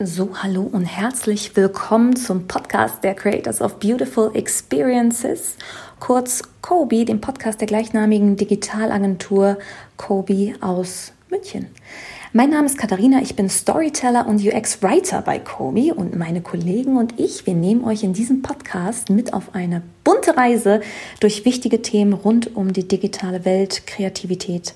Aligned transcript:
So, 0.00 0.30
hallo 0.40 0.62
und 0.62 0.84
herzlich 0.84 1.56
willkommen 1.56 2.14
zum 2.14 2.46
Podcast 2.46 3.02
der 3.02 3.14
Creators 3.14 3.60
of 3.60 3.80
Beautiful 3.80 4.30
Experiences, 4.32 5.56
kurz 5.98 6.44
Kobi, 6.62 7.04
dem 7.04 7.20
Podcast 7.20 7.60
der 7.60 7.66
gleichnamigen 7.66 8.36
Digitalagentur 8.36 9.58
Kobi 9.96 10.54
aus 10.60 11.10
München. 11.30 11.66
Mein 12.32 12.50
Name 12.50 12.66
ist 12.66 12.78
Katharina, 12.78 13.22
ich 13.22 13.34
bin 13.34 13.50
Storyteller 13.50 14.28
und 14.28 14.40
UX-Writer 14.40 15.20
bei 15.22 15.40
Kobi 15.40 15.90
und 15.90 16.16
meine 16.16 16.42
Kollegen 16.42 16.96
und 16.96 17.18
ich, 17.18 17.44
wir 17.46 17.54
nehmen 17.54 17.82
euch 17.82 18.04
in 18.04 18.12
diesem 18.12 18.40
Podcast 18.40 19.10
mit 19.10 19.32
auf 19.32 19.56
eine 19.56 19.82
bunte 20.04 20.36
Reise 20.36 20.80
durch 21.18 21.44
wichtige 21.44 21.82
Themen 21.82 22.12
rund 22.12 22.54
um 22.54 22.72
die 22.72 22.86
digitale 22.86 23.44
Welt, 23.44 23.88
Kreativität, 23.88 24.74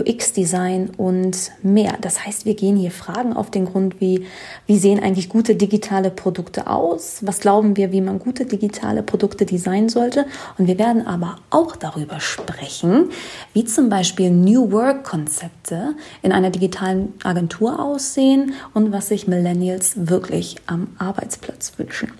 UX-Design 0.00 0.90
und 0.96 1.50
mehr. 1.62 1.94
Das 2.00 2.24
heißt, 2.24 2.44
wir 2.44 2.54
gehen 2.54 2.76
hier 2.76 2.90
Fragen 2.90 3.32
auf 3.32 3.50
den 3.50 3.66
Grund 3.66 4.00
wie, 4.00 4.26
wie 4.66 4.78
sehen 4.78 5.02
eigentlich 5.02 5.28
gute 5.28 5.54
digitale 5.54 6.10
Produkte 6.10 6.66
aus? 6.68 7.18
Was 7.22 7.40
glauben 7.40 7.76
wir, 7.76 7.92
wie 7.92 8.00
man 8.00 8.18
gute 8.18 8.46
digitale 8.46 9.02
Produkte 9.02 9.46
designen 9.46 9.88
sollte? 9.88 10.26
Und 10.58 10.66
wir 10.66 10.78
werden 10.78 11.06
aber 11.06 11.36
auch 11.50 11.76
darüber 11.76 12.20
sprechen, 12.20 13.10
wie 13.52 13.64
zum 13.64 13.88
Beispiel 13.88 14.30
New 14.30 14.72
Work-Konzepte 14.72 15.94
in 16.22 16.32
einer 16.32 16.50
digitalen 16.50 17.14
Agentur 17.22 17.80
aussehen 17.80 18.52
und 18.74 18.92
was 18.92 19.08
sich 19.08 19.26
Millennials 19.28 19.94
wirklich 19.96 20.56
am 20.66 20.88
Arbeitsplatz 20.98 21.72
wünschen. 21.76 22.12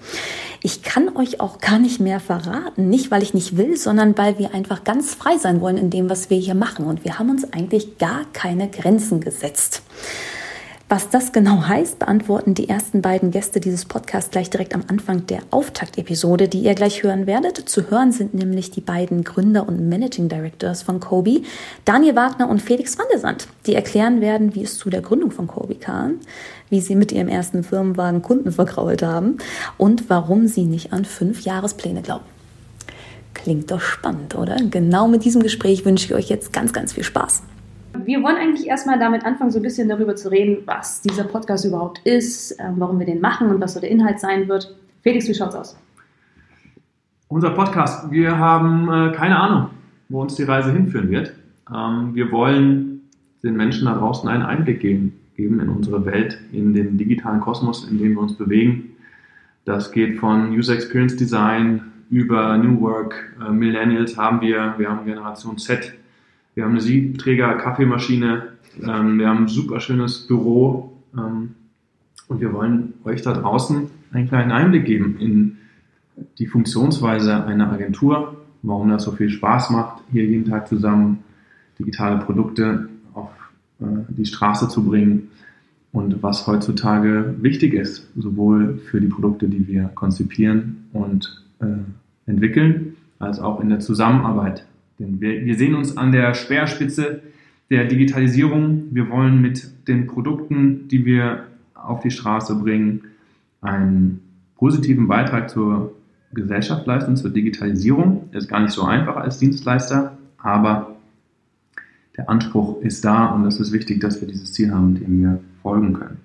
Ich 0.60 0.82
kann 0.82 1.14
euch 1.16 1.40
auch 1.40 1.60
gar 1.60 1.78
nicht 1.78 2.00
mehr 2.00 2.18
verraten, 2.18 2.88
nicht 2.88 3.10
weil 3.12 3.22
ich 3.22 3.32
nicht 3.32 3.56
will, 3.56 3.76
sondern 3.76 4.18
weil 4.18 4.38
wir 4.38 4.54
einfach 4.54 4.82
ganz 4.82 5.14
frei 5.14 5.38
sein 5.38 5.60
wollen 5.60 5.76
in 5.76 5.90
dem, 5.90 6.10
was 6.10 6.30
wir 6.30 6.38
hier 6.38 6.56
machen. 6.56 6.86
Und 6.86 7.04
wir 7.04 7.18
haben 7.18 7.30
uns 7.30 7.52
eigentlich 7.52 7.67
gar 7.98 8.24
keine 8.32 8.68
Grenzen 8.68 9.20
gesetzt. 9.20 9.82
Was 10.90 11.10
das 11.10 11.32
genau 11.32 11.68
heißt, 11.68 11.98
beantworten 11.98 12.54
die 12.54 12.70
ersten 12.70 13.02
beiden 13.02 13.30
Gäste 13.30 13.60
dieses 13.60 13.84
Podcasts 13.84 14.30
gleich 14.30 14.48
direkt 14.48 14.74
am 14.74 14.84
Anfang 14.88 15.26
der 15.26 15.40
Auftaktepisode, 15.50 16.48
die 16.48 16.60
ihr 16.60 16.74
gleich 16.74 17.02
hören 17.02 17.26
werdet. 17.26 17.68
Zu 17.68 17.90
hören 17.90 18.10
sind 18.10 18.32
nämlich 18.32 18.70
die 18.70 18.80
beiden 18.80 19.22
Gründer 19.22 19.68
und 19.68 19.86
Managing 19.86 20.30
Directors 20.30 20.82
von 20.82 20.98
Kobi, 20.98 21.42
Daniel 21.84 22.16
Wagner 22.16 22.48
und 22.48 22.62
Felix 22.62 22.96
van 22.96 23.04
der 23.12 23.20
Sand, 23.20 23.48
die 23.66 23.74
erklären 23.74 24.22
werden, 24.22 24.54
wie 24.54 24.62
es 24.62 24.78
zu 24.78 24.88
der 24.88 25.02
Gründung 25.02 25.30
von 25.30 25.46
Kobi 25.46 25.74
kam, 25.74 26.20
wie 26.70 26.80
sie 26.80 26.94
mit 26.94 27.12
ihrem 27.12 27.28
ersten 27.28 27.64
Firmenwagen 27.64 28.22
Kunden 28.22 28.50
verkrault 28.50 29.02
haben 29.02 29.36
und 29.76 30.08
warum 30.08 30.46
sie 30.46 30.64
nicht 30.64 30.94
an 30.94 31.04
fünf 31.04 31.42
Jahrespläne 31.42 32.00
glauben. 32.00 32.24
Klingt 33.34 33.70
doch 33.70 33.82
spannend, 33.82 34.36
oder? 34.36 34.56
Genau 34.70 35.06
mit 35.06 35.26
diesem 35.26 35.42
Gespräch 35.42 35.84
wünsche 35.84 36.06
ich 36.06 36.14
euch 36.14 36.30
jetzt 36.30 36.54
ganz, 36.54 36.72
ganz 36.72 36.94
viel 36.94 37.04
Spaß. 37.04 37.42
Wir 37.96 38.22
wollen 38.22 38.36
eigentlich 38.36 38.66
erstmal 38.66 38.98
damit 38.98 39.24
anfangen, 39.24 39.50
so 39.50 39.58
ein 39.58 39.62
bisschen 39.62 39.88
darüber 39.88 40.14
zu 40.16 40.30
reden, 40.30 40.58
was 40.66 41.00
dieser 41.00 41.24
Podcast 41.24 41.64
überhaupt 41.64 42.00
ist, 42.04 42.58
ähm, 42.58 42.74
warum 42.76 42.98
wir 42.98 43.06
den 43.06 43.20
machen 43.20 43.48
und 43.48 43.60
was 43.60 43.74
so 43.74 43.80
der 43.80 43.90
Inhalt 43.90 44.20
sein 44.20 44.48
wird. 44.48 44.74
Felix, 45.02 45.28
wie 45.28 45.34
schaut's 45.34 45.54
aus? 45.54 45.78
Unser 47.28 47.50
Podcast, 47.50 48.10
wir 48.10 48.38
haben 48.38 48.88
äh, 48.88 49.12
keine 49.14 49.38
Ahnung, 49.38 49.70
wo 50.08 50.22
uns 50.22 50.34
die 50.34 50.44
Reise 50.44 50.72
hinführen 50.72 51.10
wird. 51.10 51.32
Ähm, 51.74 52.14
wir 52.14 52.30
wollen 52.32 53.02
den 53.42 53.56
Menschen 53.56 53.86
da 53.86 53.94
draußen 53.94 54.28
einen 54.28 54.42
Einblick 54.42 54.80
geben, 54.80 55.18
geben 55.36 55.60
in 55.60 55.68
unsere 55.68 56.04
Welt, 56.04 56.38
in 56.52 56.74
den 56.74 56.98
digitalen 56.98 57.40
Kosmos, 57.40 57.88
in 57.88 57.98
dem 57.98 58.14
wir 58.14 58.20
uns 58.20 58.36
bewegen. 58.36 58.96
Das 59.64 59.92
geht 59.92 60.18
von 60.18 60.50
User 60.50 60.74
Experience 60.74 61.16
Design 61.16 61.82
über 62.10 62.56
New 62.56 62.80
Work, 62.80 63.36
äh, 63.46 63.50
Millennials 63.50 64.16
haben 64.16 64.40
wir, 64.40 64.74
wir 64.78 64.88
haben 64.88 65.04
Generation 65.04 65.58
Z, 65.58 65.92
wir 66.54 66.64
haben 66.64 66.72
eine 66.72 66.80
Siebträger-Kaffeemaschine, 66.80 68.48
ähm, 68.82 69.18
wir 69.18 69.28
haben 69.28 69.44
ein 69.44 69.48
super 69.48 69.80
schönes 69.80 70.26
Büro 70.26 70.92
ähm, 71.16 71.54
und 72.28 72.40
wir 72.40 72.52
wollen 72.52 72.94
euch 73.04 73.22
da 73.22 73.32
draußen 73.32 73.90
einen 74.12 74.28
kleinen 74.28 74.52
Einblick 74.52 74.84
geben 74.84 75.16
in 75.18 75.58
die 76.38 76.46
Funktionsweise 76.46 77.44
einer 77.44 77.70
Agentur, 77.70 78.36
warum 78.62 78.88
das 78.88 79.04
so 79.04 79.12
viel 79.12 79.30
Spaß 79.30 79.70
macht, 79.70 80.02
hier 80.10 80.24
jeden 80.24 80.44
Tag 80.44 80.68
zusammen 80.68 81.22
digitale 81.78 82.18
Produkte 82.18 82.88
auf 83.14 83.30
äh, 83.80 83.84
die 84.08 84.26
Straße 84.26 84.68
zu 84.68 84.84
bringen 84.84 85.30
und 85.92 86.22
was 86.22 86.46
heutzutage 86.46 87.34
wichtig 87.40 87.74
ist, 87.74 88.08
sowohl 88.16 88.78
für 88.90 89.00
die 89.00 89.08
Produkte, 89.08 89.48
die 89.48 89.66
wir 89.66 89.84
konzipieren 89.94 90.88
und 90.92 91.44
äh, 91.60 91.66
entwickeln, 92.26 92.96
als 93.18 93.40
auch 93.40 93.60
in 93.60 93.68
der 93.68 93.80
Zusammenarbeit. 93.80 94.64
Denn 94.98 95.20
wir, 95.20 95.44
wir 95.44 95.56
sehen 95.56 95.74
uns 95.74 95.96
an 95.96 96.12
der 96.12 96.34
Speerspitze 96.34 97.22
der 97.70 97.84
Digitalisierung. 97.84 98.88
Wir 98.90 99.08
wollen 99.10 99.40
mit 99.40 99.88
den 99.88 100.06
Produkten, 100.06 100.88
die 100.88 101.04
wir 101.04 101.44
auf 101.74 102.00
die 102.00 102.10
Straße 102.10 102.56
bringen, 102.56 103.02
einen 103.60 104.20
positiven 104.56 105.06
Beitrag 105.06 105.50
zur 105.50 105.94
Gesellschaft 106.32 106.86
leisten, 106.86 107.16
zur 107.16 107.30
Digitalisierung. 107.30 108.28
Das 108.32 108.44
ist 108.44 108.50
gar 108.50 108.60
nicht 108.60 108.72
so 108.72 108.82
einfach 108.84 109.16
als 109.16 109.38
Dienstleister, 109.38 110.18
aber 110.38 110.96
der 112.16 112.28
Anspruch 112.28 112.82
ist 112.82 113.04
da 113.04 113.26
und 113.26 113.46
es 113.46 113.60
ist 113.60 113.72
wichtig, 113.72 114.00
dass 114.00 114.20
wir 114.20 114.28
dieses 114.28 114.52
Ziel 114.52 114.72
haben, 114.72 114.94
dem 114.96 115.20
wir 115.20 115.40
folgen 115.62 115.92
können. 115.92 116.18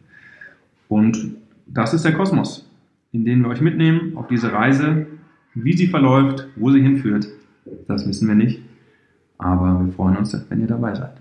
Und 0.87 1.35
das 1.67 1.93
ist 1.93 2.03
der 2.03 2.13
Kosmos, 2.13 2.67
in 3.11 3.25
den 3.25 3.41
wir 3.41 3.49
euch 3.49 3.61
mitnehmen 3.61 4.17
auf 4.17 4.27
diese 4.27 4.51
Reise 4.51 5.05
wie 5.55 5.73
sie 5.73 5.87
verläuft, 5.87 6.47
wo 6.55 6.71
sie 6.71 6.81
hinführt, 6.81 7.27
das 7.87 8.07
wissen 8.07 8.27
wir 8.27 8.35
nicht. 8.35 8.61
Aber 9.37 9.81
wir 9.83 9.91
freuen 9.91 10.17
uns, 10.17 10.37
wenn 10.49 10.61
ihr 10.61 10.67
dabei 10.67 10.95
seid. 10.95 11.17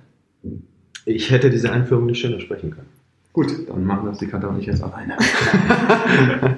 Ich 1.05 1.31
hätte 1.31 1.51
diese 1.51 1.73
Einführung 1.73 2.07
nicht 2.07 2.21
schöner 2.21 2.41
sprechen 2.41 2.71
können. 2.71 2.89
Gut, 3.33 3.69
dann 3.69 3.85
machen 3.85 4.07
das 4.07 4.19
die 4.19 4.27
Katha 4.27 4.49
und 4.49 4.59
ich 4.59 4.67
jetzt 4.67 4.83
alleine. 4.83 5.17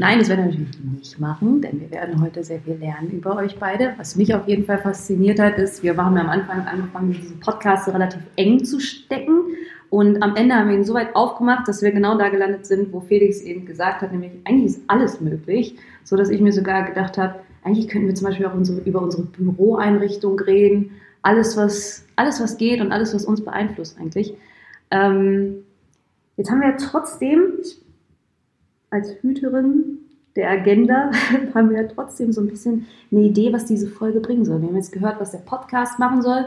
Nein, 0.00 0.18
das 0.20 0.28
werden 0.28 0.44
wir 0.44 0.52
natürlich 0.52 0.80
nicht 0.80 1.18
machen, 1.18 1.60
denn 1.60 1.80
wir 1.80 1.90
werden 1.90 2.20
heute 2.20 2.44
sehr 2.44 2.60
viel 2.60 2.74
lernen 2.74 3.10
über 3.10 3.36
euch 3.36 3.58
beide. 3.58 3.94
Was 3.96 4.14
mich 4.14 4.32
auf 4.34 4.46
jeden 4.46 4.64
Fall 4.64 4.78
fasziniert 4.78 5.40
hat, 5.40 5.58
ist, 5.58 5.82
wir 5.82 5.96
haben 5.96 6.16
am 6.16 6.28
Anfang 6.28 6.66
angefangen, 6.66 7.12
diesen 7.12 7.40
Podcast 7.40 7.86
so 7.86 7.90
relativ 7.90 8.20
eng 8.36 8.64
zu 8.64 8.78
stecken. 8.78 9.40
Und 9.90 10.22
am 10.22 10.36
Ende 10.36 10.54
haben 10.54 10.68
wir 10.68 10.76
ihn 10.76 10.84
so 10.84 10.94
weit 10.94 11.16
aufgemacht, 11.16 11.66
dass 11.66 11.82
wir 11.82 11.90
genau 11.90 12.16
da 12.18 12.28
gelandet 12.28 12.66
sind, 12.66 12.92
wo 12.92 13.00
Felix 13.00 13.40
eben 13.40 13.64
gesagt 13.64 14.02
hat, 14.02 14.12
nämlich 14.12 14.32
eigentlich 14.44 14.66
ist 14.66 14.82
alles 14.86 15.20
möglich, 15.20 15.76
so 16.04 16.16
dass 16.16 16.28
ich 16.28 16.40
mir 16.40 16.52
sogar 16.52 16.84
gedacht 16.84 17.18
habe, 17.18 17.36
eigentlich 17.68 17.88
könnten 17.88 18.08
wir 18.08 18.14
zum 18.14 18.26
Beispiel 18.26 18.46
auch 18.46 18.54
unsere, 18.54 18.80
über 18.80 19.02
unsere 19.02 19.22
Büroeinrichtung 19.22 20.38
reden, 20.40 20.92
alles 21.22 21.56
was, 21.56 22.04
alles 22.16 22.40
was 22.40 22.56
geht 22.56 22.80
und 22.80 22.92
alles 22.92 23.14
was 23.14 23.24
uns 23.24 23.44
beeinflusst 23.44 23.98
eigentlich. 23.98 24.34
Ähm, 24.90 25.64
jetzt 26.36 26.50
haben 26.50 26.60
wir 26.60 26.76
trotzdem 26.78 27.52
als 28.90 29.10
Hüterin 29.20 29.98
der 30.34 30.50
Agenda 30.50 31.10
haben 31.54 31.70
wir 31.70 31.88
trotzdem 31.88 32.32
so 32.32 32.40
ein 32.40 32.48
bisschen 32.48 32.86
eine 33.10 33.22
Idee, 33.22 33.52
was 33.52 33.66
diese 33.66 33.88
Folge 33.88 34.20
bringen 34.20 34.44
soll. 34.44 34.62
Wir 34.62 34.68
haben 34.68 34.76
jetzt 34.76 34.92
gehört, 34.92 35.20
was 35.20 35.32
der 35.32 35.38
Podcast 35.38 35.98
machen 35.98 36.22
soll. 36.22 36.46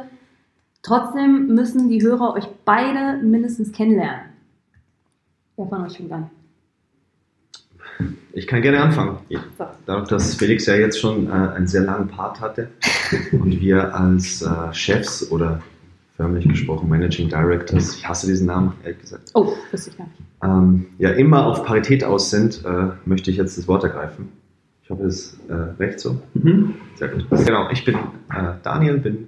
Trotzdem 0.81 1.47
müssen 1.47 1.89
die 1.89 2.01
Hörer 2.01 2.33
euch 2.33 2.47
beide 2.65 3.21
mindestens 3.23 3.71
kennenlernen. 3.71 4.31
Wer 5.55 5.67
von 5.67 5.85
euch 5.85 5.97
fängt 5.97 6.11
an? 6.11 6.31
Ich 8.33 8.47
kann 8.47 8.61
gerne 8.61 8.81
anfangen. 8.81 9.17
Dadurch, 9.85 10.07
dass 10.07 10.35
Felix 10.35 10.65
ja 10.65 10.75
jetzt 10.75 10.99
schon 10.99 11.27
äh, 11.27 11.31
einen 11.31 11.67
sehr 11.67 11.81
langen 11.81 12.07
Part 12.07 12.39
hatte 12.39 12.69
und 13.31 13.59
wir 13.59 13.95
als 13.95 14.41
äh, 14.41 14.73
Chefs 14.73 15.31
oder 15.31 15.61
förmlich 16.15 16.47
gesprochen 16.47 16.87
Managing 16.87 17.29
Directors, 17.29 17.95
ich 17.95 18.07
hasse 18.07 18.27
diesen 18.27 18.47
Namen, 18.47 18.73
ehrlich 18.83 19.01
gesagt. 19.01 19.31
Oh, 19.33 19.53
wusste 19.71 19.89
ich 19.89 19.97
gar 19.97 20.05
nicht. 20.05 20.21
Ähm, 20.43 20.85
ja, 20.97 21.11
immer 21.11 21.45
auf 21.45 21.65
Parität 21.65 22.03
aus 22.03 22.29
sind, 22.29 22.63
äh, 22.65 22.89
möchte 23.05 23.31
ich 23.31 23.37
jetzt 23.37 23.57
das 23.57 23.67
Wort 23.67 23.83
ergreifen. 23.83 24.29
Ich 24.83 24.89
hoffe, 24.89 25.03
das 25.03 25.15
ist 25.15 25.39
äh, 25.49 25.53
recht 25.79 25.99
so. 25.99 26.21
Mhm. 26.33 26.75
Sehr 26.95 27.09
gut. 27.09 27.25
Genau, 27.45 27.69
ich 27.71 27.85
bin 27.85 27.95
äh, 27.95 28.53
Daniel, 28.63 28.97
bin 28.97 29.27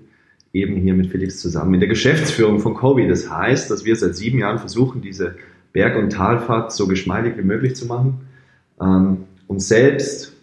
eben 0.53 0.75
hier 0.75 0.93
mit 0.93 1.07
Felix 1.07 1.39
zusammen 1.39 1.73
in 1.73 1.79
der 1.79 1.89
Geschäftsführung 1.89 2.59
von 2.59 2.75
Kobi. 2.75 3.07
Das 3.07 3.29
heißt, 3.29 3.69
dass 3.71 3.85
wir 3.85 3.95
seit 3.95 4.15
sieben 4.15 4.39
Jahren 4.39 4.59
versuchen, 4.59 5.01
diese 5.01 5.35
Berg- 5.71 5.97
und 5.97 6.11
Talfahrt 6.11 6.71
so 6.71 6.87
geschmeidig 6.87 7.37
wie 7.37 7.43
möglich 7.43 7.75
zu 7.75 7.87
machen. 7.87 8.21
Ähm, 8.83 9.25
uns 9.47 9.67
selbst, 9.67 10.33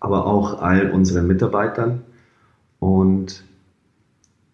aber 0.00 0.26
auch 0.26 0.60
all 0.60 0.90
unseren 0.90 1.26
Mitarbeitern. 1.26 2.02
Und 2.78 3.44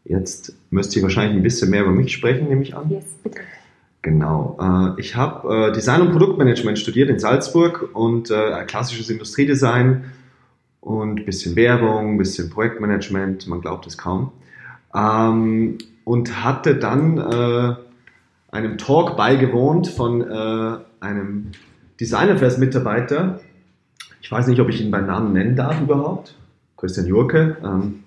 jetzt 0.05 0.55
müsste 0.70 0.99
ich 0.99 1.02
wahrscheinlich 1.02 1.37
ein 1.37 1.43
bisschen 1.43 1.70
mehr 1.70 1.82
über 1.82 1.93
mich 1.93 2.12
sprechen, 2.12 2.49
nehme 2.49 2.62
ich 2.62 2.75
an. 2.76 2.90
Yes, 2.90 3.05
bitte. 3.22 3.40
Genau. 4.02 4.58
Äh, 4.60 5.00
ich 5.00 5.16
habe 5.16 5.69
äh, 5.69 5.72
Design 5.72 6.02
und 6.02 6.12
Produktmanagement 6.12 6.78
studiert 6.78 7.08
in 7.10 7.19
Salzburg 7.19 7.90
und 7.94 8.31
äh, 8.31 8.64
klassisches 8.64 9.10
Industriedesign 9.10 10.05
und 10.81 11.20
ein 11.20 11.25
bisschen 11.25 11.56
Werbung, 11.56 12.14
ein 12.14 12.19
bisschen 12.19 12.50
Projektmanagement, 12.50 13.46
man 13.49 13.60
glaubt 13.60 13.87
es 13.87 13.99
kaum. 13.99 14.32
Ähm, 14.94 15.78
und 16.05 16.43
hatte 16.43 16.76
dann 16.76 17.19
einem 18.50 18.78
Talk 18.78 19.16
beigewohnt 19.19 19.88
von 19.88 20.22
äh, 20.22 20.78
einem 21.99 22.37
Designerfest-Mitarbeiter. 22.37 23.41
Ich 24.21 24.31
weiß 24.31 24.47
nicht, 24.47 24.61
ob 24.61 24.69
ich 24.69 24.81
ihn 24.81 24.91
beim 24.91 25.06
Namen 25.06 25.33
nennen 25.33 25.56
darf 25.56 25.81
überhaupt. 25.81 26.35
Christian 26.77 27.06
Jurke. 27.06 27.56
Ähm, 27.65 28.05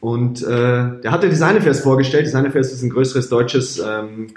und 0.00 0.42
äh, 0.42 1.00
der 1.00 1.10
hatte 1.10 1.28
Designerfest 1.28 1.82
vorgestellt. 1.82 2.26
Designerfest 2.26 2.72
ist 2.72 2.82
ein 2.82 2.90
größeres 2.90 3.28
deutsches 3.28 3.78
ähm, 3.78 4.28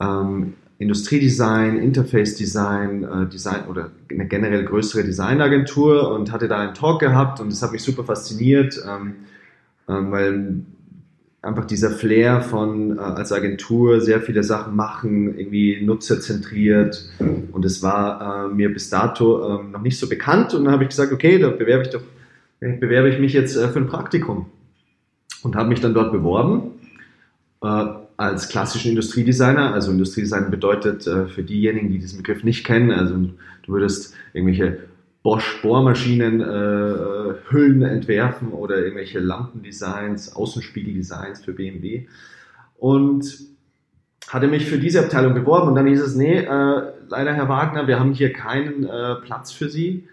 ähm, 0.00 0.54
Industriedesign, 0.78 1.78
Interface-Design, 1.78 3.04
äh, 3.04 3.26
Design 3.26 3.66
oder 3.68 3.90
eine 4.10 4.26
generell 4.26 4.64
größere 4.64 5.04
Designagentur 5.04 6.10
und 6.12 6.32
hatte 6.32 6.48
da 6.48 6.58
einen 6.58 6.74
Talk 6.74 7.00
gehabt 7.00 7.40
und 7.40 7.50
das 7.50 7.62
hat 7.62 7.72
mich 7.72 7.82
super 7.82 8.04
fasziniert, 8.04 8.78
ähm, 8.86 9.14
ähm, 9.88 10.10
weil 10.10 10.54
einfach 11.46 11.64
dieser 11.64 11.90
Flair 11.90 12.40
von 12.40 12.98
äh, 12.98 13.00
als 13.00 13.32
Agentur 13.32 14.00
sehr 14.00 14.20
viele 14.20 14.42
Sachen 14.42 14.74
machen, 14.74 15.38
irgendwie 15.38 15.80
nutzerzentriert. 15.82 17.08
Und 17.52 17.64
es 17.64 17.82
war 17.82 18.48
äh, 18.50 18.54
mir 18.54 18.72
bis 18.72 18.90
dato 18.90 19.60
äh, 19.60 19.62
noch 19.64 19.82
nicht 19.82 19.98
so 19.98 20.08
bekannt. 20.08 20.54
Und 20.54 20.64
dann 20.64 20.72
habe 20.72 20.82
ich 20.84 20.90
gesagt, 20.90 21.12
okay, 21.12 21.38
da 21.38 21.50
bewerbe 21.50 21.84
ich 21.84 21.90
doch, 21.90 22.02
bewerbe 22.60 23.08
ich 23.08 23.18
mich 23.18 23.32
jetzt 23.32 23.56
äh, 23.56 23.68
für 23.68 23.78
ein 23.78 23.86
Praktikum. 23.86 24.46
Und 25.42 25.54
habe 25.54 25.68
mich 25.68 25.80
dann 25.80 25.94
dort 25.94 26.10
beworben 26.10 26.72
äh, 27.62 27.86
als 28.16 28.48
klassischen 28.48 28.90
Industriedesigner. 28.90 29.72
Also 29.72 29.92
Industriedesign 29.92 30.50
bedeutet 30.50 31.06
äh, 31.06 31.26
für 31.28 31.44
diejenigen, 31.44 31.90
die 31.90 31.98
diesen 31.98 32.18
Begriff 32.18 32.42
nicht 32.42 32.64
kennen, 32.64 32.90
also 32.90 33.14
du 33.14 33.72
würdest 33.72 34.14
irgendwelche 34.32 34.78
Bosch 35.26 35.60
Bohrmaschinen 35.60 36.40
äh, 36.40 37.34
Hüllen 37.50 37.82
entwerfen 37.82 38.52
oder 38.52 38.78
irgendwelche 38.78 39.18
Lampendesigns, 39.18 40.36
Außenspiegeldesigns 40.36 41.44
für 41.44 41.52
BMW. 41.52 42.06
Und 42.78 43.36
hatte 44.28 44.46
mich 44.46 44.66
für 44.66 44.78
diese 44.78 45.00
Abteilung 45.00 45.34
beworben 45.34 45.66
und 45.66 45.74
dann 45.74 45.88
hieß 45.88 46.00
es, 46.00 46.14
nee, 46.14 46.36
äh, 46.36 46.82
leider 47.08 47.34
Herr 47.34 47.48
Wagner, 47.48 47.88
wir 47.88 47.98
haben 47.98 48.12
hier 48.12 48.32
keinen 48.32 48.84
äh, 48.84 49.16
Platz 49.16 49.50
für 49.50 49.68
Sie. 49.68 50.06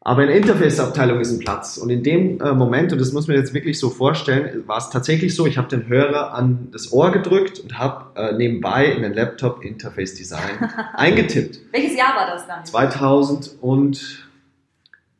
Aber 0.00 0.22
in 0.22 0.28
der 0.28 0.36
Interface-Abteilung 0.36 1.20
ist 1.20 1.32
ein 1.32 1.38
Platz. 1.38 1.78
Und 1.78 1.90
in 1.90 2.02
dem 2.02 2.40
äh, 2.40 2.54
Moment, 2.54 2.92
und 2.92 3.00
das 3.00 3.12
muss 3.12 3.28
man 3.28 3.36
jetzt 3.36 3.54
wirklich 3.54 3.78
so 3.78 3.88
vorstellen, 3.88 4.64
war 4.66 4.78
es 4.78 4.90
tatsächlich 4.90 5.36
so, 5.36 5.46
ich 5.46 5.58
habe 5.58 5.68
den 5.68 5.86
Hörer 5.86 6.34
an 6.34 6.70
das 6.72 6.92
Ohr 6.92 7.12
gedrückt 7.12 7.60
und 7.60 7.78
habe 7.78 8.20
äh, 8.20 8.32
nebenbei 8.36 8.86
in 8.86 9.02
den 9.02 9.14
Laptop 9.14 9.64
Interface 9.64 10.16
Design 10.16 10.68
eingetippt. 10.94 11.60
Welches 11.70 11.96
Jahr 11.96 12.16
war 12.16 12.26
das 12.26 12.48
dann? 12.48 12.64
2000 12.64 13.52
und 13.60 14.23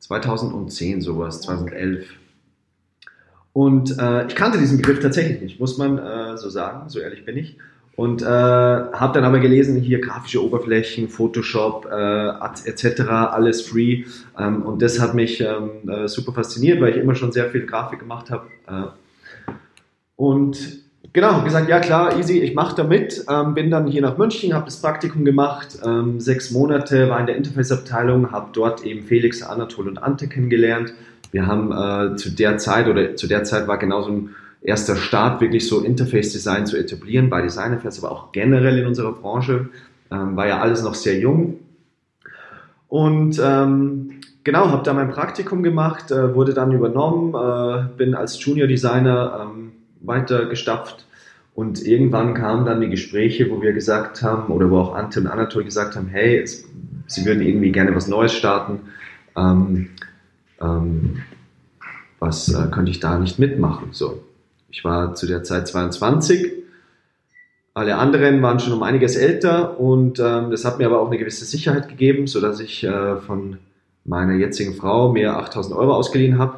2010 0.04 1.00
sowas, 1.00 1.40
2011. 1.40 2.06
Und 3.54 3.98
äh, 3.98 4.26
ich 4.26 4.34
kannte 4.34 4.58
diesen 4.58 4.76
Begriff 4.76 5.00
tatsächlich 5.00 5.40
nicht, 5.40 5.60
muss 5.60 5.78
man 5.78 5.96
äh, 5.96 6.36
so 6.36 6.50
sagen, 6.50 6.88
so 6.90 6.98
ehrlich 6.98 7.24
bin 7.24 7.38
ich. 7.38 7.56
Und 7.96 8.22
äh, 8.22 8.26
habe 8.26 9.14
dann 9.14 9.24
aber 9.24 9.38
gelesen, 9.38 9.80
hier 9.80 10.00
grafische 10.00 10.44
Oberflächen, 10.44 11.08
Photoshop 11.08 11.86
äh, 11.86 12.68
etc., 12.68 13.00
alles 13.08 13.62
free. 13.62 14.04
Ähm, 14.38 14.62
und 14.62 14.82
das 14.82 15.00
hat 15.00 15.14
mich 15.14 15.40
ähm, 15.40 15.88
äh, 15.88 16.08
super 16.08 16.32
fasziniert, 16.32 16.80
weil 16.80 16.90
ich 16.90 16.96
immer 16.96 17.14
schon 17.14 17.32
sehr 17.32 17.48
viel 17.50 17.64
Grafik 17.64 18.00
gemacht 18.00 18.30
habe. 18.30 18.48
Äh. 18.66 19.52
und 20.16 20.83
genau, 21.14 21.42
gesagt, 21.42 21.70
ja 21.70 21.80
klar, 21.80 22.18
easy, 22.18 22.40
ich 22.40 22.54
mache 22.54 22.76
da 22.76 22.84
mit. 22.84 23.24
Ähm, 23.30 23.54
bin 23.54 23.70
dann 23.70 23.86
hier 23.86 24.02
nach 24.02 24.18
München, 24.18 24.52
habe 24.52 24.66
das 24.66 24.82
Praktikum 24.82 25.24
gemacht, 25.24 25.78
ähm, 25.82 26.20
sechs 26.20 26.50
Monate, 26.50 27.08
war 27.08 27.18
in 27.18 27.26
der 27.26 27.36
Interface-Abteilung, 27.36 28.32
habe 28.32 28.50
dort 28.52 28.84
eben 28.84 29.06
Felix, 29.06 29.42
Anatol 29.42 29.88
und 29.88 30.02
Ante 30.02 30.28
kennengelernt. 30.28 30.92
Wir 31.32 31.46
haben 31.46 31.72
äh, 31.72 32.16
zu 32.16 32.30
der 32.30 32.58
Zeit, 32.58 32.86
oder 32.86 33.16
zu 33.16 33.26
der 33.26 33.44
Zeit 33.44 33.66
war 33.66 33.78
genauso 33.78 34.10
ein 34.10 34.30
erster 34.60 34.96
Start, 34.96 35.40
wirklich 35.40 35.66
so 35.68 35.80
Interface-Design 35.80 36.66
zu 36.66 36.76
etablieren, 36.76 37.30
bei 37.30 37.42
Design 37.42 37.74
Affairs, 37.74 38.02
aber 38.02 38.12
auch 38.12 38.32
generell 38.32 38.78
in 38.78 38.86
unserer 38.86 39.12
Branche. 39.12 39.68
Ähm, 40.10 40.36
war 40.36 40.46
ja 40.46 40.60
alles 40.60 40.82
noch 40.82 40.94
sehr 40.94 41.18
jung. 41.18 41.58
Und 42.88 43.40
ähm, 43.42 44.20
genau, 44.44 44.70
habe 44.70 44.82
da 44.84 44.92
mein 44.92 45.10
Praktikum 45.10 45.62
gemacht, 45.62 46.10
äh, 46.10 46.34
wurde 46.34 46.54
dann 46.54 46.72
übernommen, 46.72 47.34
äh, 47.34 47.88
bin 47.96 48.14
als 48.14 48.42
Junior 48.44 48.68
Designer 48.68 49.48
ähm, 49.48 49.72
weiter 50.06 50.46
gestapft 50.46 51.06
und 51.54 51.86
irgendwann 51.86 52.34
kamen 52.34 52.66
dann 52.66 52.80
die 52.80 52.88
Gespräche, 52.88 53.48
wo 53.50 53.62
wir 53.62 53.72
gesagt 53.72 54.22
haben, 54.22 54.52
oder 54.52 54.70
wo 54.70 54.78
auch 54.78 54.94
Ante 54.94 55.20
und 55.20 55.28
Anatol 55.28 55.64
gesagt 55.64 55.94
haben, 55.94 56.08
hey, 56.08 56.38
es, 56.38 56.64
sie 57.06 57.24
würden 57.24 57.42
irgendwie 57.42 57.70
gerne 57.70 57.94
was 57.94 58.08
Neues 58.08 58.32
starten. 58.32 58.80
Ähm, 59.36 59.90
ähm, 60.60 61.22
was 62.18 62.48
äh, 62.48 62.68
könnte 62.70 62.90
ich 62.90 62.98
da 63.00 63.18
nicht 63.18 63.38
mitmachen? 63.38 63.88
So, 63.92 64.24
ich 64.68 64.84
war 64.84 65.14
zu 65.14 65.26
der 65.26 65.44
Zeit 65.44 65.68
22. 65.68 66.52
Alle 67.72 67.96
anderen 67.96 68.42
waren 68.42 68.58
schon 68.58 68.72
um 68.72 68.82
einiges 68.82 69.14
älter 69.14 69.78
und 69.78 70.18
ähm, 70.18 70.50
das 70.50 70.64
hat 70.64 70.78
mir 70.78 70.86
aber 70.86 71.00
auch 71.00 71.08
eine 71.08 71.18
gewisse 71.18 71.44
Sicherheit 71.44 71.88
gegeben, 71.88 72.26
sodass 72.26 72.60
ich 72.60 72.82
äh, 72.82 73.16
von 73.16 73.58
meiner 74.04 74.34
jetzigen 74.34 74.74
Frau 74.74 75.12
mir 75.12 75.36
8000 75.36 75.76
Euro 75.76 75.94
ausgeliehen 75.94 76.38
habe. 76.38 76.56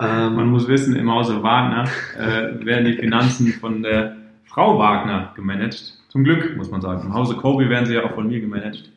Ähm, 0.00 0.34
Man 0.34 0.48
muss 0.48 0.66
wissen, 0.66 0.96
im 0.96 1.10
Hause 1.10 1.42
Wagner 1.42 1.84
äh, 2.18 2.64
werden 2.64 2.86
die 2.86 2.94
Finanzen 2.94 3.52
von 3.52 3.82
der 3.82 4.16
Frau 4.46 4.78
Wagner 4.78 5.32
gemanagt. 5.36 5.94
Zum 6.08 6.24
Glück, 6.24 6.56
muss 6.56 6.70
man 6.70 6.80
sagen. 6.80 7.02
Im 7.02 7.14
Hause 7.14 7.36
Kobe 7.36 7.68
werden 7.68 7.86
sie 7.86 7.94
ja 7.94 8.04
auch 8.04 8.14
von 8.14 8.26
mir 8.26 8.40
gemanagt. 8.40 8.90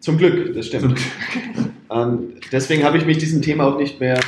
Zum 0.00 0.18
Glück, 0.18 0.54
das 0.54 0.66
stimmt. 0.66 1.00
ähm, 1.90 2.34
deswegen 2.52 2.84
habe 2.84 2.98
ich 2.98 3.06
mich 3.06 3.18
diesem 3.18 3.40
Thema 3.40 3.64
auch 3.64 3.78
nicht 3.78 3.98
mehr 3.98 4.20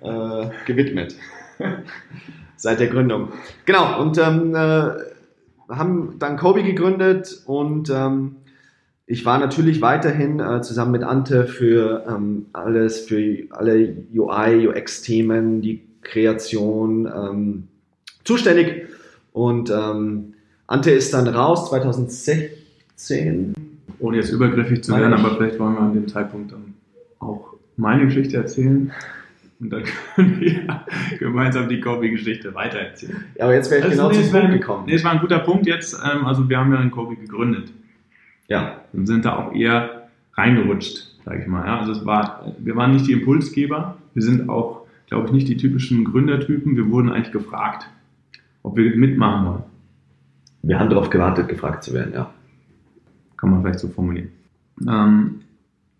äh, 0.00 0.46
gewidmet. 0.66 1.14
Seit 2.56 2.80
der 2.80 2.88
Gründung. 2.88 3.28
Genau, 3.66 4.00
und 4.00 4.18
ähm, 4.18 4.54
äh, 4.54 4.90
haben 5.68 6.18
dann 6.18 6.36
Kobe 6.36 6.62
gegründet 6.62 7.42
und 7.46 7.90
ähm, 7.90 8.36
ich 9.10 9.24
war 9.24 9.38
natürlich 9.38 9.80
weiterhin 9.80 10.38
äh, 10.38 10.60
zusammen 10.60 10.92
mit 10.92 11.02
Ante 11.02 11.46
für 11.46 12.04
ähm, 12.06 12.44
alles, 12.52 13.00
für 13.00 13.38
alle 13.50 13.96
UI, 14.14 14.68
UX-Themen, 14.68 15.62
die 15.62 15.82
Kreation 16.02 17.06
ähm, 17.06 17.68
zuständig. 18.24 18.86
Und 19.32 19.70
ähm, 19.70 20.34
Ante 20.66 20.90
ist 20.90 21.14
dann 21.14 21.26
raus 21.26 21.70
2016. 21.70 23.54
Ohne 23.98 24.18
jetzt 24.18 24.30
übergriffig 24.30 24.84
zu 24.84 24.94
werden, 24.94 25.14
aber 25.14 25.36
vielleicht 25.36 25.58
wollen 25.58 25.72
wir 25.74 25.80
an 25.80 25.94
dem 25.94 26.06
Zeitpunkt 26.06 26.52
dann 26.52 26.74
auch 27.18 27.54
meine 27.76 28.04
Geschichte 28.04 28.36
erzählen. 28.36 28.92
Und 29.58 29.70
dann 29.70 29.84
können 30.16 30.38
wir 30.38 30.84
gemeinsam 31.18 31.70
die 31.70 31.80
Kobe-Geschichte 31.80 32.54
weitererzählen. 32.54 33.24
Ja, 33.36 33.44
aber 33.44 33.54
jetzt 33.54 33.70
wäre 33.70 33.80
ich 33.80 33.86
also 33.86 33.96
genau 33.96 34.10
nee, 34.12 34.22
zum 34.22 34.32
Punkt 34.38 34.52
gekommen. 34.52 34.84
Nee, 34.84 34.94
es 34.96 35.02
war 35.02 35.12
ein 35.12 35.20
guter 35.20 35.38
Punkt 35.38 35.66
jetzt. 35.66 35.94
Ähm, 35.94 36.26
also 36.26 36.46
wir 36.46 36.58
haben 36.58 36.70
ja 36.74 36.78
einen 36.78 36.90
Kobe 36.90 37.16
gegründet. 37.16 37.72
Ja. 38.48 38.80
Und 38.92 39.06
sind 39.06 39.24
da 39.24 39.36
auch 39.36 39.54
eher 39.54 40.08
reingerutscht, 40.34 41.22
sage 41.24 41.42
ich 41.42 41.46
mal. 41.46 41.66
Ja, 41.66 41.78
also 41.78 41.92
es 41.92 42.04
war, 42.04 42.52
wir 42.58 42.76
waren 42.76 42.92
nicht 42.92 43.06
die 43.06 43.12
Impulsgeber. 43.12 43.96
Wir 44.14 44.22
sind 44.22 44.48
auch, 44.48 44.86
glaube 45.06 45.26
ich, 45.26 45.32
nicht 45.32 45.48
die 45.48 45.56
typischen 45.56 46.04
Gründertypen. 46.04 46.76
Wir 46.76 46.90
wurden 46.90 47.10
eigentlich 47.10 47.32
gefragt, 47.32 47.88
ob 48.62 48.76
wir 48.76 48.96
mitmachen 48.96 49.46
wollen. 49.46 49.62
Wir 50.62 50.78
haben 50.78 50.90
darauf 50.90 51.10
gewartet, 51.10 51.48
gefragt 51.48 51.84
zu 51.84 51.94
werden, 51.94 52.12
ja. 52.14 52.30
Kann 53.36 53.50
man 53.50 53.62
vielleicht 53.62 53.78
so 53.78 53.88
formulieren. 53.88 54.30
Ähm, 54.88 55.40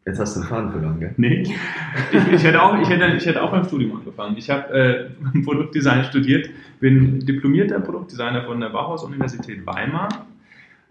Jetzt 0.08 0.20
hast 0.20 0.36
du 0.36 0.40
den 0.40 0.48
Faden 0.48 0.70
verloren, 0.72 0.98
gell? 1.00 1.12
Nee. 1.18 1.42
Ich, 1.42 2.32
ich, 2.32 2.42
hätte, 2.42 2.62
auch, 2.62 2.80
ich, 2.80 2.88
hätte, 2.88 3.14
ich 3.14 3.26
hätte 3.26 3.42
auch 3.42 3.50
beim 3.50 3.64
Studium 3.64 3.98
angefangen. 3.98 4.38
Ich 4.38 4.48
habe 4.48 4.72
äh, 4.72 5.40
Produktdesign 5.44 6.04
studiert, 6.04 6.48
bin 6.80 7.20
diplomierter 7.20 7.78
Produktdesigner 7.80 8.44
von 8.44 8.58
der 8.58 8.70
Bauhaus-Universität 8.70 9.66
Weimar, 9.66 10.08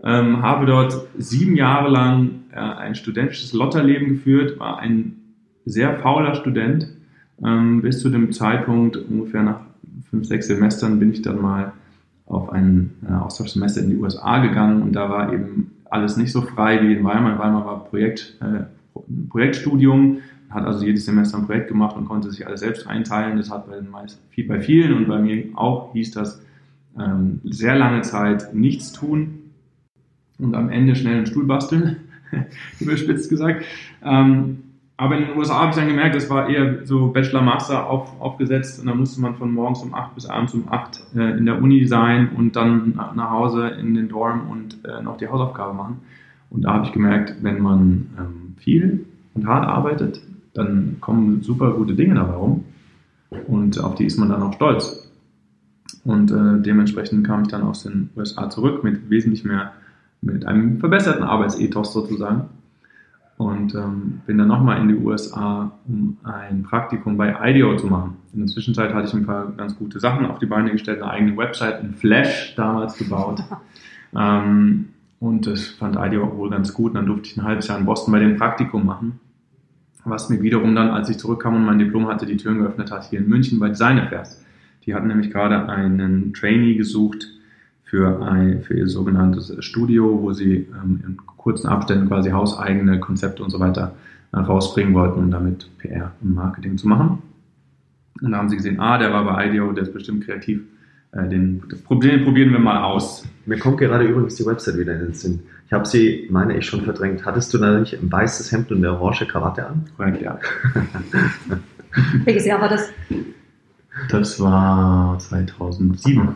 ähm, 0.04 0.42
habe 0.42 0.66
dort 0.66 1.08
sieben 1.18 1.56
Jahre 1.56 1.90
lang 1.90 2.30
äh, 2.52 2.60
ein 2.60 2.96
studentisches 2.96 3.54
Lotterleben 3.54 4.10
geführt, 4.10 4.60
war 4.60 4.80
ein 4.80 5.16
sehr 5.66 5.98
fauler 6.00 6.36
Student. 6.36 6.88
Ähm, 7.44 7.82
bis 7.82 8.00
zu 8.00 8.10
dem 8.10 8.32
Zeitpunkt, 8.32 8.98
ungefähr 8.98 9.44
nach 9.44 9.62
fünf, 10.10 10.26
sechs 10.26 10.48
Semestern, 10.48 11.00
bin 11.00 11.12
ich 11.12 11.22
dann 11.22 11.42
mal 11.42 11.74
auf 12.26 12.50
ein 12.52 12.92
äh, 13.08 13.14
Austauschsemester 13.14 13.82
in 13.82 13.92
die 13.92 13.98
USA 13.98 14.40
gegangen 14.40 14.82
und 14.82 14.94
da 14.94 15.10
war 15.10 15.34
eben 15.34 15.72
alles 15.90 16.18
nicht 16.18 16.32
so 16.32 16.42
frei 16.42 16.82
wie 16.82 16.94
in 16.94 17.04
Weimar. 17.04 17.34
In 17.34 17.40
Weimar 17.40 17.66
war 17.66 17.86
Projekt, 17.86 18.38
äh, 18.42 18.64
Projektstudium, 19.30 20.20
hat 20.50 20.66
also 20.66 20.86
jedes 20.86 21.06
Semester 21.06 21.38
ein 21.38 21.46
Projekt 21.46 21.68
gemacht 21.70 21.96
und 21.96 22.06
konnte 22.06 22.32
sich 22.32 22.46
alles 22.46 22.62
selbst 22.62 22.88
einteilen. 22.88 23.38
Das 23.38 23.52
hat 23.52 23.68
bei, 23.70 23.76
den 23.76 23.90
meisten, 23.90 24.20
bei 24.48 24.60
vielen 24.60 24.94
und 24.94 25.08
bei 25.08 25.20
mir 25.20 25.46
auch 25.56 25.94
hieß 25.94 26.12
das 26.12 26.42
ähm, 27.00 27.42
sehr 27.44 27.76
lange 27.76 28.02
Zeit 28.02 28.54
nichts 28.54 28.92
tun 28.92 29.37
und 30.40 30.56
am 30.56 30.70
Ende 30.70 30.96
schnell 30.96 31.18
einen 31.18 31.26
Stuhl 31.26 31.46
basteln, 31.46 31.98
überspitzt 32.80 33.30
gesagt. 33.30 33.66
Ähm, 34.04 34.60
aber 35.00 35.16
in 35.16 35.28
den 35.28 35.38
USA 35.38 35.60
habe 35.60 35.70
ich 35.70 35.76
dann 35.76 35.88
gemerkt, 35.88 36.16
das 36.16 36.28
war 36.28 36.50
eher 36.50 36.84
so 36.86 37.10
Bachelor-Master 37.10 37.88
auf, 37.88 38.20
aufgesetzt 38.20 38.80
und 38.80 38.88
da 38.88 38.96
musste 38.96 39.22
man 39.22 39.36
von 39.36 39.54
morgens 39.54 39.84
um 39.84 39.94
8 39.94 40.16
bis 40.16 40.26
abends 40.26 40.56
um 40.56 40.68
8 40.72 41.04
äh, 41.16 41.38
in 41.38 41.46
der 41.46 41.62
Uni 41.62 41.86
sein 41.86 42.30
und 42.36 42.56
dann 42.56 42.96
nach, 42.96 43.30
Hause 43.30 43.68
in 43.68 43.94
den 43.94 44.10
Dorm 44.10 44.50
und 44.50 44.84
äh, 44.86 45.04
noch 45.04 45.18
die 45.18 45.28
Hausaufgabe 45.28 45.76
machen. 45.76 46.00
Und 46.50 46.64
da 46.64 46.74
habe 46.74 46.86
ich 46.86 46.94
gemerkt, 46.94 47.36
wenn 47.42 47.62
man 47.62 48.08
ähm, 48.18 48.56
viel 48.58 49.06
und 49.36 49.46
hart 49.46 49.68
arbeitet, 49.68 50.20
dann 50.56 50.98
kommen 51.00 51.44
super 51.44 51.74
gute 51.74 51.94
Dinge 51.94 52.16
dabei 52.16 52.34
rum. 52.34 52.64
Und 53.48 53.80
auf 53.80 53.94
die 53.96 54.06
ist 54.06 54.18
man 54.18 54.30
dann 54.30 54.42
auch 54.42 54.54
stolz. 54.54 55.08
Und 56.06 56.32
äh, 56.32 56.62
dementsprechend 56.64 57.28
kam 57.28 57.44
ich 57.44 57.50
dann 57.50 57.62
aus 57.62 57.84
den 57.84 58.10
USA 58.16 58.50
zurück 58.50 58.84
mit 58.84 59.12
wesentlich 59.12 59.44
mehr, 59.44 59.74
mit 60.22 60.46
einem 60.46 60.80
verbesserten 60.80 61.24
Arbeitsethos 61.24 61.94
sozusagen. 61.94 62.50
Und 63.38 63.76
ähm, 63.76 64.22
bin 64.26 64.40
dann 64.40 64.48
nochmal 64.48 64.82
in 64.82 64.88
die 64.88 64.96
USA, 64.96 65.72
um 65.88 66.18
ein 66.24 66.64
Praktikum 66.64 67.18
bei 67.18 67.36
IDEO 67.40 67.76
zu 67.76 67.86
machen. 67.86 68.18
In 68.34 68.40
der 68.40 68.48
Zwischenzeit 68.48 68.94
hatte 68.96 69.08
ich 69.08 69.14
ein 69.14 69.28
paar 69.28 69.52
ganz 69.52 69.78
gute 69.78 70.00
Sachen 70.00 70.26
auf 70.26 70.40
die 70.40 70.48
Beine 70.48 70.72
gestellt, 70.72 71.04
eine 71.04 71.12
eigene 71.12 71.38
Website 71.38 71.84
in 71.84 71.94
Flash 71.94 72.56
damals 72.56 72.98
gebaut. 72.98 73.44
Ähm, 74.16 74.88
und 75.20 75.48
das 75.48 75.68
fand 75.68 75.98
IDEO 75.98 76.38
wohl 76.38 76.50
ganz 76.50 76.74
gut. 76.74 76.92
Und 76.92 76.96
dann 76.96 77.06
durfte 77.08 77.28
ich 77.28 77.38
ein 77.38 77.44
halbes 77.44 77.68
Jahr 77.68 77.78
in 77.78 77.86
Boston 77.86 78.14
bei 78.14 78.20
dem 78.20 78.38
Praktikum 78.38 78.86
machen. 78.86 79.20
Was 80.06 80.30
mir 80.30 80.42
wiederum 80.42 80.74
dann, 80.74 80.90
als 80.90 81.10
ich 81.10 81.18
zurückkam 81.18 81.56
und 81.56 81.66
mein 81.66 81.78
Diplom 81.78 82.08
hatte, 82.08 82.26
die 82.26 82.38
Türen 82.38 82.60
geöffnet 82.60 82.90
hat, 82.90 83.10
hier 83.10 83.20
in 83.20 83.28
München 83.28 83.60
bei 83.60 83.68
Design 83.68 84.00
Affairs. 84.00 84.42
Die 84.86 84.96
hatten 84.96 85.08
nämlich 85.08 85.30
gerade 85.30 85.68
einen 85.68 86.34
Trainee 86.34 86.76
gesucht 86.76 87.28
für, 87.90 88.22
ein, 88.22 88.64
für 88.64 88.74
ihr 88.74 88.88
sogenanntes 88.88 89.54
Studio, 89.64 90.22
wo 90.22 90.34
sie 90.34 90.68
ähm, 90.84 91.02
in 91.06 91.18
kurzen 91.38 91.68
Abständen 91.68 92.08
quasi 92.08 92.32
hauseigene 92.32 93.00
Konzepte 93.00 93.44
und 93.44 93.50
so 93.50 93.60
weiter 93.60 93.96
äh, 94.34 94.38
rausbringen 94.38 94.94
wollten, 94.94 95.20
um 95.20 95.32
damit 95.32 95.70
PR 95.78 96.12
und 96.22 96.36
Marketing 96.36 96.78
zu 96.78 96.88
machen. 96.88 97.22
Und 98.22 98.32
da 98.32 98.38
haben 98.38 98.50
sie 98.50 98.58
gesehen, 98.58 98.80
ah, 98.80 98.98
der 98.98 99.14
war 99.14 99.24
bei 99.24 99.48
IDEO, 99.48 99.72
der 99.72 99.84
ist 99.84 99.94
bestimmt 99.94 100.26
kreativ. 100.26 100.62
Äh, 101.14 101.30
den, 101.30 101.64
das 101.70 101.82
Problem 101.82 102.26
probieren 102.26 102.52
wir 102.52 102.60
mal 102.60 102.84
aus. 102.84 103.26
Mir 103.46 103.58
kommt 103.58 103.78
gerade 103.78 104.04
übrigens 104.04 104.36
die 104.36 104.46
Website 104.46 104.78
wieder 104.78 104.94
in 104.94 105.00
den 105.00 105.14
Sinn. 105.14 105.40
Ich 105.66 105.72
habe 105.72 105.86
sie, 105.86 106.28
meine 106.30 106.58
ich, 106.58 106.66
schon 106.66 106.82
verdrängt. 106.82 107.26
Hattest 107.26 107.54
du 107.54 107.58
da 107.58 107.80
nicht 107.80 107.94
ein 107.94 108.12
weißes 108.12 108.52
Hemd 108.52 108.72
und 108.72 108.80
eine 108.80 108.92
orange 108.92 109.26
Krawatte 109.26 109.66
an? 109.66 109.86
Korrekt, 109.96 110.22
ja. 110.22 110.38
Welches 112.26 112.46
Jahr 112.46 112.60
war 112.60 112.70
das? 112.70 112.90
Das 114.10 114.40
war 114.42 115.18
2007. 115.20 116.36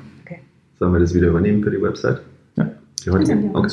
Sollen 0.81 0.93
wir 0.93 0.99
das 0.99 1.13
wieder 1.13 1.27
übernehmen 1.27 1.61
für 1.61 1.69
die 1.69 1.79
Website? 1.79 2.21
Ja. 2.55 2.71
Die 3.05 3.11
heutige? 3.11 3.33
Ja, 3.33 3.39
ja. 3.39 3.53
Okay. 3.53 3.67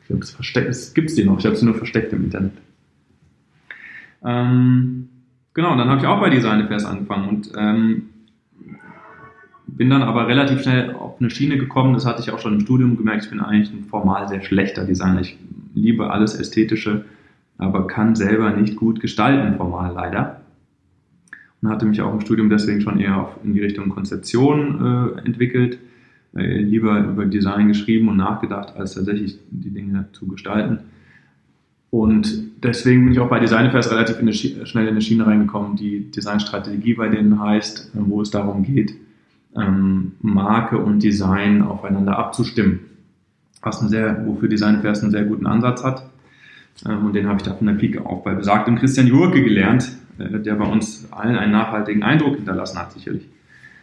Ich 0.00 0.06
glaube, 0.08 0.24
es 0.24 0.30
versteckt, 0.32 0.68
es 0.68 0.92
gibt 0.92 1.16
die 1.16 1.22
noch. 1.22 1.38
Ich 1.38 1.46
habe 1.46 1.54
sie 1.54 1.64
nur 1.64 1.76
versteckt 1.76 2.12
im 2.12 2.24
Internet. 2.24 2.54
Ähm, 4.24 5.10
genau, 5.54 5.76
dann 5.76 5.88
habe 5.88 6.00
ich 6.00 6.06
auch 6.08 6.18
bei 6.18 6.28
Design 6.28 6.62
Affairs 6.62 6.84
angefangen 6.86 7.28
und 7.28 7.52
ähm, 7.56 8.08
bin 9.68 9.90
dann 9.90 10.02
aber 10.02 10.26
relativ 10.26 10.62
schnell 10.62 10.92
auf 10.92 11.20
eine 11.20 11.30
Schiene 11.30 11.56
gekommen. 11.56 11.94
Das 11.94 12.04
hatte 12.04 12.20
ich 12.20 12.32
auch 12.32 12.40
schon 12.40 12.54
im 12.54 12.60
Studium 12.62 12.96
gemerkt. 12.96 13.22
Ich 13.22 13.30
bin 13.30 13.38
eigentlich 13.38 13.72
ein 13.72 13.84
formal 13.84 14.26
sehr 14.26 14.42
schlechter 14.42 14.84
Designer. 14.84 15.20
Ich 15.20 15.38
liebe 15.74 16.10
alles 16.10 16.34
Ästhetische, 16.34 17.04
aber 17.58 17.86
kann 17.86 18.16
selber 18.16 18.50
nicht 18.50 18.74
gut 18.74 18.98
gestalten, 18.98 19.56
formal 19.56 19.92
leider. 19.94 20.40
Und 21.62 21.68
hatte 21.68 21.86
mich 21.86 22.02
auch 22.02 22.12
im 22.12 22.22
Studium 22.22 22.50
deswegen 22.50 22.80
schon 22.80 22.98
eher 22.98 23.18
auf, 23.18 23.36
in 23.44 23.52
die 23.52 23.60
Richtung 23.60 23.90
Konzeption 23.90 25.14
äh, 25.16 25.20
entwickelt. 25.20 25.78
Äh, 26.36 26.58
lieber 26.58 26.98
über 27.00 27.24
Design 27.24 27.68
geschrieben 27.68 28.08
und 28.08 28.18
nachgedacht, 28.18 28.76
als 28.76 28.94
tatsächlich 28.94 29.38
die 29.50 29.70
Dinge 29.70 30.08
zu 30.12 30.26
gestalten. 30.26 30.80
Und 31.90 32.62
deswegen 32.62 33.04
bin 33.04 33.12
ich 33.14 33.18
auch 33.18 33.30
bei 33.30 33.40
Design 33.40 33.66
Affairs 33.66 33.90
relativ 33.90 34.20
in 34.20 34.32
schnell 34.32 34.84
in 34.84 34.90
eine 34.90 35.00
Schiene 35.00 35.26
reingekommen, 35.26 35.76
die 35.76 36.10
Designstrategie 36.10 36.94
bei 36.94 37.08
denen 37.08 37.40
heißt, 37.40 37.92
äh, 37.94 37.98
wo 38.00 38.20
es 38.20 38.30
darum 38.30 38.62
geht, 38.62 38.94
ähm, 39.56 40.12
Marke 40.20 40.76
und 40.76 41.02
Design 41.02 41.62
aufeinander 41.62 42.18
abzustimmen. 42.18 42.80
Was 43.62 43.80
ein 43.80 43.88
sehr, 43.88 44.26
wofür 44.26 44.48
Design 44.48 44.76
Affairs 44.76 45.02
einen 45.02 45.10
sehr 45.10 45.24
guten 45.24 45.46
Ansatz 45.46 45.82
hat. 45.82 46.10
Ähm, 46.86 47.06
und 47.06 47.14
den 47.14 47.26
habe 47.26 47.38
ich 47.38 47.42
da 47.42 47.54
von 47.54 47.66
der 47.66 47.74
Pike 47.74 48.04
auch 48.04 48.22
bei 48.22 48.34
besagtem 48.34 48.76
Christian 48.76 49.06
Jurke 49.06 49.42
gelernt, 49.42 49.90
äh, 50.18 50.40
der 50.40 50.56
bei 50.56 50.66
uns 50.66 51.10
allen 51.10 51.36
einen 51.36 51.52
nachhaltigen 51.52 52.02
Eindruck 52.02 52.36
hinterlassen 52.36 52.78
hat, 52.78 52.92
sicherlich. 52.92 53.26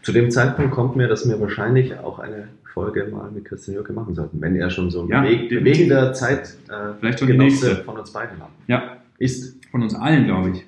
Zu 0.05 0.11
dem 0.11 0.29
Zeitpunkt 0.29 0.69
kommt 0.71 0.95
mir, 0.95 1.07
dass 1.07 1.27
wir 1.27 1.39
wahrscheinlich 1.41 1.97
auch 1.97 2.19
eine 2.19 2.47
Folge 2.75 3.07
mal 3.11 3.31
mit 3.31 3.45
Christian 3.45 3.73
Jürke 3.73 3.91
machen 3.91 4.13
sollten, 4.13 4.39
wenn 4.39 4.55
er 4.55 4.69
schon 4.69 4.91
so 4.91 5.01
ein 5.01 5.07
Ja, 5.07 5.23
definitiv. 5.23 5.59
bewegender 5.61 6.13
Zeit 6.13 6.55
äh, 6.69 6.93
Vielleicht 6.99 7.17
schon 7.17 7.27
die 7.27 7.35
nächste. 7.37 7.77
von 7.77 7.97
uns 7.97 8.11
beiden 8.11 8.39
haben. 8.39 8.53
Ja, 8.67 8.97
Ist. 9.17 9.65
von 9.71 9.81
uns 9.81 9.95
allen, 9.95 10.25
glaube 10.25 10.51
ich. 10.51 10.63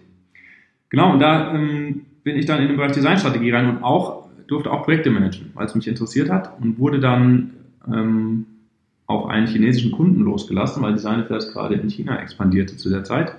Genau, 0.89 1.13
und 1.13 1.19
da 1.19 1.53
ähm, 1.53 2.01
bin 2.23 2.35
ich 2.35 2.47
dann 2.47 2.61
in 2.63 2.69
den 2.69 2.77
Bereich 2.77 2.93
Designstrategie 2.93 3.51
rein 3.51 3.69
und 3.69 3.83
auch 3.83 4.27
durfte 4.47 4.71
auch 4.71 4.83
Projekte 4.85 5.11
managen, 5.11 5.51
weil 5.53 5.67
es 5.67 5.75
mich 5.75 5.87
interessiert 5.87 6.31
hat 6.31 6.59
und 6.59 6.79
wurde 6.79 6.99
dann 6.99 7.51
ähm, 7.87 8.45
auf 9.05 9.27
einen 9.27 9.45
chinesischen 9.45 9.91
Kunden 9.91 10.21
losgelassen, 10.21 10.81
weil 10.81 10.93
Design 10.93 11.19
Affairs 11.21 11.53
gerade 11.53 11.75
in 11.75 11.89
China 11.91 12.19
expandierte 12.19 12.75
zu 12.75 12.89
der 12.89 13.03
Zeit. 13.03 13.35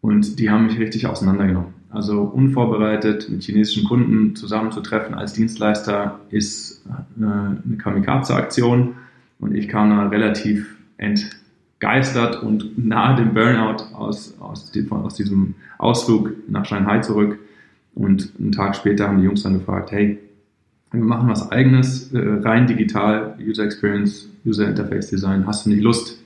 Und 0.00 0.40
die 0.40 0.50
haben 0.50 0.66
mich 0.66 0.78
richtig 0.78 1.06
auseinandergenommen. 1.06 1.72
Also 1.94 2.22
unvorbereitet 2.22 3.28
mit 3.30 3.44
chinesischen 3.44 3.84
Kunden 3.84 4.34
zusammenzutreffen 4.34 5.14
als 5.14 5.32
Dienstleister 5.34 6.18
ist 6.30 6.84
äh, 6.86 7.22
eine 7.22 7.76
Kamikaze-Aktion. 7.78 8.96
Und 9.38 9.54
ich 9.54 9.68
kam 9.68 9.90
da 9.90 10.08
relativ 10.08 10.74
entgeistert 10.96 12.42
und 12.42 12.84
nahe 12.84 13.14
dem 13.14 13.32
Burnout 13.32 13.84
aus, 13.94 14.34
aus, 14.40 14.72
aus 14.90 15.14
diesem 15.14 15.54
Ausflug 15.78 16.32
nach 16.48 16.64
Shanghai 16.64 16.98
zurück. 16.98 17.38
Und 17.94 18.32
einen 18.40 18.50
Tag 18.50 18.74
später 18.74 19.06
haben 19.06 19.18
die 19.18 19.24
Jungs 19.24 19.44
dann 19.44 19.60
gefragt, 19.60 19.92
hey, 19.92 20.18
wir 20.90 21.04
machen 21.04 21.28
was 21.28 21.52
eigenes, 21.52 22.12
äh, 22.12 22.18
rein 22.42 22.66
digital, 22.66 23.36
User 23.40 23.64
Experience, 23.64 24.28
User 24.44 24.68
Interface 24.68 25.10
Design, 25.10 25.46
hast 25.46 25.66
du 25.66 25.70
nicht 25.70 25.82
Lust? 25.82 26.23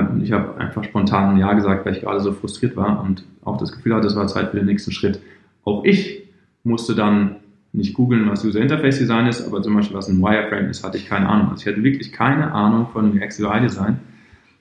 Und 0.00 0.22
ich 0.22 0.32
habe 0.32 0.56
einfach 0.58 0.84
spontan 0.84 1.34
ein 1.34 1.38
Ja 1.38 1.52
gesagt, 1.52 1.86
weil 1.86 1.94
ich 1.94 2.02
gerade 2.02 2.20
so 2.20 2.32
frustriert 2.32 2.76
war 2.76 3.02
und 3.02 3.24
auch 3.44 3.56
das 3.56 3.72
Gefühl 3.72 3.94
hatte, 3.94 4.06
es 4.06 4.16
war 4.16 4.26
Zeit 4.26 4.50
für 4.50 4.56
den 4.56 4.66
nächsten 4.66 4.92
Schritt. 4.92 5.20
Auch 5.64 5.84
ich 5.84 6.24
musste 6.64 6.94
dann 6.94 7.36
nicht 7.72 7.94
googeln, 7.94 8.28
was 8.28 8.44
User 8.44 8.60
Interface 8.60 8.98
Design 8.98 9.26
ist, 9.26 9.46
aber 9.46 9.62
zum 9.62 9.74
Beispiel 9.74 9.96
was 9.96 10.08
ein 10.08 10.20
Wireframe 10.20 10.70
ist, 10.70 10.82
hatte 10.82 10.96
ich 10.96 11.06
keine 11.06 11.28
Ahnung. 11.28 11.50
Also 11.50 11.62
ich 11.62 11.66
hatte 11.66 11.84
wirklich 11.84 12.12
keine 12.12 12.52
Ahnung 12.52 12.88
von 12.92 13.16
UX 13.16 13.38
UI 13.40 13.60
Design 13.60 14.00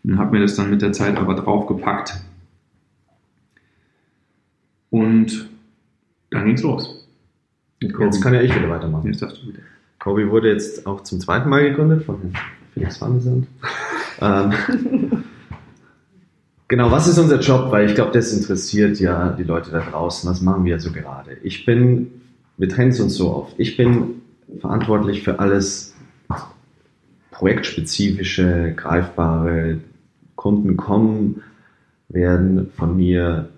und 0.04 0.18
habe 0.18 0.32
mir 0.32 0.42
das 0.42 0.56
dann 0.56 0.70
mit 0.70 0.82
der 0.82 0.92
Zeit 0.92 1.18
aber 1.18 1.36
draufgepackt. 1.36 2.16
Und 4.90 5.50
dann 6.30 6.46
ging's 6.46 6.64
los. 6.64 7.08
Kobe. 7.92 8.06
Jetzt 8.06 8.22
kann 8.22 8.34
ja 8.34 8.42
ich 8.42 8.56
wieder 8.56 8.70
weitermachen. 8.70 9.08
Jetzt 9.08 9.22
darfst 9.22 9.42
du 9.42 9.48
wieder. 9.48 9.60
Kobi 10.00 10.30
wurde 10.30 10.52
jetzt 10.52 10.86
auch 10.86 11.02
zum 11.02 11.20
zweiten 11.20 11.50
Mal 11.50 11.70
gegründet 11.70 12.04
von 12.04 12.34
Felix 12.74 13.02
van 13.02 13.14
der 13.14 13.22
Sand. 13.22 13.48
ähm, 14.22 15.24
genau, 16.68 16.92
was 16.92 17.08
ist 17.08 17.18
unser 17.18 17.40
Job? 17.40 17.72
Weil 17.72 17.88
ich 17.88 17.96
glaube, 17.96 18.12
das 18.12 18.34
interessiert 18.34 19.00
ja 19.00 19.30
die 19.30 19.44
Leute 19.44 19.72
da 19.72 19.80
draußen. 19.80 20.30
Was 20.30 20.42
machen 20.42 20.66
wir 20.66 20.80
so 20.80 20.92
gerade? 20.92 21.38
Ich 21.44 21.66
bin, 21.66 22.22
wir 22.58 22.70
trennen 22.70 22.92
es 22.92 23.00
uns 23.00 23.16
so 23.16 23.34
oft. 23.34 23.56
Ich 23.58 23.78
bin 23.78 24.22
verantwortlich 24.60 25.24
für 25.24 25.40
alles 25.40 25.96
projektspezifische, 27.32 28.74
greifbare. 28.76 29.80
Kunden 30.36 30.78
kommen, 30.78 31.42
werden 32.10 32.72
von 32.78 32.96
mir 32.96 33.50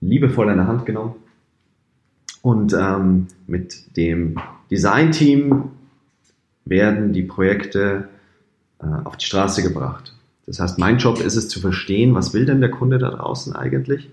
liebevoll 0.00 0.50
in 0.50 0.56
der 0.56 0.66
Hand 0.66 0.84
genommen 0.84 1.14
und 2.42 2.74
ähm, 2.74 3.28
mit 3.46 3.96
dem 3.96 4.36
Designteam 4.70 5.70
werden 6.66 7.12
die 7.12 7.22
Projekte 7.22 8.08
äh, 8.80 8.86
auf 9.04 9.16
die 9.16 9.24
Straße 9.24 9.62
gebracht. 9.62 10.13
Das 10.46 10.60
heißt, 10.60 10.78
mein 10.78 10.98
Job 10.98 11.20
ist 11.20 11.36
es 11.36 11.48
zu 11.48 11.60
verstehen, 11.60 12.14
was 12.14 12.34
will 12.34 12.44
denn 12.44 12.60
der 12.60 12.70
Kunde 12.70 12.98
da 12.98 13.10
draußen 13.10 13.54
eigentlich? 13.54 14.10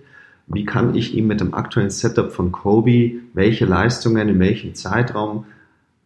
Wie 0.47 0.65
kann 0.65 0.95
ich 0.95 1.13
ihm 1.13 1.27
mit 1.27 1.41
dem 1.41 1.53
aktuellen 1.53 1.89
Setup 1.89 2.31
von 2.31 2.51
Kobe 2.51 3.13
welche 3.33 3.65
Leistungen 3.65 4.29
in 4.29 4.39
welchem 4.39 4.75
Zeitraum 4.75 5.45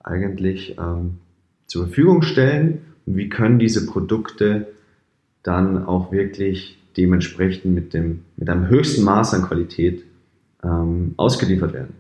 eigentlich 0.04 0.78
ähm, 0.78 1.18
zur 1.66 1.86
Verfügung 1.86 2.22
stellen? 2.22 2.82
Und 3.06 3.18
wie 3.18 3.30
können 3.30 3.60
diese 3.60 3.86
Produkte 3.86 4.68
dann 5.44 5.86
auch 5.86 6.12
wirklich 6.12 6.78
dementsprechend 6.98 7.74
mit, 7.74 7.94
dem, 7.94 8.22
mit 8.38 8.50
einem 8.50 8.68
höchsten 8.68 9.04
Maß 9.04 9.34
an 9.34 9.44
Qualität 9.44 10.04
ähm, 10.64 11.14
ausgeliefert 11.18 11.74
werden? 11.74 11.94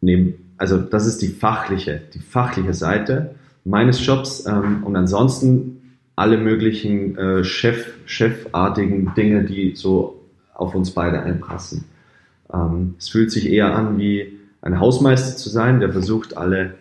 Neben, 0.00 0.34
also 0.56 0.78
das 0.78 1.06
ist 1.06 1.22
die 1.22 1.28
fachliche, 1.28 2.00
die 2.14 2.20
fachliche 2.20 2.74
Seite 2.74 3.34
meines 3.64 4.04
Jobs 4.04 4.46
ähm, 4.46 4.82
und 4.84 4.96
ansonsten 4.96 5.79
alle 6.20 6.36
möglichen 6.36 7.16
äh, 7.16 7.44
Chef, 7.44 7.86
chefartigen 8.04 9.14
Dinge, 9.16 9.44
die 9.44 9.74
so 9.74 10.20
auf 10.52 10.74
uns 10.74 10.90
beide 10.90 11.22
einpassen. 11.22 11.86
Ähm, 12.52 12.94
es 12.98 13.08
fühlt 13.08 13.30
sich 13.30 13.50
eher 13.50 13.74
an 13.74 13.98
wie 13.98 14.38
ein 14.60 14.78
Hausmeister 14.78 15.38
zu 15.38 15.48
sein, 15.48 15.80
der 15.80 15.92
versucht 15.92 16.36
alle 16.36 16.74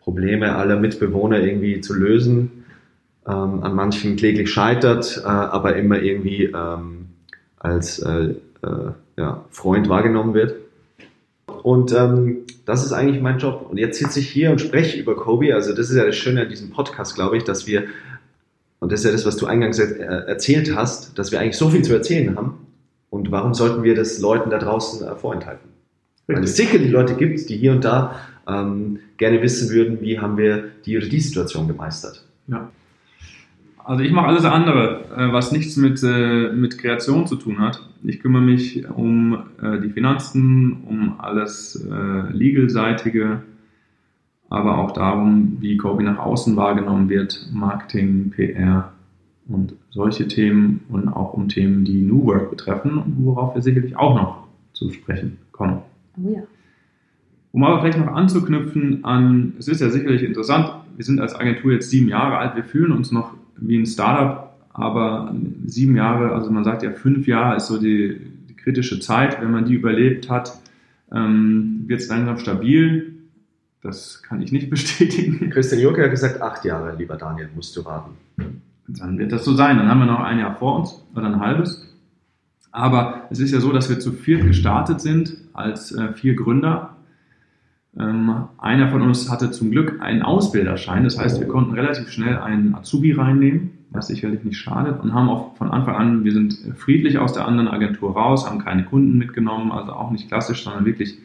Probleme 0.00 0.54
aller 0.56 0.78
Mitbewohner 0.78 1.40
irgendwie 1.40 1.80
zu 1.80 1.94
lösen, 1.94 2.64
ähm, 3.26 3.62
an 3.62 3.74
manchen 3.74 4.16
kläglich 4.16 4.52
scheitert, 4.52 5.22
äh, 5.24 5.26
aber 5.26 5.76
immer 5.76 6.02
irgendwie 6.02 6.44
ähm, 6.44 7.06
als 7.58 7.98
äh, 8.00 8.34
äh, 8.62 8.90
ja, 9.16 9.44
Freund 9.50 9.88
wahrgenommen 9.88 10.34
wird. 10.34 10.56
Und 11.62 11.92
ähm, 11.92 12.40
das 12.66 12.84
ist 12.84 12.92
eigentlich 12.92 13.22
mein 13.22 13.38
Job. 13.38 13.68
Und 13.70 13.78
jetzt 13.78 13.98
sitze 13.98 14.20
ich 14.20 14.28
hier 14.28 14.50
und 14.50 14.60
spreche 14.60 14.98
über 14.98 15.16
Kobe. 15.16 15.54
Also 15.54 15.74
das 15.74 15.88
ist 15.88 15.96
ja 15.96 16.04
das 16.04 16.16
Schöne 16.16 16.42
an 16.42 16.48
diesem 16.48 16.70
Podcast, 16.70 17.14
glaube 17.14 17.38
ich, 17.38 17.44
dass 17.44 17.66
wir, 17.66 17.84
und 18.82 18.90
das 18.90 18.98
ist 18.98 19.06
ja 19.06 19.12
das, 19.12 19.24
was 19.24 19.36
du 19.36 19.46
eingangs 19.46 19.78
äh, 19.78 20.02
erzählt 20.02 20.74
hast, 20.74 21.16
dass 21.16 21.30
wir 21.30 21.38
eigentlich 21.38 21.56
so 21.56 21.70
viel 21.70 21.82
zu 21.82 21.92
erzählen 21.92 22.34
haben. 22.34 22.54
Und 23.10 23.30
warum 23.30 23.54
sollten 23.54 23.84
wir 23.84 23.94
das 23.94 24.18
Leuten 24.18 24.50
da 24.50 24.58
draußen 24.58 25.06
äh, 25.06 25.14
vorenthalten? 25.14 25.68
Weil 26.26 26.42
es 26.42 26.56
sicherlich 26.56 26.90
Leute 26.90 27.14
gibt, 27.14 27.48
die 27.48 27.56
hier 27.56 27.70
und 27.70 27.84
da 27.84 28.16
ähm, 28.48 28.98
gerne 29.18 29.40
wissen 29.40 29.70
würden, 29.70 30.00
wie 30.00 30.18
haben 30.18 30.36
wir 30.36 30.64
die 30.84 30.96
oder 30.96 31.06
die 31.06 31.20
Situation 31.20 31.68
gemeistert. 31.68 32.26
Ja. 32.48 32.72
Also 33.84 34.02
ich 34.02 34.10
mache 34.10 34.26
alles 34.26 34.44
andere, 34.44 35.04
äh, 35.16 35.32
was 35.32 35.52
nichts 35.52 35.76
mit, 35.76 36.02
mit 36.02 36.76
Kreation 36.76 37.28
zu 37.28 37.36
tun 37.36 37.60
hat. 37.60 37.88
Ich 38.02 38.18
kümmere 38.18 38.42
mich 38.42 38.84
um 38.88 39.44
die 39.62 39.90
Finanzen, 39.90 40.82
um 40.88 41.20
alles 41.20 41.86
Legal-seitige, 42.32 43.42
aber 44.52 44.76
auch 44.76 44.90
darum, 44.90 45.56
wie 45.60 45.78
Kobe 45.78 46.02
nach 46.02 46.18
außen 46.18 46.56
wahrgenommen 46.56 47.08
wird, 47.08 47.48
Marketing, 47.54 48.30
PR 48.30 48.92
und 49.48 49.74
solche 49.90 50.28
Themen 50.28 50.80
und 50.90 51.08
auch 51.08 51.32
um 51.32 51.48
Themen, 51.48 51.86
die 51.86 52.02
New 52.02 52.26
Work 52.26 52.50
betreffen, 52.50 53.02
worauf 53.20 53.54
wir 53.54 53.62
sicherlich 53.62 53.96
auch 53.96 54.14
noch 54.14 54.46
zu 54.74 54.90
sprechen 54.90 55.38
kommen. 55.52 55.78
Oh 56.22 56.34
ja. 56.34 56.42
Um 57.52 57.64
aber 57.64 57.80
vielleicht 57.80 57.98
noch 57.98 58.12
anzuknüpfen 58.12 59.06
an, 59.06 59.54
es 59.58 59.68
ist 59.68 59.80
ja 59.80 59.88
sicherlich 59.88 60.22
interessant, 60.22 60.70
wir 60.96 61.04
sind 61.06 61.18
als 61.18 61.34
Agentur 61.34 61.72
jetzt 61.72 61.88
sieben 61.88 62.08
Jahre 62.08 62.36
alt, 62.36 62.54
wir 62.54 62.64
fühlen 62.64 62.92
uns 62.92 63.10
noch 63.10 63.32
wie 63.56 63.78
ein 63.78 63.86
Startup, 63.86 64.52
aber 64.74 65.34
sieben 65.64 65.96
Jahre, 65.96 66.32
also 66.32 66.50
man 66.50 66.64
sagt 66.64 66.82
ja 66.82 66.90
fünf 66.90 67.26
Jahre 67.26 67.56
ist 67.56 67.68
so 67.68 67.78
die, 67.78 68.20
die 68.50 68.54
kritische 68.54 69.00
Zeit, 69.00 69.40
wenn 69.40 69.50
man 69.50 69.64
die 69.64 69.74
überlebt 69.74 70.28
hat, 70.28 70.60
ähm, 71.10 71.84
wird 71.86 72.00
es 72.00 72.08
langsam 72.08 72.36
stabil. 72.36 73.11
Das 73.82 74.22
kann 74.22 74.40
ich 74.40 74.52
nicht 74.52 74.70
bestätigen. 74.70 75.50
Christian 75.50 75.80
Juncker 75.80 76.04
hat 76.04 76.10
gesagt, 76.10 76.40
acht 76.40 76.64
Jahre, 76.64 76.96
lieber 76.96 77.16
Daniel, 77.16 77.48
musst 77.54 77.76
du 77.76 77.84
warten. 77.84 78.12
Dann 78.88 79.18
wird 79.18 79.32
das 79.32 79.44
so 79.44 79.54
sein. 79.54 79.76
Dann 79.76 79.88
haben 79.88 80.00
wir 80.00 80.06
noch 80.06 80.20
ein 80.20 80.38
Jahr 80.38 80.56
vor 80.56 80.78
uns 80.78 81.04
oder 81.14 81.26
ein 81.26 81.40
halbes. 81.40 81.88
Aber 82.70 83.26
es 83.30 83.38
ist 83.38 83.52
ja 83.52 83.60
so, 83.60 83.70
dass 83.72 83.90
wir 83.90 84.00
zu 84.00 84.12
viert 84.12 84.46
gestartet 84.46 85.00
sind 85.00 85.36
als 85.52 85.92
äh, 85.92 86.12
vier 86.14 86.34
Gründer. 86.34 86.96
Ähm, 87.98 88.48
einer 88.56 88.90
von 88.90 89.02
uns 89.02 89.30
hatte 89.30 89.50
zum 89.50 89.70
Glück 89.70 90.00
einen 90.00 90.22
Ausbilderschein. 90.22 91.04
Das 91.04 91.18
heißt, 91.18 91.38
wir 91.38 91.48
konnten 91.48 91.74
relativ 91.74 92.10
schnell 92.10 92.38
einen 92.38 92.74
Azubi 92.74 93.12
reinnehmen, 93.12 93.72
was 93.90 94.06
sicherlich 94.06 94.42
nicht 94.42 94.56
schadet. 94.56 95.00
Und 95.02 95.12
haben 95.12 95.28
auch 95.28 95.54
von 95.56 95.70
Anfang 95.70 95.96
an, 95.96 96.24
wir 96.24 96.32
sind 96.32 96.56
friedlich 96.76 97.18
aus 97.18 97.34
der 97.34 97.46
anderen 97.46 97.68
Agentur 97.68 98.14
raus, 98.14 98.48
haben 98.48 98.58
keine 98.58 98.84
Kunden 98.84 99.18
mitgenommen, 99.18 99.70
also 99.70 99.92
auch 99.92 100.10
nicht 100.10 100.28
klassisch, 100.28 100.64
sondern 100.64 100.86
wirklich 100.86 101.18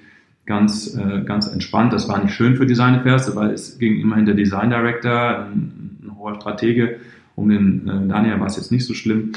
ganz, 0.48 0.98
äh, 0.98 1.22
ganz 1.24 1.46
entspannt. 1.48 1.94
Das 1.94 2.10
war 2.10 2.22
nicht 2.24 2.34
schön 2.34 2.56
für 2.56 2.66
Design 2.66 2.96
Affairs, 2.96 3.36
weil 3.36 3.52
es 3.52 3.78
ging 3.78 4.00
immerhin 4.00 4.26
der 4.26 4.34
Design 4.34 4.72
Director, 4.72 5.46
ein, 5.46 6.00
ein 6.02 6.18
hoher 6.18 6.36
Stratege. 6.36 7.00
Um 7.36 7.50
den 7.50 7.88
äh, 7.88 8.08
Daniel 8.08 8.40
war 8.40 8.48
es 8.48 8.56
jetzt 8.56 8.72
nicht 8.72 8.86
so 8.86 8.96
schlimm. 8.96 9.34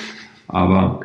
Aber 0.48 1.00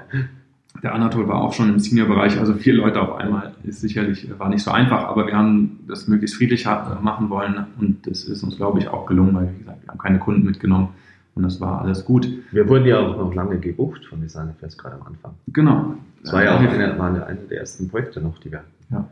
der 0.81 0.93
Anatol 0.93 1.27
war 1.27 1.41
auch 1.41 1.53
schon 1.53 1.69
im 1.69 1.79
Senior-Bereich, 1.79 2.39
also 2.39 2.53
vier 2.53 2.73
Leute 2.73 3.01
auf 3.01 3.15
einmal 3.15 3.53
ist 3.63 3.81
sicherlich, 3.81 4.27
war 4.37 4.49
nicht 4.49 4.63
so 4.63 4.71
einfach, 4.71 5.05
aber 5.05 5.25
wir 5.27 5.35
haben 5.35 5.79
das 5.87 6.07
möglichst 6.07 6.35
friedlich 6.35 6.65
machen 6.65 7.29
wollen 7.29 7.65
und 7.79 8.05
das 8.07 8.23
ist 8.25 8.43
uns, 8.43 8.57
glaube 8.57 8.79
ich, 8.79 8.87
auch 8.87 9.05
gelungen, 9.05 9.33
weil, 9.33 9.51
wie 9.53 9.59
gesagt, 9.59 9.83
wir 9.83 9.89
haben 9.89 9.97
keine 9.97 10.19
Kunden 10.19 10.43
mitgenommen 10.43 10.89
und 11.33 11.43
das 11.43 11.61
war 11.61 11.81
alles 11.81 12.05
gut. 12.05 12.27
Wir 12.51 12.67
wurden 12.67 12.85
ja 12.85 12.99
auch 12.99 13.17
noch 13.17 13.33
lange 13.33 13.59
gebucht 13.59 14.05
von 14.05 14.21
Design 14.21 14.53
Fest, 14.59 14.77
gerade 14.77 14.95
am 14.95 15.07
Anfang. 15.07 15.33
Genau. 15.47 15.95
Das 16.21 16.33
war 16.33 16.43
ja 16.43 16.55
auch 16.55 16.59
eine, 16.59 17.01
eine, 17.01 17.25
eine 17.25 17.39
der 17.49 17.59
ersten 17.59 17.87
Projekte 17.87 18.21
noch, 18.21 18.37
die 18.39 18.51
wir 18.51 18.59
hatten. 18.59 18.71
Ja. 18.91 19.07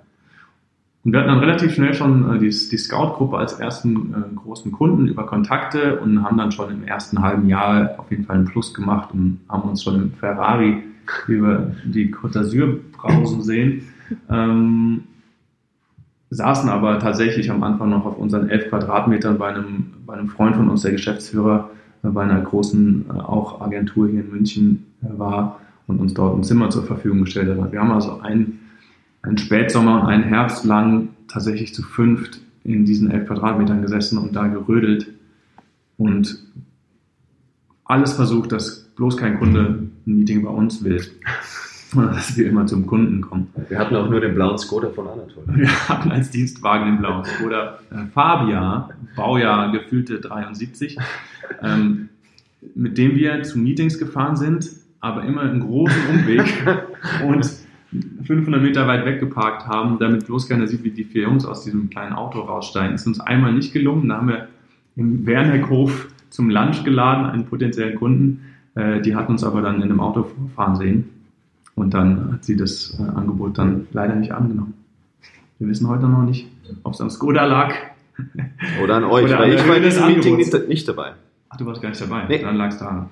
Und 1.04 1.12
wir 1.12 1.20
hatten 1.20 1.30
dann 1.30 1.40
relativ 1.40 1.74
schnell 1.74 1.94
schon 1.94 2.36
äh, 2.36 2.40
die, 2.40 2.50
die 2.50 2.78
Scout-Gruppe 2.78 3.38
als 3.38 3.54
ersten 3.54 4.14
äh, 4.14 4.36
großen 4.36 4.72
Kunden 4.72 5.08
über 5.08 5.26
Kontakte 5.26 6.00
und 6.00 6.24
haben 6.24 6.38
dann 6.38 6.52
schon 6.52 6.72
im 6.72 6.84
ersten 6.86 7.22
halben 7.22 7.48
Jahr 7.50 7.96
auf 7.98 8.10
jeden 8.10 8.24
Fall 8.26 8.38
einen 8.38 8.46
Plus 8.46 8.74
gemacht 8.74 9.10
und 9.14 9.40
haben 9.50 9.70
uns 9.70 9.84
schon 9.84 9.96
im 9.96 10.12
Ferrari 10.14 10.84
über 11.28 11.72
die 11.84 12.14
Côte 12.14 12.40
d'Azur 12.40 12.80
brausen 12.94 13.42
sehen. 13.42 13.84
Ähm, 14.30 15.04
saßen 16.30 16.70
aber 16.70 17.00
tatsächlich 17.00 17.52
am 17.52 17.64
Anfang 17.64 17.90
noch 17.90 18.06
auf 18.06 18.18
unseren 18.18 18.50
elf 18.50 18.70
Quadratmetern 18.70 19.38
bei 19.38 19.50
einem, 19.50 19.94
bei 20.06 20.14
einem 20.14 20.30
Freund 20.30 20.56
von 20.56 20.70
uns, 20.70 20.82
der 20.82 20.92
Geschäftsführer 20.92 21.70
äh, 22.04 22.08
bei 22.10 22.24
einer 22.24 22.40
großen 22.42 23.06
äh, 23.10 23.20
auch 23.20 23.62
Agentur 23.62 24.08
hier 24.08 24.22
in 24.22 24.32
München 24.32 24.86
äh, 25.04 25.08
war 25.18 25.60
und 25.88 26.00
uns 26.00 26.14
dort 26.14 26.38
ein 26.38 26.44
Zimmer 26.44 26.70
zur 26.70 26.84
Verfügung 26.84 27.22
gestellt 27.22 27.60
hat. 27.60 27.72
Wir 27.72 27.80
haben 27.80 27.92
also 27.92 28.20
einen, 28.22 28.60
einen 29.24 29.38
Spätsommer 29.38 30.02
und 30.02 30.08
einen 30.08 30.24
Herbst 30.24 30.66
lang 30.66 31.10
tatsächlich 31.28 31.74
zu 31.74 31.82
fünft 31.82 32.40
in 32.64 32.86
diesen 32.86 33.10
elf 33.12 33.28
Quadratmetern 33.28 33.82
gesessen 33.82 34.18
und 34.18 34.36
da 34.36 34.48
gerödelt 34.48 35.08
und 35.98 36.44
alles 37.86 38.14
versucht, 38.14 38.52
dass 38.52 38.84
bloß 38.96 39.18
kein 39.18 39.40
Kunde 39.40 39.90
ein 40.06 40.18
Meeting 40.18 40.44
bei 40.44 40.50
uns 40.50 40.84
will. 40.84 41.02
dass 41.96 42.36
wir 42.36 42.48
immer 42.48 42.66
zum 42.66 42.88
Kunden 42.88 43.22
kommen. 43.22 43.50
Wir 43.70 43.78
hatten 43.78 43.96
auch 43.96 44.10
nur 44.10 44.20
den 44.20 44.34
blauen 44.34 44.58
Skoda 44.58 44.90
von 44.90 45.08
Anatol. 45.08 45.44
Wir 45.48 45.90
hatten 45.90 46.12
als 46.12 46.32
Dienstwagen 46.32 46.88
den 46.88 46.98
blauen 46.98 47.24
Skoda 47.24 47.80
äh, 47.92 48.08
Fabia, 48.14 48.90
Baujahr 49.16 49.72
gefühlte 49.72 50.20
73, 50.20 50.98
ähm, 51.62 52.10
mit 52.74 52.98
dem 52.98 53.16
wir 53.16 53.44
zu 53.44 53.60
Meetings 53.60 54.00
gefahren 54.00 54.38
sind, 54.38 54.70
aber 55.02 55.24
immer 55.24 55.42
einen 55.42 55.60
großen 55.60 56.02
Umweg 56.10 56.46
und 57.28 57.63
500 58.24 58.62
Meter 58.62 58.88
weit 58.88 59.06
weggeparkt 59.06 59.68
haben, 59.68 60.00
damit 60.00 60.26
bloß 60.26 60.50
keiner 60.50 60.68
sieht, 60.68 60.84
wie 60.84 60.92
die 60.92 61.04
vier 61.04 61.24
Jungs 61.24 61.46
aus 61.46 61.64
diesem 61.64 61.90
kleinen 61.90 62.14
Auto 62.14 62.40
raussteigen. 62.42 62.96
Ist 62.96 63.08
uns 63.08 63.20
einmal 63.20 63.54
nicht 63.54 63.74
gelungen. 63.74 64.10
Da 64.10 64.18
haben 64.18 64.28
wir 64.30 64.48
im 64.96 65.26
Werneckhof 65.26 66.08
zum 66.30 66.50
Lunch 66.50 66.84
geladen, 66.84 67.26
einen 67.26 67.46
potenziellen 67.46 67.96
Kunden 67.96 68.42
äh, 68.76 69.02
die 69.02 69.16
hat 69.16 69.30
uns 69.30 69.44
aber 69.44 69.62
dann 69.62 69.78
in 69.78 69.84
einem 69.84 70.00
Auto 70.00 70.28
fahren 70.56 70.76
sehen 70.76 71.10
und 71.76 71.94
dann 71.94 72.34
hat 72.34 72.44
sie 72.44 72.56
das 72.56 72.98
äh, 73.00 73.04
Angebot 73.04 73.58
dann 73.58 73.88
leider 73.92 74.16
nicht 74.16 74.32
angenommen. 74.32 74.74
Wir 75.60 75.68
wissen 75.68 75.88
heute 75.88 76.08
noch 76.08 76.24
nicht, 76.24 76.48
ob 76.84 76.94
es 76.94 77.02
am 77.02 77.10
Skoda 77.10 77.46
lag. 77.46 77.74
Oder 78.84 78.96
an 78.98 79.04
euch, 79.06 79.26
Oder 79.26 79.40
weil 79.40 79.52
an 79.52 79.58
ich 79.58 79.68
war 79.68 79.78
in 79.78 79.84
diesem 79.84 80.08
Meeting 80.08 80.38
nicht, 80.38 80.68
nicht 80.68 80.88
dabei. 80.88 81.14
Ach, 81.50 81.58
du 81.58 81.66
warst 81.66 81.82
gar 81.82 81.90
nicht 81.90 82.02
dabei. 82.02 82.26
Nee. 82.28 82.40
Dann 82.40 82.58
lag 82.58 82.70
es 82.70 82.78
daran. 82.78 83.10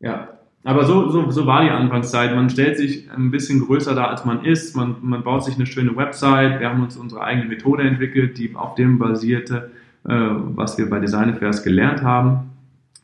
Ja. 0.00 0.28
Aber 0.64 0.84
so, 0.84 1.08
so, 1.08 1.30
so 1.30 1.46
war 1.46 1.62
die 1.62 1.70
Anfangszeit. 1.70 2.34
Man 2.34 2.50
stellt 2.50 2.76
sich 2.76 3.10
ein 3.10 3.30
bisschen 3.30 3.60
größer 3.60 3.94
dar, 3.94 4.10
als 4.10 4.24
man 4.24 4.44
ist. 4.44 4.76
Man, 4.76 4.96
man 5.02 5.22
baut 5.22 5.44
sich 5.44 5.54
eine 5.54 5.66
schöne 5.66 5.96
Website. 5.96 6.60
Wir 6.60 6.68
haben 6.68 6.82
uns 6.82 6.96
unsere 6.96 7.22
eigene 7.22 7.46
Methode 7.46 7.84
entwickelt, 7.84 8.38
die 8.38 8.54
auf 8.54 8.74
dem 8.74 8.98
basierte, 8.98 9.70
äh, 10.04 10.10
was 10.10 10.76
wir 10.76 10.90
bei 10.90 10.98
Design 10.98 11.30
Affairs 11.30 11.62
gelernt 11.62 12.02
haben. 12.02 12.50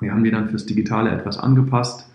Wir 0.01 0.13
haben 0.13 0.25
die 0.25 0.31
dann 0.31 0.49
fürs 0.49 0.67
Digitale 0.67 1.11
etwas 1.11 1.39
angepasst. 1.39 2.11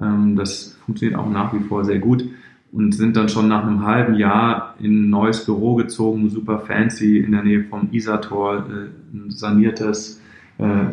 Ähm, 0.00 0.36
das 0.36 0.76
funktioniert 0.84 1.18
auch 1.18 1.30
nach 1.30 1.52
wie 1.54 1.60
vor 1.60 1.84
sehr 1.84 1.98
gut 1.98 2.24
und 2.72 2.92
sind 2.94 3.16
dann 3.16 3.28
schon 3.28 3.48
nach 3.48 3.66
einem 3.66 3.84
halben 3.84 4.14
Jahr 4.14 4.74
in 4.78 5.06
ein 5.06 5.10
neues 5.10 5.44
Büro 5.44 5.74
gezogen, 5.74 6.30
super 6.30 6.60
fancy 6.60 7.18
in 7.18 7.32
der 7.32 7.42
Nähe 7.42 7.64
vom 7.64 7.88
Isartor, 7.92 8.66
äh, 8.68 9.16
ein 9.16 9.30
saniertes, 9.30 10.20
äh, 10.58 10.84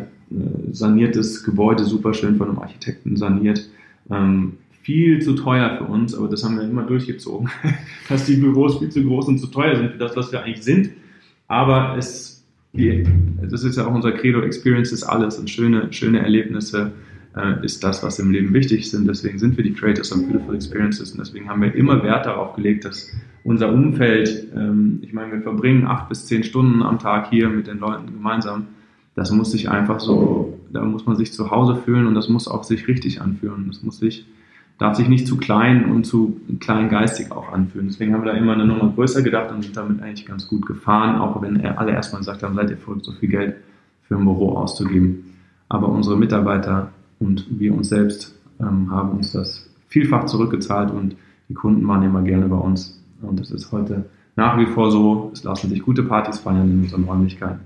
saniertes 0.72 1.44
Gebäude, 1.44 1.84
super 1.84 2.14
schön 2.14 2.36
von 2.36 2.48
einem 2.48 2.58
Architekten 2.58 3.16
saniert. 3.16 3.68
Ähm, 4.10 4.54
viel 4.82 5.20
zu 5.20 5.34
teuer 5.34 5.76
für 5.76 5.84
uns, 5.84 6.14
aber 6.14 6.28
das 6.28 6.42
haben 6.44 6.56
wir 6.56 6.64
immer 6.64 6.82
durchgezogen, 6.82 7.50
dass 8.08 8.24
die 8.24 8.36
Büros 8.36 8.78
viel 8.78 8.88
zu 8.88 9.02
groß 9.04 9.28
und 9.28 9.38
zu 9.38 9.48
teuer 9.48 9.76
sind 9.76 9.92
für 9.92 9.98
das, 9.98 10.16
was 10.16 10.32
wir 10.32 10.42
eigentlich 10.42 10.62
sind. 10.62 10.90
Aber 11.46 11.96
es, 11.98 12.44
das 12.72 13.64
ist 13.64 13.76
ja 13.76 13.86
auch 13.86 13.94
unser 13.94 14.12
Credo, 14.12 14.40
Experience 14.40 14.92
ist 14.92 15.02
alles 15.02 15.38
und 15.38 15.50
schöne, 15.50 15.92
schöne 15.92 16.20
Erlebnisse 16.20 16.92
äh, 17.36 17.64
ist 17.64 17.84
das, 17.84 18.02
was 18.02 18.18
im 18.18 18.30
Leben 18.30 18.52
wichtig 18.54 18.90
sind. 18.90 19.06
Deswegen 19.06 19.38
sind 19.38 19.56
wir 19.56 19.64
die 19.64 19.72
Creators 19.72 20.12
of 20.12 20.26
Beautiful 20.26 20.54
Experiences 20.54 21.12
und 21.12 21.18
deswegen 21.18 21.48
haben 21.48 21.62
wir 21.62 21.74
immer 21.74 22.02
Wert 22.02 22.26
darauf 22.26 22.56
gelegt, 22.56 22.84
dass 22.84 23.12
unser 23.44 23.72
Umfeld, 23.72 24.48
ähm, 24.54 25.00
ich 25.02 25.12
meine, 25.12 25.32
wir 25.32 25.42
verbringen 25.42 25.86
acht 25.86 26.08
bis 26.08 26.26
zehn 26.26 26.44
Stunden 26.44 26.82
am 26.82 26.98
Tag 26.98 27.30
hier 27.30 27.48
mit 27.48 27.66
den 27.66 27.78
Leuten 27.78 28.06
gemeinsam. 28.06 28.68
Das 29.14 29.30
muss 29.30 29.52
sich 29.52 29.68
einfach 29.68 30.00
so, 30.00 30.57
da 30.72 30.82
muss 30.82 31.06
man 31.06 31.16
sich 31.16 31.32
zu 31.32 31.50
Hause 31.50 31.76
fühlen 31.76 32.06
und 32.06 32.14
das 32.14 32.28
muss 32.28 32.48
auch 32.48 32.64
sich 32.64 32.88
richtig 32.88 33.20
anfühlen. 33.20 33.66
Das 33.68 33.82
muss 33.82 33.98
sich, 33.98 34.26
darf 34.78 34.96
sich 34.96 35.08
nicht 35.08 35.26
zu 35.26 35.36
klein 35.36 35.90
und 35.90 36.04
zu 36.04 36.40
kleingeistig 36.60 37.32
auch 37.32 37.52
anfühlen. 37.52 37.88
Deswegen 37.88 38.14
haben 38.14 38.24
wir 38.24 38.32
da 38.32 38.38
immer 38.38 38.52
eine 38.52 38.66
Nummer 38.66 38.92
größer 38.94 39.22
gedacht 39.22 39.50
und 39.50 39.62
sind 39.62 39.76
damit 39.76 40.02
eigentlich 40.02 40.26
ganz 40.26 40.48
gut 40.48 40.66
gefahren, 40.66 41.20
auch 41.20 41.40
wenn 41.42 41.64
alle 41.64 41.92
erstmal 41.92 42.20
gesagt 42.20 42.42
haben, 42.42 42.54
seid 42.54 42.70
ihr 42.70 42.76
verrückt, 42.76 43.04
so 43.04 43.12
viel 43.12 43.28
Geld 43.28 43.56
für 44.02 44.16
ein 44.16 44.24
Büro 44.24 44.56
auszugeben. 44.56 45.34
Aber 45.68 45.88
unsere 45.88 46.16
Mitarbeiter 46.16 46.92
und 47.18 47.46
wir 47.50 47.74
uns 47.74 47.88
selbst 47.88 48.34
ähm, 48.60 48.90
haben 48.90 49.10
uns 49.10 49.32
das 49.32 49.68
vielfach 49.88 50.26
zurückgezahlt 50.26 50.90
und 50.90 51.16
die 51.48 51.54
Kunden 51.54 51.86
waren 51.88 52.02
immer 52.02 52.22
gerne 52.22 52.46
bei 52.46 52.56
uns. 52.56 53.02
Und 53.22 53.40
es 53.40 53.50
ist 53.50 53.72
heute 53.72 54.04
nach 54.36 54.56
wie 54.58 54.66
vor 54.66 54.90
so, 54.90 55.30
es 55.32 55.42
lassen 55.42 55.68
sich 55.68 55.82
gute 55.82 56.04
Partys 56.04 56.38
feiern 56.38 56.70
in 56.70 56.82
unseren 56.82 57.04
Räumlichkeiten. 57.04 57.60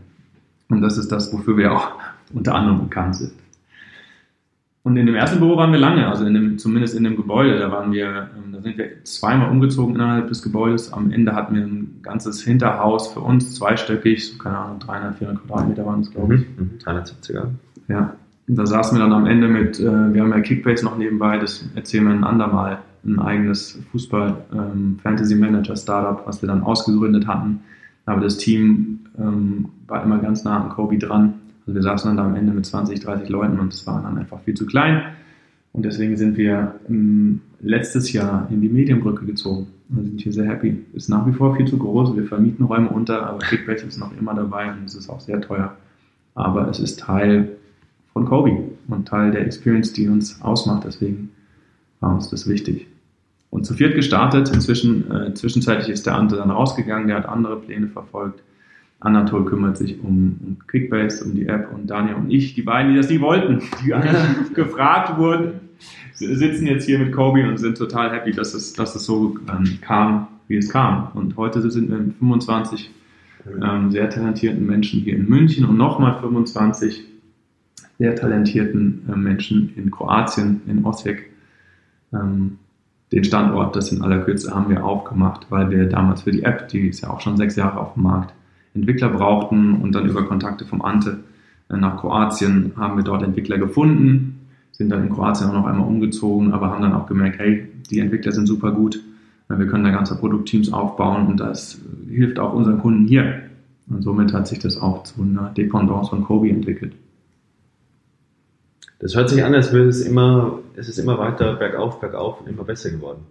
Und 0.70 0.80
das 0.80 0.96
ist 0.96 1.12
das, 1.12 1.32
wofür 1.32 1.56
wir 1.56 1.72
auch 1.72 1.90
unter 2.32 2.54
anderem 2.54 2.80
bekannt 2.80 3.16
sind. 3.16 3.32
Und 4.84 4.96
in 4.96 5.06
dem 5.06 5.14
ersten 5.14 5.38
Büro 5.38 5.56
waren 5.56 5.70
wir 5.70 5.78
lange, 5.78 6.08
also 6.08 6.26
in 6.26 6.34
dem, 6.34 6.58
zumindest 6.58 6.96
in 6.96 7.04
dem 7.04 7.14
Gebäude, 7.16 7.56
da 7.58 7.70
waren 7.70 7.92
wir, 7.92 8.30
ähm, 8.36 8.50
da 8.52 8.60
sind 8.60 8.76
wir 8.76 9.04
zweimal 9.04 9.48
umgezogen 9.50 9.94
innerhalb 9.94 10.26
des 10.26 10.42
Gebäudes. 10.42 10.92
Am 10.92 11.12
Ende 11.12 11.36
hatten 11.36 11.54
wir 11.54 11.62
ein 11.62 12.00
ganzes 12.02 12.42
Hinterhaus 12.42 13.12
für 13.12 13.20
uns, 13.20 13.54
zweistöckig, 13.54 14.32
so 14.32 14.38
keine 14.38 14.58
Ahnung, 14.58 14.80
300, 14.80 15.18
400 15.18 15.46
Quadratmeter 15.46 15.86
waren 15.86 16.00
es, 16.00 16.10
glaube 16.10 16.34
ich. 16.34 16.44
Mhm. 16.58 16.70
370er. 16.84 17.46
Ja, 17.86 18.16
da 18.48 18.66
saßen 18.66 18.98
wir 18.98 19.04
dann 19.04 19.12
am 19.12 19.26
Ende 19.26 19.46
mit, 19.46 19.78
äh, 19.78 19.84
wir 19.84 20.20
haben 20.20 20.30
ja 20.30 20.40
Kickbase 20.40 20.84
noch 20.84 20.98
nebenbei, 20.98 21.38
das 21.38 21.64
erzählen 21.76 22.06
wir 22.06 22.14
ein 22.14 22.24
andermal, 22.24 22.78
ein 23.04 23.20
eigenes 23.20 23.78
Fußball-Fantasy-Manager-Startup, 23.92 26.26
was 26.26 26.42
wir 26.42 26.48
dann 26.48 26.64
ausgegründet 26.64 27.28
hatten. 27.28 27.60
Aber 28.04 28.20
das 28.20 28.38
Team 28.38 28.98
ähm, 29.16 29.68
war 29.86 30.02
immer 30.02 30.18
ganz 30.18 30.42
nah 30.42 30.60
an 30.60 30.70
Kobe 30.70 30.98
dran. 30.98 31.34
Also 31.66 31.74
wir 31.74 31.82
saßen 31.82 32.08
dann 32.08 32.16
da 32.16 32.24
am 32.24 32.36
Ende 32.36 32.52
mit 32.52 32.66
20, 32.66 33.00
30 33.00 33.28
Leuten 33.28 33.58
und 33.60 33.72
es 33.72 33.86
war 33.86 34.02
dann 34.02 34.18
einfach 34.18 34.40
viel 34.40 34.54
zu 34.54 34.66
klein. 34.66 35.02
Und 35.72 35.84
deswegen 35.84 36.16
sind 36.16 36.36
wir 36.36 36.74
ähm, 36.88 37.40
letztes 37.60 38.12
Jahr 38.12 38.46
in 38.50 38.60
die 38.60 38.68
Medienbrücke 38.68 39.24
gezogen 39.24 39.68
und 39.88 40.04
sind 40.04 40.20
hier 40.20 40.32
sehr 40.32 40.46
happy. 40.46 40.84
Ist 40.92 41.08
nach 41.08 41.26
wie 41.26 41.32
vor 41.32 41.56
viel 41.56 41.66
zu 41.66 41.78
groß, 41.78 42.14
wir 42.14 42.24
vermieten 42.24 42.64
Räume 42.64 42.90
unter, 42.90 43.26
aber 43.26 43.38
Kickbase 43.38 43.86
ist 43.86 43.98
noch 43.98 44.16
immer 44.18 44.34
dabei 44.34 44.70
und 44.70 44.84
es 44.84 44.94
ist 44.94 45.08
auch 45.08 45.20
sehr 45.20 45.40
teuer. 45.40 45.76
Aber 46.34 46.68
es 46.68 46.78
ist 46.78 47.00
Teil 47.00 47.56
von 48.12 48.26
Kobe 48.26 48.58
und 48.88 49.08
Teil 49.08 49.30
der 49.30 49.46
Experience, 49.46 49.92
die 49.92 50.08
uns 50.08 50.42
ausmacht. 50.42 50.84
Deswegen 50.84 51.30
war 52.00 52.14
uns 52.14 52.28
das 52.28 52.48
wichtig. 52.48 52.86
Und 53.50 53.64
zu 53.64 53.74
viert 53.74 53.94
gestartet. 53.94 54.50
Inzwischen, 54.52 55.10
äh, 55.10 55.34
zwischenzeitlich 55.34 55.88
ist 55.88 56.06
der 56.06 56.14
Ante 56.16 56.36
dann 56.36 56.50
rausgegangen, 56.50 57.08
der 57.08 57.18
hat 57.18 57.26
andere 57.26 57.60
Pläne 57.60 57.88
verfolgt. 57.88 58.42
Anatol 59.04 59.44
kümmert 59.44 59.76
sich 59.76 60.00
um, 60.02 60.38
um 60.44 60.58
Kickbase, 60.68 61.24
um 61.24 61.34
die 61.34 61.46
App 61.46 61.72
und 61.72 61.88
Daniel 61.88 62.14
und 62.16 62.30
ich, 62.30 62.54
die 62.54 62.62
beiden, 62.62 62.92
die 62.92 62.96
das 62.96 63.10
nie 63.10 63.20
wollten, 63.20 63.60
die 63.84 63.92
gefragt 64.54 65.18
wurden, 65.18 65.60
sitzen 66.14 66.66
jetzt 66.66 66.86
hier 66.86 66.98
mit 66.98 67.12
Kobe 67.12 67.48
und 67.48 67.58
sind 67.58 67.76
total 67.76 68.12
happy, 68.12 68.32
dass 68.32 68.54
es, 68.54 68.72
dass 68.72 68.94
es 68.94 69.04
so 69.04 69.36
ähm, 69.48 69.78
kam, 69.80 70.28
wie 70.48 70.56
es 70.56 70.68
kam. 70.68 71.08
Und 71.14 71.36
heute 71.36 71.68
sind 71.70 71.90
wir 71.90 71.98
mit 71.98 72.16
25 72.16 72.90
ähm, 73.60 73.90
sehr 73.90 74.08
talentierten 74.08 74.66
Menschen 74.66 75.00
hier 75.00 75.16
in 75.16 75.28
München 75.28 75.64
und 75.64 75.76
nochmal 75.76 76.18
25 76.20 77.04
sehr 77.98 78.14
talentierten 78.14 79.08
äh, 79.12 79.16
Menschen 79.16 79.72
in 79.76 79.90
Kroatien, 79.90 80.60
in 80.66 80.84
Osijek. 80.84 81.30
Ähm, 82.12 82.58
den 83.10 83.24
Standort, 83.24 83.76
das 83.76 83.92
in 83.92 84.02
aller 84.02 84.20
Kürze 84.20 84.54
haben 84.54 84.70
wir 84.70 84.84
aufgemacht, 84.84 85.46
weil 85.50 85.70
wir 85.70 85.86
damals 85.86 86.22
für 86.22 86.30
die 86.30 86.44
App, 86.44 86.68
die 86.68 86.88
ist 86.88 87.02
ja 87.02 87.10
auch 87.10 87.20
schon 87.20 87.36
sechs 87.36 87.56
Jahre 87.56 87.78
auf 87.78 87.94
dem 87.94 88.04
Markt, 88.04 88.32
Entwickler 88.74 89.08
brauchten 89.08 89.76
und 89.76 89.94
dann 89.94 90.06
über 90.06 90.24
Kontakte 90.24 90.64
vom 90.64 90.82
Ante 90.82 91.20
äh, 91.68 91.76
nach 91.76 91.98
Kroatien 91.98 92.72
haben 92.76 92.96
wir 92.96 93.04
dort 93.04 93.22
Entwickler 93.22 93.58
gefunden, 93.58 94.48
sind 94.72 94.90
dann 94.90 95.04
in 95.04 95.10
Kroatien 95.10 95.48
auch 95.48 95.54
noch 95.54 95.66
einmal 95.66 95.86
umgezogen, 95.86 96.52
aber 96.52 96.70
haben 96.70 96.82
dann 96.82 96.94
auch 96.94 97.06
gemerkt, 97.06 97.38
hey, 97.38 97.68
die 97.90 98.00
Entwickler 98.00 98.32
sind 98.32 98.46
super 98.46 98.72
gut, 98.72 98.96
äh, 99.48 99.58
wir 99.58 99.66
können 99.66 99.84
da 99.84 99.90
ganze 99.90 100.16
Produktteams 100.16 100.72
aufbauen 100.72 101.26
und 101.26 101.40
das 101.40 101.80
hilft 102.08 102.38
auch 102.38 102.54
unseren 102.54 102.78
Kunden 102.78 103.06
hier. 103.06 103.42
Und 103.88 104.02
somit 104.02 104.32
hat 104.32 104.46
sich 104.46 104.58
das 104.58 104.80
auch 104.80 105.02
zu 105.02 105.22
einer 105.22 105.50
Dependance 105.50 106.10
von 106.10 106.24
Kobe 106.24 106.48
entwickelt. 106.48 106.94
Das 109.00 109.16
hört 109.16 109.28
sich 109.28 109.44
an, 109.44 109.52
als 109.52 109.72
würde 109.72 109.88
es 109.88 110.00
immer, 110.00 110.60
es 110.76 110.88
ist 110.88 110.98
immer 110.98 111.18
weiter 111.18 111.54
bergauf, 111.56 112.00
bergauf 112.00 112.40
und 112.40 112.48
immer 112.48 112.62
besser 112.62 112.90
geworden. 112.90 113.22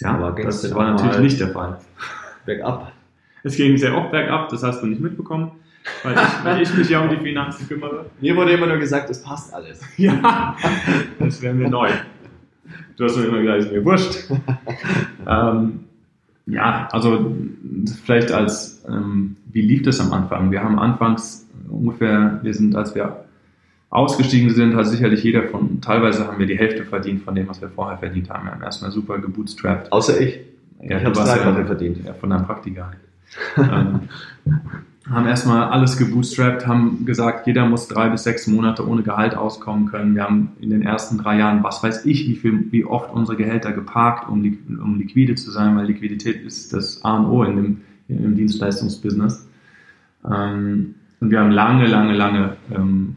Ja, 0.00 0.16
aber 0.16 0.42
das 0.42 0.74
war 0.74 0.92
natürlich 0.92 1.18
nicht 1.18 1.40
der 1.40 1.48
Fall. 1.48 1.78
Bergab. 2.46 2.92
Es 3.44 3.56
ging 3.56 3.76
sehr 3.76 3.94
oft 3.94 4.10
bergab, 4.10 4.48
das 4.48 4.62
hast 4.62 4.82
du 4.82 4.86
nicht 4.86 5.02
mitbekommen, 5.02 5.52
weil 6.02 6.14
ich, 6.14 6.44
weil 6.44 6.62
ich 6.62 6.74
mich 6.74 6.88
ja 6.88 7.00
um 7.02 7.10
die 7.10 7.22
Finanzen 7.22 7.68
kümmere. 7.68 8.06
Mir 8.20 8.34
wurde 8.34 8.52
immer 8.52 8.66
nur 8.66 8.78
gesagt, 8.78 9.10
es 9.10 9.22
passt 9.22 9.52
alles. 9.52 9.80
Ja, 9.98 10.56
das 11.18 11.42
wäre 11.42 11.52
mir 11.54 11.68
neu. 11.68 11.90
Du 12.96 13.04
hast 13.04 13.18
mir 13.18 13.26
immer 13.26 13.42
gesagt, 13.42 13.58
es 13.58 13.66
ist 13.66 13.72
mir 13.72 13.84
wurscht. 13.84 14.30
ähm, 15.28 15.80
ja, 16.46 16.88
also 16.90 17.34
vielleicht 18.02 18.32
als, 18.32 18.82
ähm, 18.88 19.36
wie 19.52 19.60
lief 19.60 19.82
das 19.82 20.00
am 20.00 20.12
Anfang? 20.12 20.50
Wir 20.50 20.62
haben 20.62 20.78
anfangs 20.78 21.46
ungefähr, 21.68 22.40
wir 22.42 22.54
sind, 22.54 22.74
als 22.74 22.94
wir 22.94 23.24
ausgestiegen 23.90 24.50
sind, 24.50 24.74
hat 24.74 24.86
sicherlich 24.86 25.22
jeder 25.22 25.44
von, 25.44 25.82
teilweise 25.82 26.26
haben 26.26 26.38
wir 26.38 26.46
die 26.46 26.58
Hälfte 26.58 26.84
verdient 26.84 27.22
von 27.22 27.34
dem, 27.34 27.46
was 27.46 27.60
wir 27.60 27.68
vorher 27.68 27.98
verdient 27.98 28.30
haben. 28.30 28.46
Wir 28.46 28.52
haben 28.52 28.62
erstmal 28.62 28.90
super 28.90 29.18
gebootstrapped. 29.18 29.92
Außer 29.92 30.18
ich. 30.18 30.40
Ja, 30.80 30.98
ich 30.98 31.04
habe 31.04 31.14
dreifache 31.14 31.60
ja, 31.60 31.66
verdient. 31.66 32.04
Ja, 32.04 32.14
von 32.14 32.30
deinem 32.30 32.46
Praktika. 32.46 32.92
Ähm, 33.56 34.08
haben 35.10 35.26
erstmal 35.26 35.64
alles 35.64 35.98
gebootstrapped, 35.98 36.66
haben 36.66 37.04
gesagt, 37.04 37.46
jeder 37.46 37.66
muss 37.68 37.88
drei 37.88 38.08
bis 38.08 38.24
sechs 38.24 38.46
Monate 38.46 38.88
ohne 38.88 39.02
Gehalt 39.02 39.36
auskommen 39.36 39.86
können. 39.86 40.14
Wir 40.14 40.24
haben 40.24 40.52
in 40.60 40.70
den 40.70 40.82
ersten 40.82 41.18
drei 41.18 41.38
Jahren, 41.38 41.62
was 41.62 41.82
weiß 41.82 42.06
ich, 42.06 42.26
wie, 42.26 42.36
viel, 42.36 42.72
wie 42.72 42.84
oft 42.84 43.12
unsere 43.12 43.36
Gehälter 43.36 43.72
geparkt, 43.72 44.28
um, 44.30 44.42
um 44.82 44.98
liquide 44.98 45.34
zu 45.34 45.50
sein, 45.50 45.76
weil 45.76 45.86
Liquidität 45.86 46.42
ist 46.42 46.72
das 46.72 47.04
A 47.04 47.18
und 47.18 47.26
O 47.26 47.44
in 47.44 47.56
dem, 47.56 47.80
im 48.08 48.34
Dienstleistungsbusiness. 48.34 49.46
Ähm, 50.24 50.94
und 51.20 51.30
wir 51.30 51.40
haben 51.40 51.50
lange, 51.50 51.86
lange, 51.86 52.14
lange 52.14 52.56
ähm, 52.70 53.16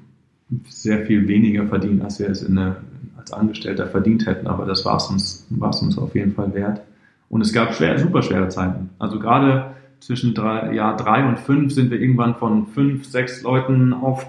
sehr 0.67 1.06
viel 1.06 1.27
weniger 1.27 1.67
verdient, 1.67 2.03
als 2.03 2.19
wir 2.19 2.30
es 2.30 2.45
eine, 2.45 2.77
als 3.17 3.32
Angestellter 3.32 3.88
verdient 3.88 4.25
hätten, 4.25 4.47
aber 4.47 4.65
das 4.65 4.84
war 4.84 4.97
es 4.97 5.08
uns, 5.08 5.47
uns 5.49 5.97
auf 5.97 6.15
jeden 6.15 6.34
Fall 6.34 6.53
wert. 6.53 6.82
Und 7.30 7.41
es 7.41 7.51
gab 7.53 7.73
schwer, 7.73 7.97
super 7.99 8.21
schwere 8.21 8.47
Zeiten. 8.49 8.89
Also 8.99 9.19
gerade 9.19 9.76
zwischen 9.99 10.33
drei, 10.33 10.73
Jahr 10.73 10.95
drei 10.95 11.27
und 11.27 11.39
fünf 11.39 11.73
sind 11.73 11.91
wir 11.91 11.99
irgendwann 11.99 12.36
von 12.36 12.67
fünf, 12.67 13.05
sechs 13.05 13.41
Leuten 13.43 13.93
auf 13.93 14.25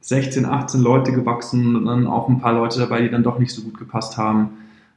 16, 0.00 0.44
18 0.44 0.80
Leute 0.80 1.12
gewachsen 1.12 1.76
und 1.76 1.86
dann 1.86 2.06
auch 2.06 2.28
ein 2.28 2.40
paar 2.40 2.54
Leute 2.54 2.80
dabei, 2.80 3.02
die 3.02 3.10
dann 3.10 3.22
doch 3.22 3.38
nicht 3.38 3.52
so 3.52 3.62
gut 3.62 3.78
gepasst 3.78 4.18
haben. 4.18 4.50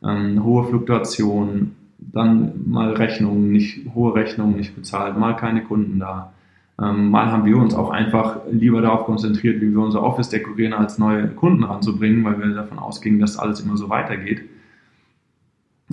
Ähm, 0.03 0.43
hohe 0.43 0.65
Fluktuation, 0.65 1.75
dann 1.99 2.53
mal 2.65 2.93
Rechnungen, 2.93 3.51
nicht, 3.51 3.85
hohe 3.93 4.15
Rechnungen 4.15 4.55
nicht 4.55 4.75
bezahlt, 4.75 5.17
mal 5.17 5.35
keine 5.35 5.63
Kunden 5.63 5.99
da. 5.99 6.33
Ähm, 6.81 7.11
mal 7.11 7.31
haben 7.31 7.45
wir 7.45 7.57
uns 7.57 7.73
auch 7.73 7.91
einfach 7.91 8.39
lieber 8.51 8.81
darauf 8.81 9.05
konzentriert, 9.05 9.61
wie 9.61 9.71
wir 9.71 9.79
unser 9.79 10.03
Office 10.03 10.29
dekorieren, 10.29 10.73
als 10.73 10.97
neue 10.97 11.27
Kunden 11.29 11.63
ranzubringen, 11.63 12.23
weil 12.25 12.39
wir 12.39 12.53
davon 12.53 12.79
ausgingen, 12.79 13.19
dass 13.19 13.37
alles 13.37 13.61
immer 13.61 13.77
so 13.77 13.89
weitergeht. 13.89 14.41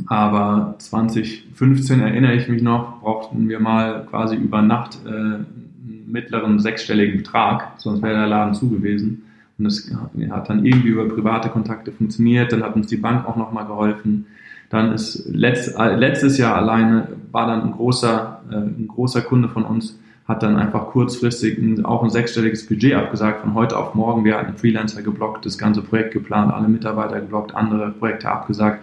Aber 0.06 0.74
2015 0.78 2.00
erinnere 2.00 2.34
ich 2.34 2.48
mich 2.48 2.62
noch, 2.62 3.00
brauchten 3.00 3.48
wir 3.48 3.60
mal 3.60 4.06
quasi 4.08 4.36
über 4.36 4.62
Nacht 4.62 4.98
äh, 5.04 5.10
einen 5.10 6.04
mittleren 6.06 6.60
sechsstelligen 6.60 7.18
Betrag, 7.18 7.72
sonst 7.76 8.02
wäre 8.02 8.14
der 8.14 8.26
Laden 8.26 8.54
zu 8.54 8.70
gewesen. 8.70 9.24
Und 9.58 9.66
es 9.66 9.94
hat 10.30 10.48
dann 10.48 10.64
irgendwie 10.64 10.88
über 10.88 11.08
private 11.08 11.50
Kontakte 11.50 11.92
funktioniert, 11.92 12.52
dann 12.52 12.62
hat 12.62 12.74
uns 12.74 12.86
die 12.86 12.96
Bank 12.96 13.26
auch 13.26 13.36
nochmal 13.36 13.66
geholfen. 13.66 14.26
Dann 14.70 14.92
ist 14.92 15.28
letzt, 15.28 15.78
äh, 15.78 15.94
letztes 15.94 16.38
Jahr 16.38 16.56
alleine 16.56 17.08
war 17.30 17.46
dann 17.46 17.62
ein 17.62 17.72
großer, 17.72 18.40
äh, 18.50 18.56
ein 18.56 18.88
großer 18.88 19.20
Kunde 19.20 19.50
von 19.50 19.64
uns, 19.64 19.98
hat 20.26 20.42
dann 20.42 20.56
einfach 20.56 20.86
kurzfristig 20.86 21.58
ein, 21.58 21.84
auch 21.84 22.02
ein 22.02 22.08
sechsstelliges 22.08 22.66
Budget 22.66 22.94
abgesagt 22.94 23.42
von 23.42 23.52
heute 23.52 23.76
auf 23.76 23.94
morgen. 23.94 24.24
Wir 24.24 24.38
hatten 24.38 24.56
Freelancer 24.56 25.02
geblockt, 25.02 25.44
das 25.44 25.58
ganze 25.58 25.82
Projekt 25.82 26.12
geplant, 26.12 26.54
alle 26.54 26.68
Mitarbeiter 26.68 27.20
geblockt, 27.20 27.54
andere 27.54 27.90
Projekte 27.90 28.30
abgesagt. 28.30 28.80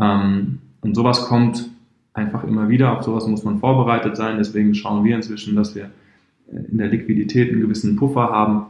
Ähm, 0.00 0.58
und 0.80 0.94
sowas 0.94 1.26
kommt 1.26 1.68
einfach 2.12 2.44
immer 2.44 2.68
wieder. 2.68 2.96
Auf 2.96 3.04
sowas 3.04 3.26
muss 3.26 3.44
man 3.44 3.58
vorbereitet 3.58 4.16
sein. 4.16 4.38
Deswegen 4.38 4.74
schauen 4.74 5.04
wir 5.04 5.16
inzwischen, 5.16 5.56
dass 5.56 5.74
wir 5.74 5.90
in 6.46 6.78
der 6.78 6.88
Liquidität 6.88 7.50
einen 7.50 7.60
gewissen 7.60 7.96
Puffer 7.96 8.30
haben. 8.30 8.66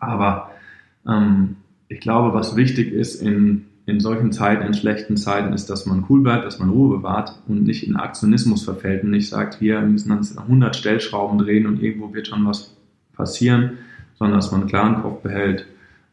Aber 0.00 0.50
ähm, 1.06 1.56
ich 1.88 2.00
glaube, 2.00 2.34
was 2.34 2.56
wichtig 2.56 2.92
ist 2.92 3.20
in, 3.20 3.66
in 3.86 4.00
solchen 4.00 4.32
Zeiten, 4.32 4.66
in 4.66 4.74
schlechten 4.74 5.16
Zeiten, 5.16 5.52
ist, 5.52 5.68
dass 5.68 5.86
man 5.86 6.04
cool 6.08 6.22
bleibt, 6.22 6.46
dass 6.46 6.58
man 6.58 6.70
Ruhe 6.70 6.96
bewahrt 6.96 7.38
und 7.46 7.64
nicht 7.64 7.86
in 7.86 7.96
Aktionismus 7.96 8.64
verfällt 8.64 9.04
und 9.04 9.10
nicht 9.10 9.28
sagt, 9.28 9.60
wir 9.60 9.80
müssen 9.82 10.12
uns 10.12 10.36
100 10.36 10.74
Stellschrauben 10.74 11.38
drehen 11.38 11.66
und 11.66 11.82
irgendwo 11.82 12.14
wird 12.14 12.28
schon 12.28 12.46
was 12.46 12.74
passieren, 13.14 13.78
sondern 14.18 14.38
dass 14.38 14.50
man 14.50 14.62
einen 14.62 14.70
klaren 14.70 15.02
Kopf 15.02 15.22
behält, 15.22 15.66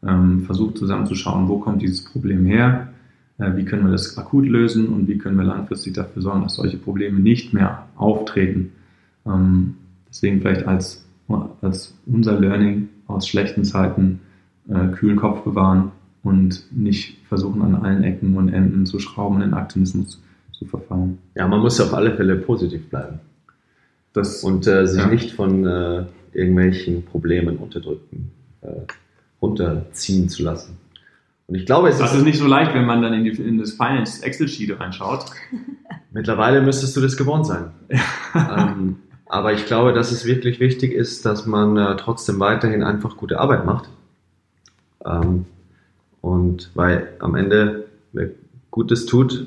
ähm, 0.06 0.42
versucht 0.42 0.78
zusammenzuschauen, 0.78 1.48
wo 1.48 1.58
kommt 1.58 1.80
dieses 1.80 2.04
Problem 2.04 2.44
her, 2.44 2.88
äh, 2.88 2.91
wie 3.38 3.64
können 3.64 3.84
wir 3.84 3.92
das 3.92 4.16
akut 4.18 4.46
lösen 4.46 4.88
und 4.88 5.08
wie 5.08 5.18
können 5.18 5.36
wir 5.36 5.44
langfristig 5.44 5.94
dafür 5.94 6.22
sorgen, 6.22 6.42
dass 6.42 6.54
solche 6.54 6.76
Probleme 6.76 7.18
nicht 7.18 7.52
mehr 7.52 7.88
auftreten. 7.96 8.72
Ähm, 9.26 9.74
deswegen 10.08 10.40
vielleicht 10.40 10.66
als, 10.66 11.04
als 11.60 11.94
unser 12.06 12.38
Learning 12.38 12.88
aus 13.06 13.26
schlechten 13.26 13.64
Zeiten 13.64 14.20
äh, 14.68 14.88
kühlen 14.88 15.16
Kopf 15.16 15.42
bewahren 15.42 15.92
und 16.22 16.64
nicht 16.70 17.18
versuchen 17.26 17.62
an 17.62 17.74
allen 17.74 18.04
Ecken 18.04 18.36
und 18.36 18.48
Enden 18.48 18.86
zu 18.86 18.98
schrauben 18.98 19.36
und 19.36 19.42
in 19.42 19.54
Aktivismus 19.54 20.20
zu 20.52 20.64
verfallen. 20.66 21.18
Ja, 21.34 21.48
man 21.48 21.60
muss 21.60 21.80
auf 21.80 21.94
alle 21.94 22.14
Fälle 22.14 22.36
positiv 22.36 22.88
bleiben. 22.88 23.18
Das, 24.12 24.44
und 24.44 24.66
äh, 24.66 24.86
sich 24.86 25.00
ja. 25.00 25.08
nicht 25.08 25.32
von 25.32 25.66
äh, 25.66 26.04
irgendwelchen 26.32 27.04
Problemen 27.04 27.56
unterdrücken, 27.56 28.30
äh, 28.60 28.68
runterziehen 29.40 30.28
zu 30.28 30.42
lassen. 30.42 30.76
Und 31.46 31.56
ich 31.56 31.66
glaube, 31.66 31.88
es 31.88 31.98
das 31.98 32.12
ist, 32.12 32.18
ist 32.18 32.24
nicht 32.24 32.38
so 32.38 32.46
leicht, 32.46 32.74
wenn 32.74 32.86
man 32.86 33.02
dann 33.02 33.12
in, 33.12 33.24
die, 33.24 33.30
in 33.30 33.58
das 33.58 33.72
Finance 33.72 34.24
Excel-Sheet 34.24 34.78
reinschaut. 34.78 35.26
Mittlerweile 36.12 36.62
müsstest 36.62 36.96
du 36.96 37.00
das 37.00 37.16
gewohnt 37.16 37.46
sein. 37.46 37.70
ähm, 38.34 38.96
aber 39.26 39.52
ich 39.52 39.66
glaube, 39.66 39.92
dass 39.92 40.12
es 40.12 40.24
wirklich 40.24 40.60
wichtig 40.60 40.92
ist, 40.92 41.24
dass 41.24 41.46
man 41.46 41.76
äh, 41.76 41.96
trotzdem 41.96 42.38
weiterhin 42.38 42.82
einfach 42.82 43.16
gute 43.16 43.40
Arbeit 43.40 43.64
macht. 43.64 43.88
Ähm, 45.04 45.46
und 46.20 46.70
weil 46.74 47.08
am 47.18 47.34
Ende, 47.34 47.86
wer 48.12 48.28
Gutes 48.70 49.06
tut, 49.06 49.46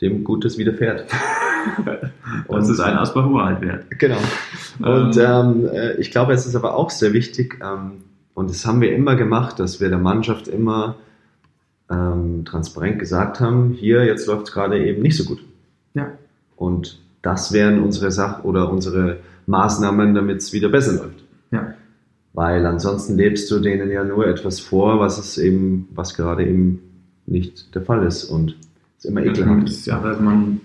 dem 0.00 0.24
Gutes 0.24 0.58
widerfährt. 0.58 1.06
das 2.48 2.68
ist 2.68 2.80
ein 2.80 2.96
Asbach 2.96 3.28
halt 3.32 3.60
wert. 3.60 3.86
Genau. 3.98 4.18
Und 4.80 5.16
ähm, 5.16 5.22
ähm 5.22 5.68
äh, 5.72 5.92
ich 5.94 6.10
glaube, 6.10 6.32
es 6.32 6.46
ist 6.46 6.54
aber 6.54 6.76
auch 6.76 6.90
sehr 6.90 7.12
wichtig, 7.12 7.58
ähm, 7.62 8.04
und 8.34 8.50
das 8.50 8.66
haben 8.66 8.82
wir 8.82 8.94
immer 8.94 9.16
gemacht, 9.16 9.58
dass 9.58 9.80
wir 9.80 9.88
der 9.88 9.98
Mannschaft 9.98 10.46
immer 10.46 10.96
ähm, 11.90 12.44
transparent 12.44 12.98
gesagt 12.98 13.40
haben, 13.40 13.72
hier, 13.72 14.04
jetzt 14.04 14.26
läuft 14.26 14.48
es 14.48 14.52
gerade 14.52 14.84
eben 14.84 15.02
nicht 15.02 15.16
so 15.16 15.24
gut. 15.24 15.44
Ja. 15.94 16.12
Und 16.56 17.00
das 17.22 17.52
wären 17.52 17.82
unsere 17.82 18.10
Sach- 18.10 18.44
oder 18.44 18.70
unsere 18.70 19.18
Maßnahmen, 19.46 20.14
damit 20.14 20.38
es 20.38 20.52
wieder 20.52 20.68
besser 20.68 21.02
läuft. 21.04 21.24
Ja. 21.50 21.74
Weil 22.32 22.66
ansonsten 22.66 23.16
lebst 23.16 23.50
du 23.50 23.60
denen 23.60 23.90
ja 23.90 24.04
nur 24.04 24.26
etwas 24.26 24.60
vor, 24.60 25.00
was 25.00 25.18
es 25.18 25.38
eben, 25.38 25.88
was 25.94 26.14
gerade 26.14 26.46
eben 26.46 26.82
nicht 27.26 27.74
der 27.74 27.82
Fall 27.82 28.04
ist 28.04 28.24
und 28.24 28.56
es 28.98 29.04
immer 29.04 29.24
ekelhaft 29.24 29.68
ist. 29.68 29.86
Ja, 29.86 30.00
dass 30.00 30.20
man, 30.20 30.60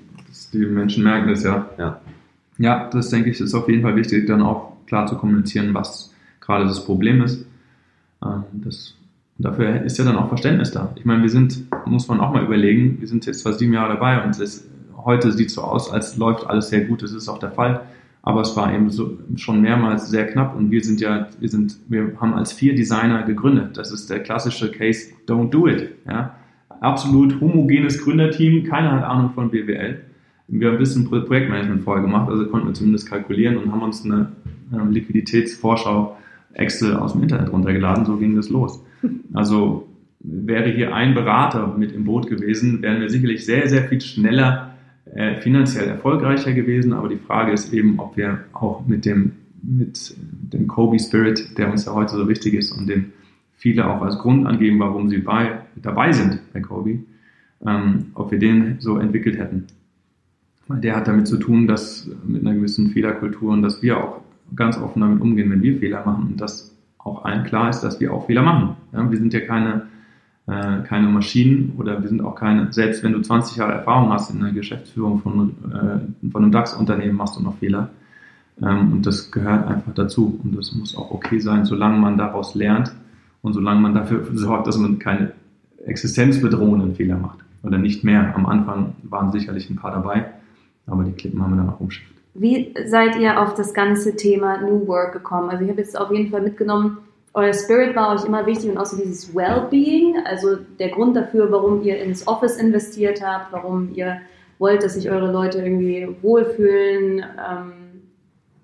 die 0.54 0.66
Menschen 0.66 1.04
merken 1.04 1.30
das 1.30 1.44
ja. 1.44 1.70
Ja. 1.78 2.02
Ja, 2.58 2.90
das 2.92 3.10
denke 3.10 3.30
ich, 3.30 3.40
ist 3.40 3.54
auf 3.54 3.68
jeden 3.70 3.82
Fall 3.82 3.96
wichtig, 3.96 4.28
dann 4.28 4.42
auch 4.42 4.74
klar 4.86 5.08
zu 5.08 5.16
kommunizieren, 5.16 5.74
was 5.74 6.14
gerade 6.42 6.66
das 6.66 6.84
Problem 6.84 7.24
ist. 7.24 7.46
Ähm, 8.24 8.44
das, 9.41 9.51
dafür 9.51 9.82
ist 9.84 9.97
ja 9.97 10.06
dann 10.06 10.15
auch 10.15 10.30
Verständnis 10.30 10.71
da. 10.71 10.91
Ich 10.95 11.06
meine, 11.06 11.21
wir 11.21 11.30
sind, 11.30 11.65
muss 11.86 12.08
man 12.08 12.19
auch 12.19 12.34
mal 12.34 12.43
überlegen, 12.43 12.97
wir 12.99 13.08
sind 13.08 13.25
jetzt 13.25 13.39
zwar 13.39 13.54
sieben 13.54 13.73
Jahre 13.73 13.93
dabei 13.93 14.23
und 14.23 14.39
es, 14.39 14.69
heute 14.97 15.32
sieht 15.32 15.47
es 15.47 15.56
so 15.56 15.62
aus, 15.62 15.91
als 15.91 16.17
läuft 16.17 16.47
alles 16.47 16.69
sehr 16.69 16.86
gut, 16.86 17.04
das 17.04 17.12
ist 17.12 17.27
auch 17.27 17.39
der 17.39 17.51
Fall. 17.51 17.82
Aber 18.23 18.41
es 18.41 18.56
war 18.56 18.71
eben 18.71 18.91
so, 18.91 19.17
schon 19.36 19.62
mehrmals 19.62 20.10
sehr 20.10 20.27
knapp 20.27 20.56
und 20.56 20.69
wir 20.69 20.84
sind 20.84 21.01
ja, 21.01 21.27
wir 21.39 21.49
sind, 21.49 21.77
wir 21.88 22.12
haben 22.19 22.34
als 22.36 22.54
vier 22.54 22.75
Designer 22.75 23.23
gegründet. 23.23 23.77
Das 23.77 23.91
ist 23.91 24.12
der 24.12 24.19
klassische 24.19 24.71
Case, 24.71 25.08
don't 25.27 25.49
do 25.49 25.67
it. 25.67 25.89
Ja? 26.08 26.36
Absolut 26.82 27.41
homogenes 27.41 28.04
Gründerteam, 28.04 28.63
keiner 28.63 28.91
hat 28.91 29.04
Ahnung 29.04 29.32
von 29.34 29.49
BWL. 29.49 30.01
Wir 30.47 30.67
haben 30.67 30.75
ein 30.75 30.80
bisschen 30.80 31.06
Projektmanagement 31.06 31.84
vorher 31.84 32.04
gemacht, 32.04 32.30
also 32.30 32.45
konnten 32.47 32.67
wir 32.67 32.73
zumindest 32.73 33.10
kalkulieren 33.10 33.58
und 33.58 33.71
haben 33.71 33.82
uns 33.82 34.06
eine 34.06 34.34
ähm, 34.73 34.91
Liquiditätsvorschau 34.91 36.17
Excel 36.54 36.97
aus 36.97 37.13
dem 37.13 37.23
Internet 37.23 37.51
runtergeladen, 37.51 38.06
so 38.06 38.17
ging 38.17 38.36
das 38.36 38.49
los. 38.49 38.84
Also 39.34 39.88
wäre 40.20 40.70
hier 40.70 40.94
ein 40.94 41.14
Berater 41.14 41.76
mit 41.78 41.92
im 41.94 42.06
Boot 42.06 42.28
gewesen, 42.28 42.82
wären 42.82 43.02
wir 43.02 43.10
sicherlich 43.10 43.46
sehr, 43.46 43.68
sehr 43.68 43.84
viel 43.84 44.02
schneller 44.02 44.76
äh, 45.14 45.36
finanziell 45.42 45.88
erfolgreicher 45.88 46.54
gewesen. 46.54 46.94
Aber 46.94 47.10
die 47.10 47.18
Frage 47.18 47.52
ist 47.52 47.74
eben, 47.74 48.00
ob 48.00 48.18
wir 48.18 48.40
auch 48.54 48.86
mit 48.86 49.06
dem, 49.06 49.34
mit 49.62 50.16
dem 50.18 50.68
Kobe 50.68 51.00
Spirit, 51.00 51.58
der 51.58 51.72
uns 51.72 51.86
ja 51.86 51.94
heute 51.94 52.16
so 52.16 52.28
wichtig 52.28 52.54
ist 52.54 52.72
und 52.72 52.88
den 52.88 53.14
viele 53.54 53.88
auch 53.88 54.02
als 54.02 54.18
Grund 54.18 54.48
angeben, 54.48 54.80
warum 54.80 55.10
sie 55.10 55.20
bei, 55.20 55.60
dabei 55.76 56.12
sind 56.12 56.40
bei 56.54 56.62
Kobe, 56.62 57.00
ähm, 57.66 58.08
ob 58.16 58.32
wir 58.32 58.40
den 58.40 58.78
so 58.80 58.98
entwickelt 58.98 59.38
hätten. 59.38 59.68
Weil 60.68 60.82
der 60.82 60.96
hat 60.96 61.08
damit 61.08 61.28
zu 61.28 61.38
tun, 61.38 61.68
dass 61.68 62.10
mit 62.26 62.42
einer 62.42 62.56
gewissen 62.56 62.90
Fehlerkultur 62.90 63.52
und 63.52 63.62
dass 63.62 63.82
wir 63.84 63.98
auch 63.98 64.22
ganz 64.56 64.78
offen 64.78 65.02
damit 65.02 65.22
umgehen, 65.22 65.52
wenn 65.52 65.62
wir 65.62 65.78
Fehler 65.78 66.04
machen 66.06 66.30
und 66.32 66.42
dass 66.42 66.71
auch 67.04 67.26
allen 67.26 67.44
klar 67.44 67.70
ist, 67.70 67.82
dass 67.82 68.00
wir 68.00 68.14
auch 68.14 68.26
Fehler 68.26 68.42
machen. 68.42 68.76
Ja, 68.94 69.10
wir 69.10 69.18
sind 69.18 69.34
ja 69.34 69.42
keine, 69.42 69.88
äh, 70.48 70.82
keine 70.88 71.08
Maschinen 71.08 71.74
oder 71.78 72.02
wir 72.02 72.08
sind 72.08 72.22
auch 72.22 72.36
keine, 72.36 72.72
selbst 72.72 73.04
wenn 73.04 73.14
du 73.14 73.22
20 73.22 73.58
Jahre 73.58 73.74
Erfahrung 73.74 74.12
hast 74.12 74.32
in 74.32 74.42
der 74.42 74.52
Geschäftsführung 74.52 75.20
von, 75.20 75.50
äh, 75.72 76.30
von 76.32 76.44
einem 76.44 76.52
DAX-Unternehmen, 76.52 77.16
machst 77.16 77.38
du 77.38 77.42
noch 77.42 77.58
Fehler. 77.58 77.90
Ähm, 78.62 78.94
und 78.94 79.06
das 79.06 79.32
gehört 79.32 79.68
einfach 79.68 79.94
dazu 79.94 80.40
und 80.44 80.56
das 80.56 80.74
muss 80.74 80.96
auch 80.96 81.12
okay 81.12 81.40
sein, 81.40 81.66
solange 81.66 81.98
man 81.98 82.18
daraus 82.18 82.56
lernt 82.56 82.92
und 83.42 83.54
solange 83.54 83.82
man 83.82 83.96
dafür 83.96 84.26
sorgt, 84.34 84.68
dass 84.68 84.78
man 84.78 85.00
keine 85.00 85.32
existenzbedrohenden 85.86 86.96
Fehler 86.96 87.18
macht 87.18 87.40
oder 87.64 87.78
nicht 87.78 88.04
mehr. 88.04 88.36
Am 88.36 88.46
Anfang 88.46 88.94
waren 89.04 89.32
sicherlich 89.32 89.70
ein 89.70 89.78
paar 89.78 89.92
dabei, 89.92 90.26
aber 90.86 91.04
die 91.04 91.14
Klippen 91.14 91.42
haben 91.42 91.52
wir 91.52 91.58
dann 91.58 91.70
auch 91.70 91.80
umschifft. 91.80 92.21
Wie 92.34 92.74
seid 92.86 93.17
ihr 93.17 93.41
auf 93.41 93.56
das 93.56 93.74
ganze 93.74 94.15
Thema 94.15 94.58
New 94.62 94.88
Work 94.88 95.13
gekommen? 95.13 95.50
Also 95.50 95.63
ich 95.63 95.70
habe 95.70 95.82
jetzt 95.82 95.98
auf 96.00 96.12
jeden 96.12 96.32
Fall 96.32 96.41
mitgenommen, 96.41 97.00
euer 97.34 97.54
Spirit 97.54 97.96
war 97.96 98.13
euch 98.13 98.26
immer 98.26 98.46
wichtig 98.46 98.70
und 98.70 98.78
auch 98.78 98.86
so 98.86 98.98
dieses 98.98 99.34
Wellbeing, 99.34 100.17
also 100.26 100.58
der 100.80 100.89
Grund 100.89 101.15
dafür, 101.15 101.50
warum 101.52 101.82
ihr 101.82 102.02
ins 102.02 102.28
Office 102.28 102.58
investiert 102.58 103.26
habt, 103.26 103.54
warum 103.54 103.91
ihr 103.94 104.20
wollt, 104.60 104.84
dass 104.84 104.96
sich 104.96 105.10
eure 105.10 105.32
Leute 105.32 105.60
irgendwie 105.60 106.08
wohlfühlen, 106.22 107.20
ähm, 107.20 107.72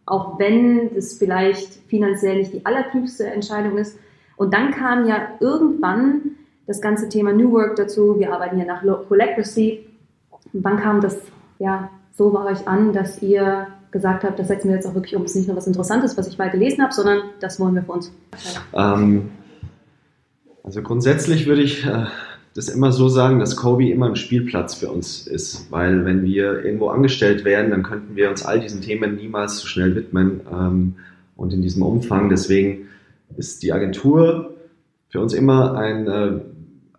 auch 0.06 0.38
wenn 0.38 0.94
das 0.94 1.14
vielleicht 1.14 1.74
finanziell 1.88 2.38
nicht 2.38 2.54
die 2.54 2.66
allerklügste 2.66 3.28
Entscheidung 3.28 3.78
ist. 3.78 3.98
Und 4.36 4.54
dann 4.54 4.72
kam 4.72 5.08
ja 5.08 5.30
irgendwann 5.40 6.22
das 6.68 6.82
ganze 6.82 7.10
Thema 7.10 7.32
New 7.34 7.52
Work 7.54 7.78
dazu. 7.78 8.20
Wir 8.20 8.34
arbeiten 8.34 8.58
hier 8.58 8.66
nach. 8.66 8.84
Und 8.84 10.64
wann 10.64 10.78
kam 10.78 11.02
das 11.02 11.20
ja, 11.60 11.90
so 12.18 12.32
bei 12.32 12.44
euch 12.52 12.68
an, 12.68 12.94
dass 12.94 13.22
ihr 13.22 13.68
gesagt 13.92 14.24
habt, 14.24 14.40
das 14.40 14.48
setzen 14.48 14.70
wir 14.70 14.76
jetzt 14.76 14.88
auch 14.88 14.96
wirklich 14.96 15.16
um, 15.16 15.24
es 15.24 15.32
ist 15.32 15.38
nicht 15.38 15.48
nur 15.48 15.56
was 15.56 15.68
Interessantes, 15.68 16.18
was 16.18 16.28
ich 16.28 16.38
mal 16.38 16.50
gelesen 16.50 16.84
habe, 16.84 16.94
sondern 16.94 17.22
das 17.40 17.60
wollen 17.60 17.76
wir 17.76 17.84
für 17.84 17.92
uns. 17.92 18.12
Ähm, 18.74 19.30
also 20.64 20.82
grundsätzlich 20.82 21.46
würde 21.46 21.62
ich 21.62 21.86
äh, 21.86 22.06
das 22.56 22.70
immer 22.70 22.92
so 22.92 23.08
sagen, 23.08 23.40
dass 23.40 23.56
Kobe 23.56 23.90
immer 23.90 24.08
ein 24.08 24.16
Spielplatz 24.16 24.74
für 24.74 24.90
uns 24.90 25.28
ist, 25.28 25.72
weil 25.72 26.06
wenn 26.06 26.24
wir 26.24 26.66
irgendwo 26.66 26.90
angestellt 26.90 27.46
werden, 27.46 27.70
dann 27.70 27.84
könnten 27.84 28.16
wir 28.16 28.30
uns 28.30 28.44
all 28.44 28.60
diesen 28.60 28.82
Themen 28.82 29.16
niemals 29.16 29.60
so 29.60 29.68
schnell 29.68 29.96
widmen 29.96 30.42
ähm, 30.52 30.96
und 31.36 31.54
in 31.54 31.62
diesem 31.62 31.84
Umfang. 31.84 32.30
Deswegen 32.30 32.88
ist 33.38 33.62
die 33.62 33.72
Agentur 33.72 34.56
für 35.10 35.22
uns 35.22 35.34
immer 35.34 35.76
ein, 35.76 36.08
äh, 36.08 36.40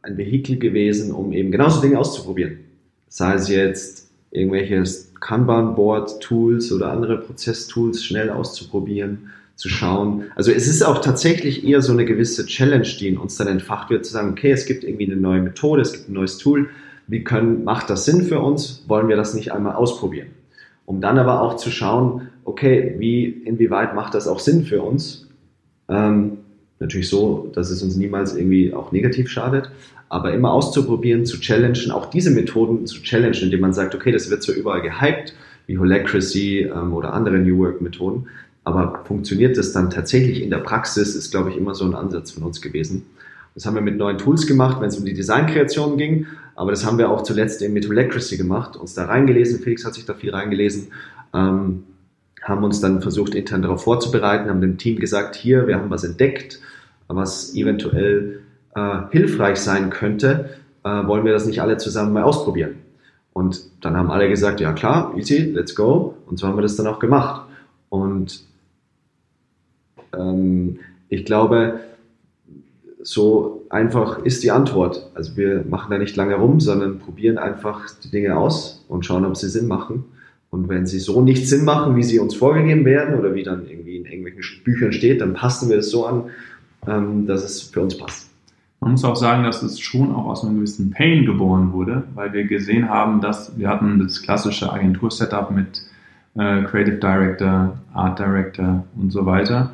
ein 0.02 0.16
Vehikel 0.16 0.58
gewesen, 0.58 1.12
um 1.12 1.32
eben 1.32 1.50
genauso 1.50 1.80
Dinge 1.80 1.98
auszuprobieren. 1.98 2.60
Sei 3.08 3.34
es 3.34 3.48
jetzt 3.48 4.08
irgendwelche 4.30 4.84
Kanban-Board-Tools 5.20 6.72
oder 6.72 6.90
andere 6.90 7.18
Prozesstools 7.18 8.04
schnell 8.04 8.30
auszuprobieren, 8.30 9.30
zu 9.58 9.68
schauen. 9.68 10.24
Also 10.36 10.52
es 10.52 10.68
ist 10.68 10.82
auch 10.82 11.00
tatsächlich 11.00 11.66
eher 11.66 11.82
so 11.82 11.92
eine 11.92 12.04
gewisse 12.04 12.46
Challenge, 12.46 12.86
die 12.86 13.08
in 13.08 13.18
uns 13.18 13.36
dann 13.36 13.48
entfacht 13.48 13.90
wird, 13.90 14.06
zu 14.06 14.12
sagen, 14.12 14.30
okay, 14.30 14.52
es 14.52 14.66
gibt 14.66 14.84
irgendwie 14.84 15.10
eine 15.10 15.20
neue 15.20 15.42
Methode, 15.42 15.82
es 15.82 15.92
gibt 15.92 16.08
ein 16.08 16.12
neues 16.12 16.38
Tool. 16.38 16.70
Wie 17.08 17.24
können, 17.24 17.64
macht 17.64 17.90
das 17.90 18.04
Sinn 18.04 18.22
für 18.22 18.38
uns? 18.38 18.84
Wollen 18.86 19.08
wir 19.08 19.16
das 19.16 19.34
nicht 19.34 19.52
einmal 19.52 19.74
ausprobieren? 19.74 20.28
Um 20.86 21.00
dann 21.00 21.18
aber 21.18 21.42
auch 21.42 21.56
zu 21.56 21.70
schauen, 21.70 22.28
okay, 22.44 22.94
wie, 22.98 23.24
inwieweit 23.24 23.96
macht 23.96 24.14
das 24.14 24.28
auch 24.28 24.38
Sinn 24.38 24.64
für 24.64 24.82
uns? 24.82 25.28
Ähm, 25.88 26.38
natürlich 26.80 27.08
so, 27.08 27.50
dass 27.54 27.70
es 27.70 27.82
uns 27.82 27.96
niemals 27.96 28.36
irgendwie 28.36 28.72
auch 28.72 28.92
negativ 28.92 29.28
schadet, 29.28 29.70
aber 30.08 30.32
immer 30.32 30.52
auszuprobieren, 30.52 31.26
zu 31.26 31.38
challengen, 31.38 31.90
auch 31.90 32.06
diese 32.06 32.30
Methoden 32.30 32.86
zu 32.86 33.02
challengen, 33.02 33.42
indem 33.42 33.60
man 33.60 33.74
sagt, 33.74 33.94
okay, 33.94 34.12
das 34.12 34.30
wird 34.30 34.42
so 34.42 34.52
überall 34.52 34.82
gehypt, 34.82 35.34
wie 35.66 35.78
Holacracy 35.78 36.60
ähm, 36.60 36.94
oder 36.94 37.12
andere 37.12 37.38
New 37.38 37.58
Work 37.58 37.80
Methoden, 37.80 38.26
aber 38.64 39.02
funktioniert 39.04 39.56
das 39.56 39.72
dann 39.72 39.90
tatsächlich 39.90 40.42
in 40.42 40.50
der 40.50 40.58
Praxis, 40.58 41.14
ist, 41.14 41.30
glaube 41.30 41.50
ich, 41.50 41.56
immer 41.56 41.74
so 41.74 41.84
ein 41.84 41.94
Ansatz 41.94 42.30
von 42.30 42.42
uns 42.42 42.60
gewesen. 42.60 43.06
Das 43.54 43.66
haben 43.66 43.74
wir 43.74 43.82
mit 43.82 43.96
neuen 43.96 44.18
Tools 44.18 44.46
gemacht, 44.46 44.80
wenn 44.80 44.88
es 44.88 44.98
um 44.98 45.04
die 45.04 45.14
Designkreation 45.14 45.96
ging, 45.96 46.26
aber 46.54 46.70
das 46.70 46.84
haben 46.84 46.98
wir 46.98 47.10
auch 47.10 47.22
zuletzt 47.22 47.60
eben 47.62 47.74
mit 47.74 47.88
Holacracy 47.88 48.36
gemacht, 48.36 48.76
uns 48.76 48.94
da 48.94 49.06
reingelesen, 49.06 49.60
Felix 49.60 49.84
hat 49.84 49.94
sich 49.94 50.06
da 50.06 50.14
viel 50.14 50.30
reingelesen, 50.30 50.88
ähm, 51.34 51.84
haben 52.42 52.64
uns 52.64 52.80
dann 52.80 53.02
versucht, 53.02 53.34
intern 53.34 53.62
darauf 53.62 53.82
vorzubereiten, 53.82 54.48
haben 54.48 54.60
dem 54.60 54.78
Team 54.78 54.98
gesagt, 54.98 55.36
hier, 55.36 55.66
wir 55.66 55.76
haben 55.76 55.90
was 55.90 56.04
entdeckt, 56.04 56.60
was 57.08 57.54
eventuell 57.54 58.40
äh, 58.74 59.00
hilfreich 59.10 59.58
sein 59.58 59.90
könnte, 59.90 60.50
äh, 60.84 60.88
wollen 60.88 61.24
wir 61.24 61.32
das 61.32 61.46
nicht 61.46 61.60
alle 61.60 61.78
zusammen 61.78 62.12
mal 62.12 62.22
ausprobieren. 62.22 62.76
Und 63.32 63.62
dann 63.80 63.96
haben 63.96 64.10
alle 64.10 64.28
gesagt, 64.28 64.60
ja 64.60 64.72
klar, 64.72 65.14
easy, 65.16 65.38
let's 65.38 65.74
go. 65.74 66.16
Und 66.26 66.38
so 66.38 66.46
haben 66.46 66.56
wir 66.56 66.62
das 66.62 66.76
dann 66.76 66.86
auch 66.86 66.98
gemacht. 66.98 67.46
Und 67.88 68.42
ähm, 70.16 70.80
ich 71.08 71.24
glaube, 71.24 71.80
so 73.00 73.64
einfach 73.70 74.24
ist 74.24 74.42
die 74.42 74.50
Antwort. 74.50 75.08
Also 75.14 75.36
wir 75.36 75.64
machen 75.68 75.90
da 75.90 75.98
nicht 75.98 76.16
lange 76.16 76.34
rum, 76.34 76.60
sondern 76.60 76.98
probieren 76.98 77.38
einfach 77.38 77.86
die 78.02 78.10
Dinge 78.10 78.36
aus 78.36 78.84
und 78.88 79.06
schauen, 79.06 79.24
ob 79.24 79.36
sie 79.36 79.48
Sinn 79.48 79.68
machen. 79.68 80.04
Und 80.50 80.68
wenn 80.68 80.86
sie 80.86 80.98
so 80.98 81.20
nicht 81.20 81.46
Sinn 81.46 81.64
machen, 81.64 81.96
wie 81.96 82.02
sie 82.02 82.18
uns 82.18 82.34
vorgegeben 82.34 82.84
werden 82.84 83.18
oder 83.18 83.34
wie 83.34 83.42
dann 83.42 83.66
irgendwie 83.68 83.96
in 83.96 84.06
irgendwelchen 84.06 84.62
Büchern 84.64 84.92
steht, 84.92 85.20
dann 85.20 85.34
passen 85.34 85.68
wir 85.68 85.78
es 85.78 85.90
so 85.90 86.06
an, 86.06 86.24
ähm, 86.86 87.26
dass 87.26 87.44
es 87.44 87.62
für 87.62 87.82
uns 87.82 87.98
passt. 87.98 88.30
Man 88.80 88.92
muss 88.92 89.04
auch 89.04 89.16
sagen, 89.16 89.42
dass 89.42 89.62
es 89.62 89.80
schon 89.80 90.14
auch 90.14 90.26
aus 90.26 90.44
einem 90.44 90.56
gewissen 90.56 90.90
Pain 90.90 91.26
geboren 91.26 91.72
wurde, 91.72 92.04
weil 92.14 92.32
wir 92.32 92.44
gesehen 92.44 92.88
haben, 92.88 93.20
dass 93.20 93.58
wir 93.58 93.68
hatten 93.68 93.98
das 93.98 94.22
klassische 94.22 94.72
Agentur-Setup 94.72 95.50
mit 95.50 95.82
äh, 96.36 96.62
Creative 96.62 96.96
Director, 96.96 97.76
Art 97.92 98.18
Director 98.18 98.84
und 98.96 99.10
so 99.10 99.26
weiter. 99.26 99.72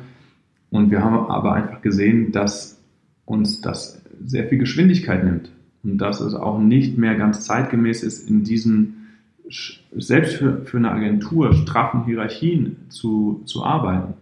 Und 0.71 0.89
wir 0.89 1.03
haben 1.03 1.29
aber 1.29 1.53
einfach 1.53 1.81
gesehen, 1.81 2.31
dass 2.31 2.81
uns 3.25 3.61
das 3.61 4.01
sehr 4.25 4.47
viel 4.47 4.57
Geschwindigkeit 4.57 5.23
nimmt 5.23 5.51
und 5.83 5.99
dass 5.99 6.19
es 6.19 6.33
auch 6.33 6.59
nicht 6.59 6.97
mehr 6.97 7.15
ganz 7.15 7.45
zeitgemäß 7.45 8.03
ist, 8.03 8.27
in 8.27 8.43
diesen 8.43 9.04
selbst 9.49 10.35
für, 10.35 10.65
für 10.65 10.77
eine 10.77 10.91
Agentur 10.91 11.53
straffen 11.53 12.05
Hierarchien 12.05 12.77
zu, 12.89 13.41
zu 13.45 13.63
arbeiten. 13.63 14.13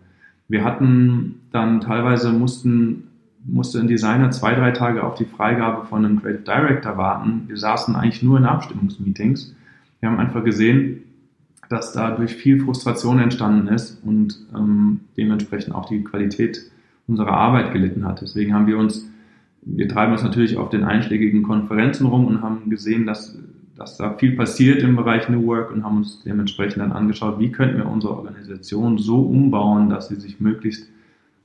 Wir 0.48 0.64
hatten 0.64 1.42
dann 1.52 1.82
teilweise 1.82 2.32
mussten, 2.32 3.08
musste 3.46 3.80
ein 3.80 3.88
Designer 3.88 4.32
zwei, 4.32 4.54
drei 4.54 4.72
Tage 4.72 5.04
auf 5.04 5.16
die 5.16 5.26
Freigabe 5.26 5.86
von 5.88 6.06
einem 6.06 6.22
Creative 6.22 6.44
Director 6.44 6.98
warten. 6.98 7.44
Wir 7.48 7.58
saßen 7.58 7.96
eigentlich 7.96 8.24
nur 8.24 8.38
in 8.38 8.46
Abstimmungsmeetings. 8.46 9.56
Wir 10.00 10.10
haben 10.10 10.20
einfach 10.20 10.44
gesehen, 10.44 11.04
dass 11.70 11.94
dadurch 11.94 12.36
viel 12.36 12.60
Frustration 12.60 13.20
entstanden 13.20 13.68
ist 13.68 14.02
und 14.04 14.38
ähm, 14.54 15.00
dementsprechend 15.18 15.74
auch 15.74 15.88
die 15.88 16.04
Qualität 16.04 16.70
unserer 17.08 17.34
Arbeit 17.34 17.74
gelitten 17.74 18.06
hat. 18.06 18.22
Deswegen 18.22 18.54
haben 18.54 18.68
wir 18.68 18.78
uns, 18.78 19.10
wir 19.62 19.88
treiben 19.88 20.12
uns 20.12 20.24
natürlich 20.24 20.58
auf 20.58 20.70
den 20.70 20.84
einschlägigen 20.84 21.44
Konferenzen 21.44 22.06
rum 22.06 22.28
und 22.28 22.42
haben 22.42 22.70
gesehen, 22.70 23.06
dass 23.06 23.38
dass 23.76 23.98
da 23.98 24.14
viel 24.14 24.36
passiert 24.36 24.82
im 24.82 24.96
Bereich 24.96 25.30
New 25.30 25.46
Work 25.48 25.72
und 25.72 25.84
haben 25.84 25.98
uns 25.98 26.22
dementsprechend 26.24 26.82
dann 26.82 26.92
angeschaut, 26.92 27.40
wie 27.40 27.52
könnten 27.52 27.78
wir 27.78 27.88
unsere 27.88 28.16
Organisation 28.16 28.98
so 28.98 29.22
umbauen, 29.22 29.90
dass 29.90 30.10
sie 30.10 30.16
sich 30.16 30.40
möglichst 30.40 30.88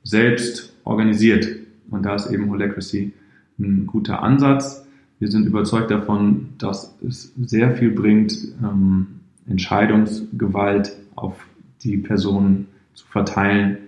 selbst 0.03 0.75
organisiert. 0.85 1.49
Und 1.91 2.05
da 2.05 2.14
ist 2.14 2.31
eben 2.31 2.51
Holacracy 2.51 3.12
ein 3.59 3.87
guter 3.87 4.23
Ansatz. 4.23 4.87
Wir 5.19 5.31
sind 5.31 5.47
überzeugt 5.47 5.91
davon, 5.91 6.51
dass 6.59 6.97
es 7.07 7.33
sehr 7.37 7.75
viel 7.75 7.91
bringt, 7.91 8.37
ähm, 8.62 9.07
Entscheidungsgewalt 9.49 10.93
auf 11.17 11.35
die 11.83 11.97
Personen 11.97 12.69
zu 12.95 13.07
verteilen, 13.07 13.79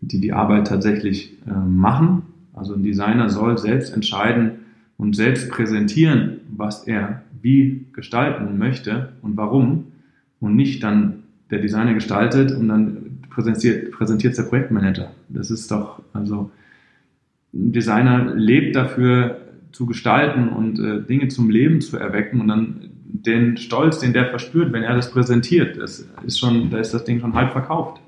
die 0.00 0.20
die 0.20 0.32
Arbeit 0.32 0.66
tatsächlich 0.66 1.32
äh, 1.46 1.52
machen. 1.52 2.22
Also 2.52 2.74
ein 2.74 2.82
Designer 2.82 3.30
soll 3.30 3.58
selbst 3.58 3.92
entscheiden 3.92 4.52
und 4.96 5.16
selbst 5.16 5.50
präsentieren, 5.50 6.40
was 6.56 6.86
er 6.86 7.23
wie 7.44 7.86
gestalten 7.92 8.56
möchte 8.58 9.12
und 9.20 9.36
warum 9.36 9.92
und 10.40 10.56
nicht 10.56 10.82
dann 10.82 11.24
der 11.50 11.58
Designer 11.58 11.92
gestaltet 11.92 12.52
und 12.52 12.68
dann 12.68 13.18
präsentiert, 13.28 13.92
präsentiert 13.92 14.36
der 14.38 14.44
Projektmanager. 14.44 15.10
Das 15.28 15.50
ist 15.50 15.70
doch, 15.70 16.00
also 16.14 16.50
ein 17.52 17.72
Designer 17.72 18.34
lebt 18.34 18.74
dafür 18.74 19.42
zu 19.72 19.84
gestalten 19.84 20.48
und 20.48 20.78
äh, 20.78 21.02
Dinge 21.02 21.28
zum 21.28 21.50
Leben 21.50 21.82
zu 21.82 21.98
erwecken 21.98 22.40
und 22.40 22.48
dann 22.48 22.90
den 23.04 23.58
Stolz, 23.58 23.98
den 23.98 24.14
der 24.14 24.30
verspürt, 24.30 24.72
wenn 24.72 24.82
er 24.82 24.96
das 24.96 25.10
präsentiert, 25.10 25.76
das 25.76 26.08
ist 26.24 26.38
schon, 26.38 26.70
da 26.70 26.78
ist 26.78 26.94
das 26.94 27.04
Ding 27.04 27.20
schon 27.20 27.34
halb 27.34 27.52
verkauft. 27.52 28.00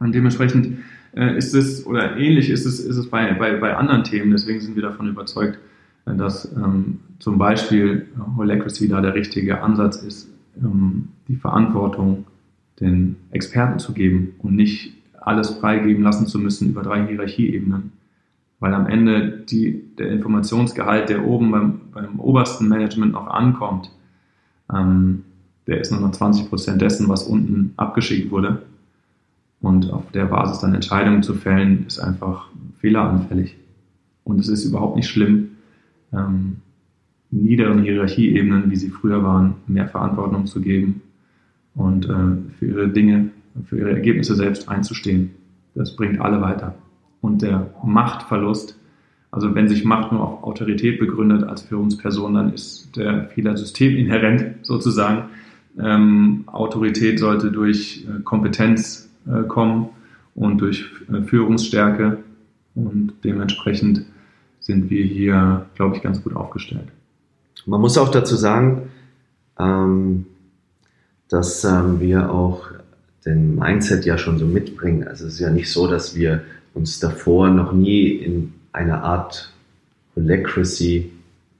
Und 0.00 0.14
dementsprechend 0.14 0.78
äh, 1.14 1.36
ist 1.38 1.54
es, 1.54 1.86
oder 1.86 2.16
ähnlich 2.16 2.50
ist 2.50 2.66
es, 2.66 2.80
ist 2.80 2.96
es 2.96 3.08
bei, 3.08 3.32
bei, 3.34 3.56
bei 3.56 3.76
anderen 3.76 4.02
Themen, 4.02 4.32
deswegen 4.32 4.60
sind 4.60 4.74
wir 4.74 4.82
davon 4.82 5.08
überzeugt, 5.08 5.58
dass 6.04 6.50
ähm, 6.56 7.00
zum 7.18 7.38
Beispiel 7.38 8.06
Holacracy 8.36 8.88
da 8.88 9.00
der 9.00 9.14
richtige 9.14 9.62
Ansatz 9.62 9.96
ist, 10.02 10.28
ähm, 10.62 11.08
die 11.26 11.36
Verantwortung 11.36 12.26
den 12.80 13.16
Experten 13.30 13.78
zu 13.78 13.92
geben 13.92 14.34
und 14.38 14.54
nicht 14.54 14.94
alles 15.20 15.50
freigeben 15.50 16.02
lassen 16.02 16.26
zu 16.26 16.38
müssen 16.38 16.70
über 16.70 16.82
drei 16.82 17.06
Hierarchieebenen. 17.06 17.92
Weil 18.60 18.74
am 18.74 18.86
Ende 18.86 19.44
die, 19.48 19.84
der 19.98 20.10
Informationsgehalt, 20.10 21.08
der 21.08 21.26
oben 21.26 21.50
beim, 21.50 21.80
beim 21.92 22.20
obersten 22.20 22.68
Management 22.68 23.12
noch 23.12 23.26
ankommt, 23.26 23.90
ähm, 24.72 25.24
der 25.66 25.80
ist 25.80 25.92
nur 25.92 26.00
noch 26.00 26.12
20 26.12 26.48
Prozent 26.48 26.80
dessen, 26.80 27.08
was 27.08 27.24
unten 27.24 27.74
abgeschickt 27.76 28.30
wurde. 28.30 28.62
Und 29.60 29.92
auf 29.92 30.10
der 30.12 30.26
Basis 30.26 30.60
dann 30.60 30.74
Entscheidungen 30.74 31.22
zu 31.22 31.34
fällen, 31.34 31.84
ist 31.86 31.98
einfach 31.98 32.48
fehleranfällig. 32.80 33.56
Und 34.24 34.40
es 34.40 34.48
ist 34.48 34.64
überhaupt 34.64 34.96
nicht 34.96 35.08
schlimm, 35.08 35.50
ähm, 36.12 36.58
niederen 37.30 37.82
Hierarchieebenen, 37.82 38.70
wie 38.70 38.76
sie 38.76 38.90
früher 38.90 39.22
waren, 39.22 39.54
mehr 39.66 39.88
Verantwortung 39.88 40.46
zu 40.46 40.60
geben 40.60 41.02
und 41.74 42.08
äh, 42.08 42.54
für 42.58 42.66
ihre 42.66 42.88
Dinge, 42.88 43.30
für 43.66 43.78
ihre 43.78 43.92
Ergebnisse 43.92 44.34
selbst 44.34 44.68
einzustehen. 44.68 45.30
Das 45.74 45.94
bringt 45.94 46.20
alle 46.20 46.40
weiter. 46.40 46.74
Und 47.20 47.42
der 47.42 47.70
Machtverlust, 47.84 48.78
also 49.30 49.54
wenn 49.54 49.68
sich 49.68 49.84
Macht 49.84 50.12
nur 50.12 50.22
auf 50.22 50.42
Autorität 50.42 50.98
begründet 50.98 51.44
als 51.44 51.62
Führungsperson, 51.62 52.34
dann 52.34 52.52
ist 52.52 52.96
der 52.96 53.28
Fehler 53.28 53.56
systeminhärent 53.56 54.56
sozusagen. 54.62 55.28
Ähm, 55.78 56.44
Autorität 56.46 57.18
sollte 57.18 57.50
durch 57.50 58.06
äh, 58.08 58.22
Kompetenz 58.22 59.10
äh, 59.26 59.42
kommen 59.42 59.90
und 60.34 60.60
durch 60.60 60.86
äh, 61.12 61.22
Führungsstärke 61.22 62.18
und 62.74 63.12
dementsprechend 63.24 64.04
sind 64.60 64.90
wir 64.90 65.04
hier, 65.04 65.66
glaube 65.74 65.96
ich, 65.96 66.02
ganz 66.02 66.22
gut 66.22 66.34
aufgestellt. 66.34 66.88
Man 67.68 67.82
muss 67.82 67.98
auch 67.98 68.10
dazu 68.10 68.34
sagen, 68.34 68.88
ähm, 69.58 70.24
dass 71.28 71.64
ähm, 71.64 72.00
wir 72.00 72.32
auch 72.32 72.66
den 73.26 73.56
Mindset 73.56 74.06
ja 74.06 74.16
schon 74.16 74.38
so 74.38 74.46
mitbringen. 74.46 75.06
Also 75.06 75.26
es 75.26 75.34
ist 75.34 75.40
ja 75.40 75.50
nicht 75.50 75.70
so, 75.70 75.86
dass 75.86 76.16
wir 76.16 76.44
uns 76.72 76.98
davor 76.98 77.50
noch 77.50 77.74
nie 77.74 78.08
in 78.08 78.54
einer 78.72 79.04
Art 79.04 79.52
Holacracy 80.16 81.10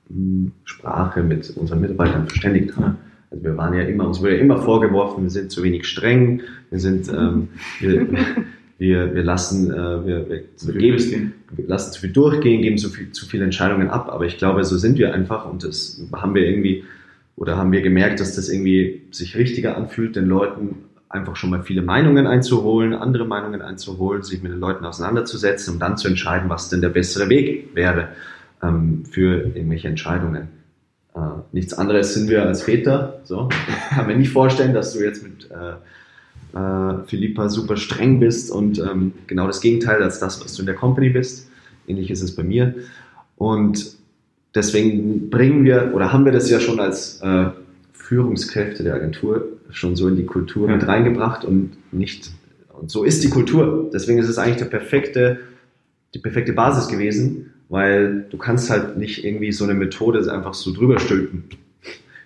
hm, 0.09 0.53
Sprache 0.65 1.23
mit 1.23 1.51
unseren 1.51 1.83
Mitarbeitern 1.83 2.27
verständigt 2.27 2.75
haben. 2.79 2.97
Also 3.31 3.45
wir 3.45 3.59
waren 3.59 3.75
ja 3.75 3.83
immer, 3.83 4.09
uns 4.09 4.21
wurde 4.21 4.37
ja 4.37 4.41
immer 4.41 4.63
vorgeworfen, 4.63 5.25
wir 5.25 5.31
sind 5.31 5.51
zu 5.51 5.63
wenig 5.63 5.87
streng, 5.87 6.41
wir 6.71 6.81
sind, 6.81 7.11
ähm, 7.11 7.49
wir, 7.81 8.07
wir, 8.79 9.15
wir 9.15 9.25
lassen, 9.25 9.71
äh, 9.73 10.07
wir, 10.07 10.29
wir, 10.29 10.45
wir, 10.63 10.75
geben, 10.75 11.35
wir 11.51 11.67
lassen 11.67 11.93
zu 11.93 12.01
viel 12.01 12.13
durchgehen, 12.13 12.63
geben 12.63 12.79
zu, 12.79 12.89
viel, 12.89 13.11
zu 13.11 13.27
viele 13.27 13.45
Entscheidungen 13.45 13.91
ab. 13.91 14.09
Aber 14.11 14.25
ich 14.25 14.39
glaube, 14.39 14.65
so 14.65 14.77
sind 14.79 14.99
wir 14.99 15.13
einfach 15.13 15.51
und 15.51 15.65
das 15.65 16.01
haben 16.13 16.35
wir 16.35 16.47
irgendwie 16.47 16.85
oder 17.37 17.57
haben 17.57 17.71
wir 17.73 17.83
gemerkt, 17.83 18.21
dass 18.21 18.35
das 18.35 18.49
irgendwie 18.49 19.03
sich 19.11 19.37
richtiger 19.37 19.77
anfühlt, 19.77 20.17
den 20.17 20.27
Leuten 20.27 20.77
einfach 21.09 21.37
schon 21.37 21.51
mal 21.51 21.63
viele 21.63 21.83
Meinungen 21.83 22.27
einzuholen, 22.27 22.95
andere 22.95 23.25
Meinungen 23.25 23.63
einzuholen, 23.63 24.23
sich 24.23 24.43
mit 24.43 24.53
den 24.53 24.61
Leuten 24.61 24.85
auseinanderzusetzen, 24.85 25.75
um 25.75 25.81
dann 25.81 25.97
zu 25.97 26.09
entscheiden, 26.09 26.49
was 26.49 26.69
denn 26.69 26.81
der 26.81 26.91
bessere 26.91 27.29
Weg 27.29 27.71
wäre 27.75 28.09
ähm, 28.63 29.05
für 29.05 29.55
irgendwelche 29.55 29.89
Entscheidungen. 29.89 30.49
Äh, 31.15 31.21
nichts 31.53 31.75
anderes 31.75 32.15
sind 32.15 32.29
wir 32.29 32.45
als 32.45 32.63
Väter. 32.63 33.21
So. 33.25 33.49
Ich 33.51 33.89
kann 33.97 34.07
mir 34.07 34.17
nicht 34.17 34.33
vorstellen, 34.33 34.75
dass 34.75 34.93
du 34.93 35.01
jetzt 35.01 35.23
mit 35.23 35.51
äh, 35.51 35.75
äh, 36.55 37.07
Philippa 37.07 37.49
super 37.49 37.77
streng 37.77 38.21
bist 38.21 38.51
und 38.51 38.79
ähm, 38.79 39.13
genau 39.27 39.47
das 39.47 39.61
Gegenteil 39.61 40.03
als 40.03 40.19
das, 40.19 40.43
was 40.45 40.55
du 40.55 40.63
in 40.63 40.67
der 40.67 40.75
Company 40.75 41.11
bist. 41.11 41.49
Ähnlich 41.87 42.11
ist 42.11 42.23
es 42.23 42.35
bei 42.35 42.43
mir. 42.43 42.75
Und 43.37 43.97
deswegen 44.55 45.31
bringen 45.31 45.65
wir 45.65 45.93
oder 45.95 46.13
haben 46.13 46.25
wir 46.25 46.33
das 46.33 46.51
ja 46.51 46.61
schon 46.61 46.81
als 46.81 47.21
äh, 47.21 47.47
Führungskräfte 47.93 48.83
der 48.83 48.95
Agentur 48.95 49.47
schon 49.71 49.97
so 49.97 50.09
in 50.09 50.17
die 50.17 50.25
Kultur 50.25 50.69
ja. 50.69 50.77
mit 50.77 50.87
reingebracht 50.87 51.45
und 51.45 51.77
nicht 51.93 52.31
und 52.73 52.91
so 52.91 53.05
ist 53.05 53.25
die 53.25 53.29
Kultur. 53.29 53.91
Deswegen 53.93 54.19
ist 54.19 54.29
es 54.29 54.39
eigentlich 54.39 54.59
der 54.59 54.67
perfekte, 54.67 55.41
die 56.15 56.21
perfekte 56.21 56.53
Basis 56.53 56.89
gewesen, 56.89 57.53
weil 57.69 58.27
du 58.31 58.39
kannst 58.39 58.71
halt 58.71 58.97
nicht 58.97 59.25
irgendwie 59.25 59.53
so 59.53 59.65
eine 59.65 59.75
Methode 59.75 60.33
einfach 60.33 60.55
so 60.55 60.73
drüber 60.73 60.99
stülpen 60.99 61.45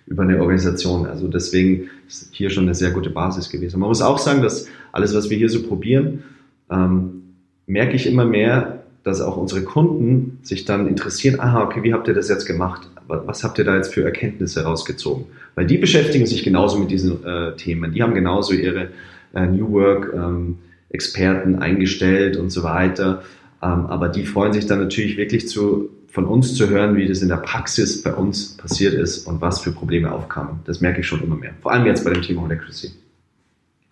über 0.05 0.23
eine 0.23 0.39
Organisation. 0.39 1.05
Also 1.05 1.27
deswegen 1.27 1.89
ist 2.07 2.29
hier 2.31 2.49
schon 2.49 2.63
eine 2.63 2.75
sehr 2.75 2.91
gute 2.91 3.09
Basis 3.09 3.49
gewesen. 3.49 3.79
Man 3.79 3.89
muss 3.89 4.01
auch 4.01 4.17
sagen, 4.17 4.41
dass 4.41 4.67
alles, 4.91 5.15
was 5.15 5.29
wir 5.29 5.37
hier 5.37 5.49
so 5.49 5.63
probieren, 5.63 6.23
ähm, 6.69 7.23
merke 7.67 7.95
ich 7.95 8.07
immer 8.07 8.25
mehr, 8.25 8.83
dass 9.03 9.21
auch 9.21 9.37
unsere 9.37 9.63
Kunden 9.63 10.39
sich 10.43 10.65
dann 10.65 10.87
interessieren, 10.87 11.39
aha, 11.39 11.63
okay, 11.63 11.83
wie 11.83 11.93
habt 11.93 12.07
ihr 12.07 12.13
das 12.13 12.29
jetzt 12.29 12.45
gemacht? 12.45 12.87
Was 13.07 13.43
habt 13.43 13.57
ihr 13.59 13.65
da 13.65 13.75
jetzt 13.75 13.93
für 13.93 14.03
Erkenntnisse 14.03 14.63
rausgezogen? 14.63 15.25
Weil 15.55 15.67
die 15.67 15.77
beschäftigen 15.77 16.25
sich 16.25 16.43
genauso 16.43 16.79
mit 16.79 16.89
diesen 16.89 17.23
äh, 17.25 17.55
Themen. 17.57 17.91
Die 17.91 18.01
haben 18.01 18.13
genauso 18.13 18.53
ihre 18.53 18.89
äh, 19.33 19.45
New 19.45 19.71
Work 19.71 20.13
ähm, 20.15 20.59
Experten 20.89 21.55
eingestellt 21.55 22.37
und 22.37 22.49
so 22.49 22.63
weiter. 22.63 23.23
Ähm, 23.61 23.87
aber 23.87 24.07
die 24.07 24.25
freuen 24.25 24.53
sich 24.53 24.67
dann 24.67 24.79
natürlich 24.79 25.17
wirklich 25.17 25.49
zu, 25.49 25.89
von 26.13 26.25
uns 26.25 26.55
zu 26.55 26.69
hören, 26.69 26.95
wie 26.95 27.07
das 27.07 27.21
in 27.21 27.27
der 27.27 27.37
Praxis 27.37 28.03
bei 28.03 28.13
uns 28.13 28.55
passiert 28.55 28.93
ist 28.93 29.25
und 29.25 29.41
was 29.41 29.61
für 29.61 29.71
Probleme 29.71 30.11
aufkamen. 30.11 30.59
Das 30.65 30.79
merke 30.79 31.01
ich 31.01 31.07
schon 31.07 31.23
immer 31.23 31.35
mehr. 31.35 31.53
Vor 31.61 31.71
allem 31.71 31.85
jetzt 31.87 32.05
bei 32.05 32.13
dem 32.13 32.21
Thema 32.21 32.43
Holacracy. 32.43 32.91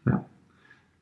Ja. 0.06 0.24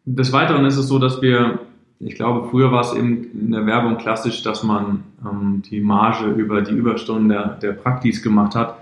Des 0.06 0.32
Weiteren 0.32 0.66
ist 0.66 0.78
es 0.78 0.88
so, 0.88 0.98
dass 0.98 1.22
wir 1.22 1.60
ich 2.02 2.16
glaube, 2.16 2.48
früher 2.50 2.72
war 2.72 2.80
es 2.80 2.94
eben 2.96 3.26
in 3.34 3.52
der 3.52 3.66
Werbung 3.66 3.98
klassisch, 3.98 4.42
dass 4.42 4.64
man 4.64 5.04
ähm, 5.26 5.62
die 5.70 5.82
Marge 5.82 6.30
über 6.30 6.62
die 6.62 6.74
Überstunden 6.74 7.28
der, 7.28 7.56
der 7.56 7.74
Praktis 7.74 8.24
gemacht 8.24 8.56
hat. 8.56 8.78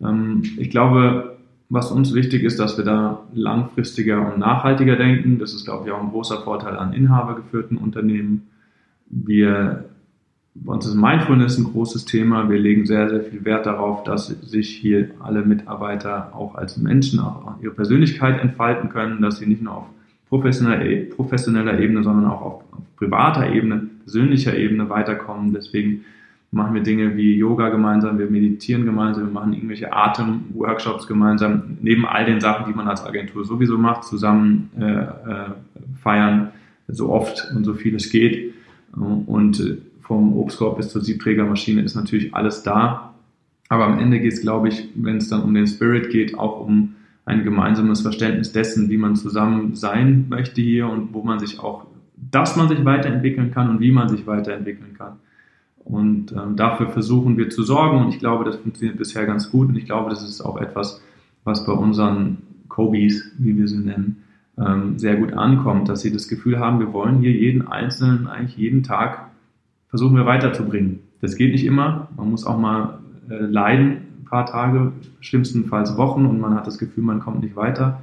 Ähm, 0.00 0.44
ich 0.56 0.70
glaube, 0.70 1.36
was 1.68 1.90
uns 1.90 2.14
wichtig 2.14 2.44
ist, 2.44 2.60
dass 2.60 2.78
wir 2.78 2.84
da 2.84 3.24
langfristiger 3.34 4.32
und 4.32 4.38
nachhaltiger 4.38 4.94
denken. 4.94 5.40
Das 5.40 5.52
ist, 5.52 5.64
glaube 5.64 5.88
ich, 5.88 5.92
auch 5.92 6.00
ein 6.00 6.10
großer 6.10 6.42
Vorteil 6.42 6.76
an 6.76 6.92
inhabergeführten 6.92 7.76
Unternehmen. 7.76 8.48
Wir, 9.10 9.86
bei 10.54 10.72
uns 10.72 10.86
ist 10.86 10.94
Mindfulness 10.94 11.58
ein 11.58 11.64
großes 11.64 12.04
Thema. 12.04 12.48
Wir 12.48 12.58
legen 12.58 12.86
sehr, 12.86 13.08
sehr 13.08 13.22
viel 13.22 13.44
Wert 13.44 13.66
darauf, 13.66 14.04
dass 14.04 14.28
sich 14.28 14.70
hier 14.70 15.10
alle 15.20 15.42
Mitarbeiter 15.42 16.32
auch 16.34 16.54
als 16.54 16.76
Menschen 16.76 17.18
auch 17.18 17.56
ihre 17.60 17.72
Persönlichkeit 17.72 18.40
entfalten 18.40 18.88
können, 18.88 19.20
dass 19.20 19.38
sie 19.38 19.46
nicht 19.46 19.62
nur 19.62 19.76
auf 19.76 19.86
professioneller, 20.28 21.06
professioneller 21.14 21.78
Ebene, 21.80 22.04
sondern 22.04 22.30
auch 22.30 22.40
auf, 22.40 22.62
auf 22.72 22.96
privater 22.96 23.52
Ebene, 23.52 23.88
persönlicher 24.04 24.56
Ebene 24.56 24.88
weiterkommen. 24.88 25.52
Deswegen 25.52 26.04
machen 26.52 26.74
wir 26.74 26.82
Dinge 26.82 27.16
wie 27.16 27.34
Yoga 27.34 27.68
gemeinsam, 27.70 28.18
wir 28.18 28.30
meditieren 28.30 28.84
gemeinsam, 28.84 29.26
wir 29.26 29.32
machen 29.32 29.54
irgendwelche 29.54 29.92
Atemworkshops 29.92 31.08
gemeinsam, 31.08 31.78
neben 31.82 32.06
all 32.06 32.26
den 32.26 32.40
Sachen, 32.40 32.66
die 32.66 32.76
man 32.76 32.86
als 32.86 33.04
Agentur 33.04 33.44
sowieso 33.44 33.76
macht, 33.76 34.04
zusammen 34.04 34.70
äh, 34.78 34.84
äh, 34.84 35.06
feiern, 36.00 36.52
so 36.86 37.10
oft 37.10 37.50
und 37.56 37.64
so 37.64 37.74
viel 37.74 37.96
es 37.96 38.10
geht. 38.10 38.54
Und 38.92 39.58
äh, 39.58 39.78
vom 40.04 40.36
Obstkorb 40.36 40.76
bis 40.76 40.90
zur 40.90 41.02
Siebträgermaschine 41.02 41.82
ist 41.82 41.94
natürlich 41.94 42.34
alles 42.34 42.62
da. 42.62 43.14
Aber 43.68 43.86
am 43.86 43.98
Ende 43.98 44.20
geht 44.20 44.34
es, 44.34 44.42
glaube 44.42 44.68
ich, 44.68 44.88
wenn 44.94 45.16
es 45.16 45.28
dann 45.28 45.42
um 45.42 45.54
den 45.54 45.66
Spirit 45.66 46.10
geht, 46.10 46.38
auch 46.38 46.60
um 46.60 46.94
ein 47.24 47.42
gemeinsames 47.42 48.02
Verständnis 48.02 48.52
dessen, 48.52 48.90
wie 48.90 48.98
man 48.98 49.16
zusammen 49.16 49.74
sein 49.74 50.26
möchte 50.28 50.60
hier 50.60 50.88
und 50.88 51.14
wo 51.14 51.22
man 51.22 51.38
sich 51.38 51.58
auch, 51.58 51.86
dass 52.16 52.56
man 52.56 52.68
sich 52.68 52.84
weiterentwickeln 52.84 53.50
kann 53.50 53.70
und 53.70 53.80
wie 53.80 53.92
man 53.92 54.10
sich 54.10 54.26
weiterentwickeln 54.26 54.94
kann. 54.96 55.14
Und 55.84 56.32
ähm, 56.32 56.56
dafür 56.56 56.88
versuchen 56.90 57.36
wir 57.38 57.48
zu 57.48 57.62
sorgen 57.62 57.98
und 57.98 58.08
ich 58.10 58.18
glaube, 58.18 58.44
das 58.44 58.56
funktioniert 58.56 58.98
bisher 58.98 59.24
ganz 59.26 59.50
gut 59.50 59.68
und 59.68 59.76
ich 59.76 59.86
glaube, 59.86 60.10
das 60.10 60.22
ist 60.22 60.42
auch 60.42 60.58
etwas, 60.58 61.02
was 61.44 61.66
bei 61.66 61.72
unseren 61.72 62.38
Kobis, 62.68 63.32
wie 63.38 63.56
wir 63.56 63.68
sie 63.68 63.78
nennen, 63.78 64.24
ähm, 64.58 64.98
sehr 64.98 65.16
gut 65.16 65.32
ankommt, 65.32 65.88
dass 65.88 66.00
sie 66.00 66.12
das 66.12 66.28
Gefühl 66.28 66.58
haben, 66.58 66.78
wir 66.78 66.92
wollen 66.92 67.20
hier 67.20 67.32
jeden 67.32 67.66
Einzelnen 67.66 68.26
eigentlich 68.26 68.56
jeden 68.56 68.82
Tag 68.82 69.30
versuchen 69.94 70.16
wir 70.16 70.26
weiterzubringen. 70.26 71.04
Das 71.20 71.36
geht 71.36 71.52
nicht 71.52 71.64
immer. 71.64 72.08
Man 72.16 72.28
muss 72.28 72.44
auch 72.44 72.58
mal 72.58 72.98
äh, 73.30 73.36
leiden 73.36 73.98
ein 74.22 74.24
paar 74.28 74.44
Tage, 74.44 74.90
schlimmstenfalls 75.20 75.96
Wochen 75.96 76.26
und 76.26 76.40
man 76.40 76.52
hat 76.56 76.66
das 76.66 76.78
Gefühl, 76.78 77.04
man 77.04 77.20
kommt 77.20 77.44
nicht 77.44 77.54
weiter. 77.54 78.00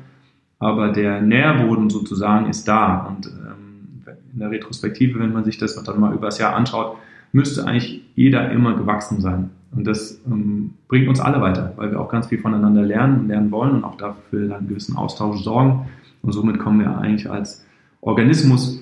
Aber 0.57 0.93
der 0.93 1.21
Nährboden 1.21 1.89
sozusagen 1.89 2.49
ist 2.49 2.65
da 2.65 3.07
und 3.07 3.27
ähm, 3.27 4.13
in 4.31 4.39
der 4.39 4.51
Retrospektive, 4.51 5.19
wenn 5.19 5.33
man 5.33 5.43
sich 5.43 5.57
das 5.57 5.75
dann 5.83 5.99
mal 5.99 6.13
über 6.13 6.27
das 6.27 6.37
Jahr 6.37 6.55
anschaut, 6.55 6.95
müsste 7.33 7.67
eigentlich 7.67 8.01
jeder 8.15 8.49
immer 8.51 8.73
gewachsen 8.77 9.19
sein. 9.19 9.49
Und 9.75 9.85
das 9.85 10.21
ähm, 10.25 10.75
bringt 10.87 11.09
uns 11.09 11.19
alle 11.19 11.41
weiter, 11.41 11.73
weil 11.75 11.91
wir 11.91 11.99
auch 11.99 12.09
ganz 12.09 12.27
viel 12.27 12.39
voneinander 12.39 12.83
lernen 12.83 13.19
und 13.19 13.27
lernen 13.27 13.51
wollen 13.51 13.71
und 13.71 13.83
auch 13.83 13.97
dafür 13.97 14.55
einen 14.55 14.69
gewissen 14.69 14.95
Austausch 14.95 15.43
sorgen. 15.43 15.87
Und 16.21 16.31
somit 16.31 16.57
kommen 16.57 16.79
wir 16.79 16.97
eigentlich 16.97 17.29
als 17.29 17.65
Organismus, 17.99 18.81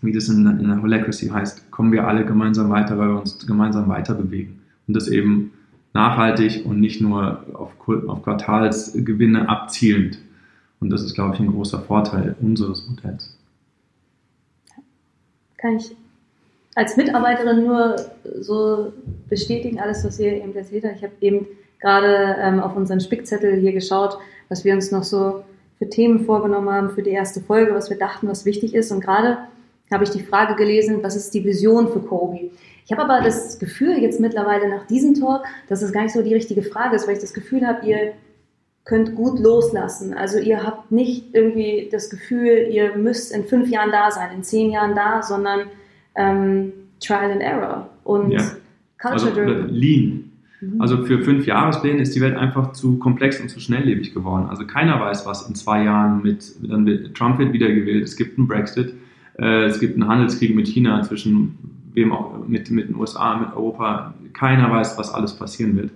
wie 0.00 0.12
das 0.12 0.28
in, 0.28 0.46
in 0.46 0.68
der 0.68 0.80
Holacracy 0.80 1.30
heißt, 1.30 1.65
kommen 1.76 1.92
wir 1.92 2.08
alle 2.08 2.24
gemeinsam 2.24 2.70
weiter, 2.70 2.96
weil 2.96 3.08
wir 3.08 3.20
uns 3.20 3.46
gemeinsam 3.46 3.86
weiter 3.88 4.14
bewegen. 4.14 4.62
Und 4.88 4.94
das 4.94 5.08
eben 5.08 5.52
nachhaltig 5.92 6.64
und 6.64 6.80
nicht 6.80 7.02
nur 7.02 7.44
auf, 7.52 7.72
auf 8.08 8.22
Quartalsgewinne 8.22 9.46
abzielend. 9.46 10.18
Und 10.80 10.88
das 10.88 11.02
ist, 11.02 11.14
glaube 11.14 11.34
ich, 11.34 11.40
ein 11.40 11.48
großer 11.48 11.80
Vorteil 11.80 12.34
unseres 12.40 12.88
Modells. 12.88 13.36
Kann 15.58 15.76
ich 15.76 15.94
als 16.76 16.96
Mitarbeiterin 16.96 17.66
nur 17.66 17.96
so 18.40 18.94
bestätigen, 19.28 19.78
alles, 19.78 20.02
was 20.02 20.18
ihr 20.18 20.32
eben 20.32 20.54
erzählt 20.56 20.84
habt. 20.84 20.96
Ich 20.96 21.02
habe 21.02 21.14
eben 21.20 21.46
gerade 21.80 22.36
ähm, 22.40 22.60
auf 22.60 22.74
unseren 22.74 23.00
Spickzettel 23.00 23.60
hier 23.60 23.72
geschaut, 23.72 24.16
was 24.48 24.64
wir 24.64 24.72
uns 24.72 24.90
noch 24.92 25.04
so 25.04 25.44
für 25.78 25.90
Themen 25.90 26.24
vorgenommen 26.24 26.70
haben 26.70 26.90
für 26.90 27.02
die 27.02 27.10
erste 27.10 27.42
Folge, 27.42 27.74
was 27.74 27.90
wir 27.90 27.98
dachten, 27.98 28.28
was 28.28 28.46
wichtig 28.46 28.74
ist. 28.74 28.92
Und 28.92 29.02
gerade 29.02 29.36
habe 29.92 30.04
ich 30.04 30.10
die 30.10 30.22
Frage 30.22 30.54
gelesen, 30.56 31.02
was 31.02 31.16
ist 31.16 31.32
die 31.34 31.44
Vision 31.44 31.88
für 31.88 32.00
Kobe? 32.00 32.50
Ich 32.84 32.92
habe 32.92 33.02
aber 33.02 33.24
das 33.24 33.58
Gefühl 33.58 33.98
jetzt 33.98 34.20
mittlerweile 34.20 34.68
nach 34.68 34.86
diesem 34.86 35.14
Talk, 35.14 35.44
dass 35.68 35.82
es 35.82 35.92
gar 35.92 36.02
nicht 36.02 36.12
so 36.12 36.22
die 36.22 36.34
richtige 36.34 36.62
Frage 36.62 36.96
ist, 36.96 37.06
weil 37.06 37.14
ich 37.14 37.20
das 37.20 37.34
Gefühl 37.34 37.66
habe, 37.66 37.86
ihr 37.86 38.12
könnt 38.84 39.16
gut 39.16 39.40
loslassen. 39.40 40.14
Also 40.14 40.38
ihr 40.38 40.62
habt 40.62 40.92
nicht 40.92 41.34
irgendwie 41.34 41.88
das 41.90 42.08
Gefühl, 42.08 42.68
ihr 42.70 42.96
müsst 42.96 43.32
in 43.32 43.44
fünf 43.44 43.68
Jahren 43.68 43.90
da 43.90 44.10
sein, 44.10 44.30
in 44.34 44.42
zehn 44.44 44.70
Jahren 44.70 44.94
da, 44.94 45.22
sondern 45.22 45.62
ähm, 46.14 46.72
Trial 47.00 47.32
and 47.32 47.42
Error 47.42 47.90
und 48.04 48.30
ja. 48.30 48.40
Culture 48.98 49.30
also, 49.30 49.30
Driven. 49.34 49.68
Lean. 49.68 50.32
Mhm. 50.60 50.80
Also 50.80 51.04
für 51.04 51.22
fünf 51.22 51.46
Jahrespläne 51.46 52.00
ist 52.00 52.14
die 52.14 52.20
Welt 52.20 52.36
einfach 52.36 52.72
zu 52.72 52.98
komplex 52.98 53.40
und 53.40 53.48
zu 53.48 53.60
schnelllebig 53.60 54.14
geworden. 54.14 54.46
Also 54.48 54.66
keiner 54.66 55.00
weiß, 55.00 55.26
was 55.26 55.48
in 55.48 55.56
zwei 55.56 55.84
Jahren 55.84 56.22
mit, 56.22 56.54
dann 56.62 56.86
wird 56.86 57.14
Trump 57.16 57.38
wird 57.38 57.52
wiedergewählt, 57.52 58.04
es 58.04 58.16
gibt 58.16 58.38
einen 58.38 58.46
Brexit, 58.46 58.94
es 59.44 59.80
gibt 59.80 59.94
einen 59.94 60.08
Handelskrieg 60.08 60.54
mit 60.54 60.66
China 60.68 61.02
zwischen 61.02 61.58
wem 61.92 62.12
auch, 62.12 62.46
mit, 62.46 62.70
mit 62.70 62.88
den 62.88 62.96
USA, 62.96 63.36
mit 63.36 63.54
Europa. 63.54 64.14
Keiner 64.32 64.70
weiß, 64.70 64.98
was 64.98 65.12
alles 65.12 65.34
passieren 65.34 65.76
wird. 65.76 65.90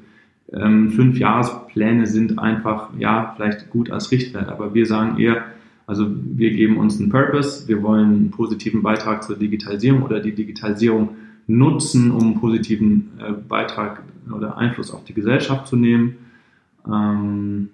Ähm, 0.52 0.90
fünf 0.90 1.18
Jahrespläne 1.18 2.06
sind 2.06 2.38
einfach, 2.38 2.90
ja, 2.98 3.34
vielleicht 3.36 3.70
gut 3.70 3.90
als 3.90 4.10
Richtwert, 4.10 4.48
aber 4.48 4.74
wir 4.74 4.86
sagen 4.86 5.18
eher, 5.18 5.44
also 5.86 6.06
wir 6.10 6.50
geben 6.50 6.76
uns 6.76 6.98
einen 6.98 7.10
Purpose, 7.10 7.68
wir 7.68 7.82
wollen 7.82 8.06
einen 8.06 8.30
positiven 8.30 8.82
Beitrag 8.82 9.22
zur 9.22 9.36
Digitalisierung 9.36 10.02
oder 10.02 10.20
die 10.20 10.34
Digitalisierung 10.34 11.10
nutzen, 11.46 12.10
um 12.10 12.22
einen 12.22 12.40
positiven 12.40 13.10
äh, 13.18 13.32
Beitrag 13.32 14.02
oder 14.34 14.56
Einfluss 14.56 14.92
auf 14.92 15.04
die 15.04 15.14
Gesellschaft 15.14 15.66
zu 15.66 15.76
nehmen 15.76 16.16
ähm, 16.86 17.70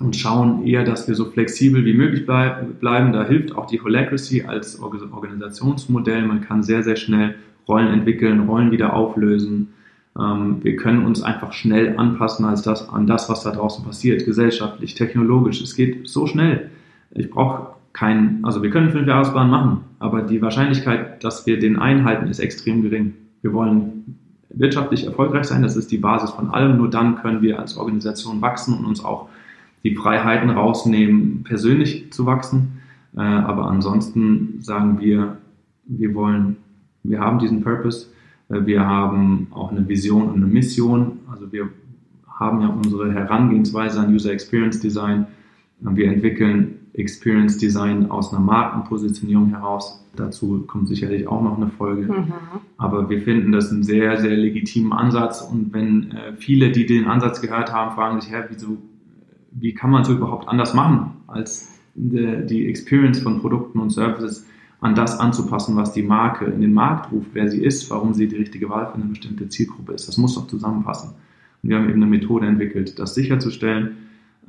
und 0.00 0.16
schauen 0.16 0.66
eher, 0.66 0.84
dass 0.84 1.06
wir 1.06 1.14
so 1.14 1.26
flexibel 1.26 1.84
wie 1.84 1.94
möglich 1.94 2.26
bleib, 2.26 2.80
bleiben. 2.80 3.12
Da 3.12 3.24
hilft 3.24 3.54
auch 3.54 3.66
die 3.66 3.80
Holacracy 3.80 4.42
als 4.42 4.80
Organisationsmodell. 4.80 6.26
Man 6.26 6.40
kann 6.40 6.62
sehr, 6.62 6.82
sehr 6.82 6.96
schnell 6.96 7.36
Rollen 7.68 7.88
entwickeln, 7.88 8.40
Rollen 8.40 8.70
wieder 8.72 8.94
auflösen. 8.94 9.72
Ähm, 10.18 10.58
wir 10.62 10.76
können 10.76 11.04
uns 11.04 11.22
einfach 11.22 11.52
schnell 11.52 11.96
anpassen 11.96 12.44
als 12.44 12.62
das, 12.62 12.88
an 12.88 13.06
das, 13.06 13.28
was 13.28 13.42
da 13.42 13.52
draußen 13.52 13.84
passiert, 13.84 14.24
gesellschaftlich, 14.24 14.94
technologisch. 14.94 15.62
Es 15.62 15.76
geht 15.76 16.08
so 16.08 16.26
schnell 16.26 16.70
ich 17.14 17.30
brauche 17.30 17.74
keinen, 17.92 18.44
also 18.44 18.62
wir 18.62 18.70
können 18.70 18.90
fünf 18.90 19.06
Jahresplan 19.06 19.48
machen, 19.48 19.80
aber 20.00 20.22
die 20.22 20.42
Wahrscheinlichkeit, 20.42 21.22
dass 21.22 21.46
wir 21.46 21.58
den 21.58 21.78
einhalten, 21.78 22.26
ist 22.26 22.40
extrem 22.40 22.82
gering. 22.82 23.14
Wir 23.42 23.52
wollen 23.52 24.18
wirtschaftlich 24.50 25.06
erfolgreich 25.06 25.44
sein, 25.44 25.62
das 25.62 25.76
ist 25.76 25.90
die 25.90 25.98
Basis 25.98 26.30
von 26.30 26.50
allem. 26.50 26.76
Nur 26.76 26.90
dann 26.90 27.16
können 27.16 27.40
wir 27.40 27.58
als 27.58 27.76
Organisation 27.76 28.42
wachsen 28.42 28.76
und 28.76 28.84
uns 28.84 29.04
auch 29.04 29.28
die 29.84 29.94
Freiheiten 29.94 30.50
rausnehmen, 30.50 31.44
persönlich 31.44 32.12
zu 32.12 32.26
wachsen. 32.26 32.80
Äh, 33.16 33.20
aber 33.20 33.66
ansonsten 33.66 34.60
sagen 34.60 34.98
wir, 35.00 35.36
wir 35.84 36.14
wollen, 36.14 36.56
wir 37.02 37.20
haben 37.20 37.38
diesen 37.38 37.62
Purpose, 37.62 38.06
äh, 38.48 38.64
wir 38.64 38.86
haben 38.86 39.48
auch 39.50 39.70
eine 39.70 39.86
Vision 39.86 40.28
und 40.28 40.36
eine 40.36 40.46
Mission. 40.46 41.18
Also 41.30 41.52
wir 41.52 41.68
haben 42.26 42.62
ja 42.62 42.68
unsere 42.68 43.12
Herangehensweise 43.12 44.00
an 44.00 44.12
User 44.12 44.32
Experience 44.32 44.80
Design. 44.80 45.26
Wir 45.80 46.10
entwickeln 46.10 46.78
Experience 46.94 47.58
Design 47.58 48.10
aus 48.10 48.32
einer 48.32 48.42
Markenpositionierung 48.42 49.50
heraus. 49.50 50.04
Dazu 50.16 50.64
kommt 50.66 50.88
sicherlich 50.88 51.26
auch 51.26 51.42
noch 51.42 51.56
eine 51.56 51.68
Folge. 51.68 52.12
Mhm. 52.12 52.32
Aber 52.78 53.10
wir 53.10 53.20
finden 53.20 53.52
das 53.52 53.70
einen 53.70 53.82
sehr, 53.82 54.16
sehr 54.16 54.36
legitimen 54.36 54.92
Ansatz. 54.92 55.42
Und 55.42 55.72
wenn 55.72 56.12
äh, 56.12 56.32
viele, 56.36 56.70
die 56.70 56.86
den 56.86 57.06
Ansatz 57.06 57.40
gehört 57.40 57.72
haben, 57.72 57.94
fragen 57.94 58.20
sich, 58.20 58.32
Hä, 58.32 58.44
wieso, 58.48 58.78
wie 59.54 59.74
kann 59.74 59.90
man 59.90 60.02
es 60.02 60.08
überhaupt 60.08 60.48
anders 60.48 60.74
machen, 60.74 61.12
als 61.26 61.70
die, 61.94 62.66
Experience 62.66 63.20
von 63.20 63.40
Produkten 63.40 63.78
und 63.78 63.90
Services 63.90 64.46
an 64.80 64.94
das 64.94 65.18
anzupassen, 65.18 65.76
was 65.76 65.92
die 65.92 66.02
Marke 66.02 66.46
in 66.46 66.60
den 66.60 66.72
Markt 66.72 67.12
ruft, 67.12 67.30
wer 67.32 67.48
sie 67.48 67.62
ist, 67.62 67.88
warum 67.90 68.14
sie 68.14 68.28
die 68.28 68.36
richtige 68.36 68.68
Wahl 68.68 68.88
für 68.88 68.94
eine 68.94 69.04
bestimmte 69.04 69.48
Zielgruppe 69.48 69.92
ist. 69.92 70.08
Das 70.08 70.18
muss 70.18 70.34
doch 70.34 70.46
zusammenpassen. 70.46 71.10
Und 71.62 71.68
wir 71.68 71.76
haben 71.76 71.88
eben 71.88 72.02
eine 72.02 72.06
Methode 72.06 72.46
entwickelt, 72.46 72.98
das 72.98 73.14
sicherzustellen 73.14 73.96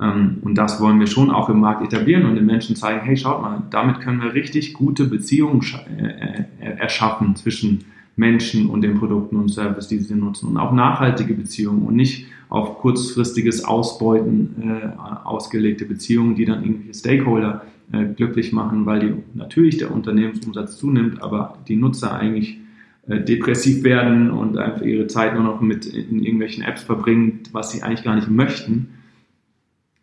ähm, 0.00 0.38
und 0.42 0.56
das 0.56 0.80
wollen 0.80 1.00
wir 1.00 1.06
schon 1.06 1.30
auch 1.30 1.48
im 1.48 1.60
Markt 1.60 1.82
etablieren 1.82 2.26
und 2.26 2.34
den 2.34 2.46
Menschen 2.46 2.76
zeigen, 2.76 3.00
hey, 3.04 3.16
schaut 3.16 3.40
mal, 3.40 3.62
damit 3.70 4.00
können 4.00 4.20
wir 4.20 4.34
richtig 4.34 4.74
gute 4.74 5.06
Beziehungen 5.06 5.62
äh, 5.98 6.44
äh, 6.60 6.78
erschaffen 6.78 7.36
zwischen 7.36 7.84
Menschen 8.16 8.70
und 8.70 8.80
den 8.80 8.98
Produkten 8.98 9.36
und 9.36 9.50
Services, 9.50 9.88
die 9.88 9.98
sie 9.98 10.14
nutzen. 10.14 10.48
Und 10.48 10.56
auch 10.56 10.72
nachhaltige 10.72 11.34
Beziehungen 11.34 11.82
und 11.82 11.96
nicht 11.96 12.26
auf 12.48 12.78
kurzfristiges 12.78 13.64
Ausbeuten 13.64 14.54
äh, 14.62 14.88
ausgelegte 15.24 15.84
Beziehungen, 15.84 16.34
die 16.34 16.46
dann 16.46 16.64
irgendwelche 16.64 16.94
Stakeholder 16.94 17.62
äh, 17.92 18.06
glücklich 18.06 18.52
machen, 18.52 18.86
weil 18.86 19.00
die, 19.00 19.14
natürlich 19.34 19.76
der 19.76 19.92
Unternehmensumsatz 19.92 20.78
zunimmt, 20.78 21.22
aber 21.22 21.58
die 21.68 21.76
Nutzer 21.76 22.14
eigentlich 22.14 22.58
äh, 23.06 23.20
depressiv 23.20 23.84
werden 23.84 24.30
und 24.30 24.56
einfach 24.56 24.82
ihre 24.82 25.08
Zeit 25.08 25.34
nur 25.34 25.44
noch 25.44 25.60
mit 25.60 25.84
in 25.84 26.22
irgendwelchen 26.22 26.64
Apps 26.64 26.82
verbringen, 26.82 27.40
was 27.52 27.72
sie 27.72 27.82
eigentlich 27.82 28.04
gar 28.04 28.14
nicht 28.14 28.30
möchten. 28.30 28.94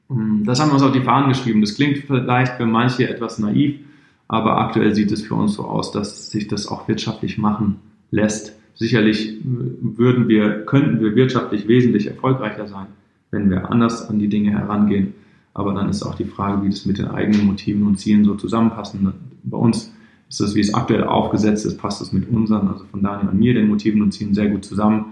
Hm, 0.09 0.43
das 0.45 0.59
haben 0.59 0.69
wir 0.69 0.73
uns 0.75 0.83
auf 0.83 0.91
die 0.91 1.01
Fahnen 1.01 1.29
geschrieben. 1.29 1.61
Das 1.61 1.75
klingt 1.75 1.97
vielleicht 1.97 2.57
für 2.57 2.67
manche 2.67 3.09
etwas 3.09 3.39
naiv, 3.39 3.79
aber 4.27 4.59
aktuell 4.59 4.93
sieht 4.93 5.11
es 5.11 5.23
für 5.23 5.35
uns 5.35 5.55
so 5.55 5.63
aus, 5.63 5.91
dass 5.91 6.29
sich 6.29 6.47
das 6.47 6.67
auch 6.67 6.87
wirtschaftlich 6.87 7.39
machen 7.39 7.79
lässt. 8.13 8.55
Sicherlich 8.75 9.39
würden 9.43 10.27
wir, 10.27 10.65
könnten 10.65 11.01
wir 11.01 11.15
wirtschaftlich 11.15 11.67
wesentlich 11.67 12.07
erfolgreicher 12.07 12.67
sein, 12.67 12.87
wenn 13.31 13.49
wir 13.49 13.69
anders 13.69 14.07
an 14.09 14.19
die 14.19 14.29
Dinge 14.29 14.51
herangehen. 14.51 15.13
Aber 15.53 15.73
dann 15.73 15.89
ist 15.89 16.03
auch 16.03 16.15
die 16.15 16.25
Frage, 16.25 16.63
wie 16.63 16.69
das 16.69 16.85
mit 16.85 16.97
den 16.97 17.07
eigenen 17.07 17.45
Motiven 17.45 17.85
und 17.85 17.99
Zielen 17.99 18.23
so 18.23 18.35
zusammenpassen. 18.35 19.13
Bei 19.43 19.57
uns 19.57 19.93
ist 20.29 20.39
das, 20.39 20.55
wie 20.55 20.61
es 20.61 20.73
aktuell 20.73 21.03
aufgesetzt 21.03 21.65
ist, 21.65 21.77
passt 21.77 22.01
es 22.01 22.11
mit 22.11 22.27
unseren, 22.29 22.67
also 22.67 22.85
von 22.85 23.03
Daniel 23.03 23.29
und 23.29 23.39
mir, 23.39 23.53
den 23.53 23.67
Motiven 23.67 24.01
und 24.01 24.11
Zielen 24.11 24.33
sehr 24.33 24.49
gut 24.49 24.65
zusammen. 24.65 25.05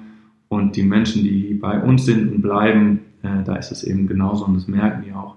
Und 0.47 0.75
die 0.75 0.83
Menschen, 0.83 1.23
die 1.23 1.53
bei 1.53 1.81
uns 1.81 2.05
sind 2.05 2.31
und 2.31 2.41
bleiben, 2.41 2.99
äh, 3.21 3.43
da 3.45 3.55
ist 3.55 3.71
es 3.71 3.83
eben 3.83 4.07
genauso 4.07 4.45
und 4.45 4.55
das 4.55 4.67
merken 4.67 5.03
die 5.05 5.13
auch. 5.13 5.35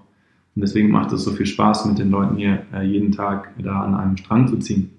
Und 0.55 0.61
deswegen 0.61 0.89
macht 0.89 1.11
es 1.13 1.23
so 1.23 1.31
viel 1.31 1.45
Spaß, 1.45 1.85
mit 1.85 1.99
den 1.99 2.09
Leuten 2.09 2.35
hier 2.35 2.63
äh, 2.73 2.83
jeden 2.83 3.11
Tag 3.11 3.51
da 3.59 3.81
an 3.81 3.93
einem 3.93 4.17
Strang 4.17 4.47
zu 4.47 4.57
ziehen. 4.57 4.89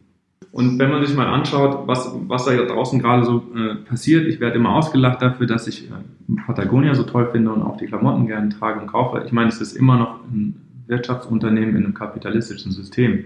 Und 0.52 0.78
wenn 0.78 0.90
man 0.90 1.04
sich 1.04 1.14
mal 1.14 1.26
anschaut, 1.26 1.86
was, 1.86 2.14
was 2.28 2.46
da 2.46 2.56
draußen 2.56 2.98
gerade 3.00 3.24
so 3.24 3.44
äh, 3.54 3.74
passiert, 3.74 4.26
ich 4.26 4.40
werde 4.40 4.56
immer 4.56 4.74
ausgelacht 4.74 5.20
dafür, 5.20 5.46
dass 5.46 5.66
ich 5.66 5.90
äh, 5.90 6.36
Patagonia 6.46 6.94
so 6.94 7.02
toll 7.02 7.28
finde 7.30 7.52
und 7.52 7.62
auch 7.62 7.76
die 7.76 7.86
Klamotten 7.86 8.26
gerne 8.26 8.48
trage 8.48 8.80
und 8.80 8.86
kaufe. 8.86 9.22
Ich 9.26 9.32
meine, 9.32 9.48
es 9.48 9.60
ist 9.60 9.76
immer 9.76 9.98
noch 9.98 10.20
ein 10.24 10.56
Wirtschaftsunternehmen 10.86 11.76
in 11.76 11.84
einem 11.84 11.94
kapitalistischen 11.94 12.72
System. 12.72 13.24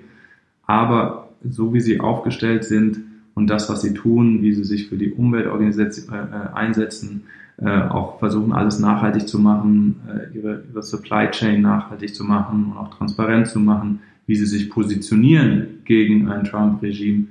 Aber 0.66 1.28
so 1.48 1.72
wie 1.72 1.80
sie 1.80 2.00
aufgestellt 2.00 2.64
sind 2.64 3.00
und 3.34 3.48
das, 3.48 3.68
was 3.68 3.82
sie 3.82 3.94
tun, 3.94 4.42
wie 4.42 4.52
sie 4.52 4.64
sich 4.64 4.88
für 4.88 4.96
die 4.96 5.12
Umwelt 5.12 5.46
äh, 5.46 6.54
einsetzen, 6.54 7.24
äh, 7.58 7.82
auch 7.82 8.18
versuchen, 8.18 8.52
alles 8.52 8.78
nachhaltig 8.78 9.28
zu 9.28 9.38
machen, 9.38 10.00
äh, 10.08 10.36
ihre, 10.36 10.64
ihre 10.70 10.82
Supply 10.82 11.30
Chain 11.30 11.60
nachhaltig 11.60 12.14
zu 12.14 12.24
machen 12.24 12.72
und 12.72 12.78
auch 12.78 12.94
transparent 12.94 13.48
zu 13.48 13.60
machen, 13.60 14.00
wie 14.30 14.36
sie 14.36 14.46
sich 14.46 14.70
positionieren 14.70 15.80
gegen 15.84 16.28
ein 16.28 16.44
Trump-Regime. 16.44 17.24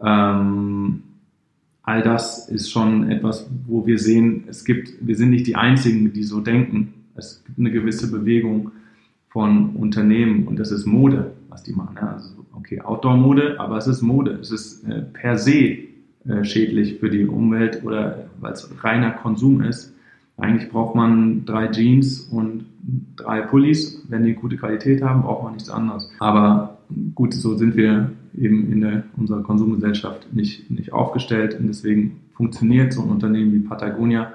Ähm, 0.00 1.02
all 1.82 2.02
das 2.02 2.48
ist 2.48 2.70
schon 2.70 3.10
etwas, 3.10 3.50
wo 3.66 3.84
wir 3.84 3.98
sehen, 3.98 4.44
es 4.46 4.64
gibt, 4.64 4.92
wir 5.00 5.16
sind 5.16 5.30
nicht 5.30 5.48
die 5.48 5.56
Einzigen, 5.56 6.12
die 6.12 6.22
so 6.22 6.38
denken. 6.38 6.94
Es 7.16 7.42
gibt 7.44 7.58
eine 7.58 7.72
gewisse 7.72 8.12
Bewegung 8.12 8.70
von 9.28 9.70
Unternehmen 9.70 10.46
und 10.46 10.60
das 10.60 10.70
ist 10.70 10.86
Mode, 10.86 11.32
was 11.48 11.64
die 11.64 11.72
machen. 11.72 11.96
Ja, 11.96 12.12
also, 12.12 12.30
okay, 12.52 12.80
Outdoor-Mode, 12.80 13.58
aber 13.58 13.78
es 13.78 13.88
ist 13.88 14.02
Mode. 14.02 14.38
Es 14.40 14.52
ist 14.52 14.84
äh, 14.88 15.02
per 15.02 15.38
se 15.38 15.78
äh, 16.28 16.44
schädlich 16.44 17.00
für 17.00 17.10
die 17.10 17.24
Umwelt 17.24 17.82
oder 17.82 18.30
weil 18.38 18.52
es 18.52 18.70
reiner 18.84 19.10
Konsum 19.10 19.62
ist. 19.62 19.92
Eigentlich 20.36 20.70
braucht 20.70 20.94
man 20.94 21.44
drei 21.44 21.66
Jeans 21.72 22.20
und 22.20 22.66
drei 23.16 23.40
Pullis. 23.42 24.02
Wenn 24.08 24.24
die 24.24 24.34
gute 24.34 24.56
Qualität 24.56 25.02
haben, 25.02 25.22
braucht 25.22 25.44
man 25.44 25.54
nichts 25.54 25.70
anderes. 25.70 26.10
Aber 26.18 26.78
gut, 27.14 27.34
so 27.34 27.56
sind 27.56 27.76
wir 27.76 28.10
eben 28.36 28.72
in 28.72 28.80
der, 28.80 29.04
unserer 29.16 29.42
Konsumgesellschaft 29.42 30.32
nicht, 30.34 30.70
nicht 30.70 30.92
aufgestellt 30.92 31.58
und 31.58 31.68
deswegen 31.68 32.20
funktioniert 32.34 32.92
so 32.92 33.02
ein 33.02 33.08
Unternehmen 33.08 33.52
wie 33.52 33.60
Patagonia, 33.60 34.34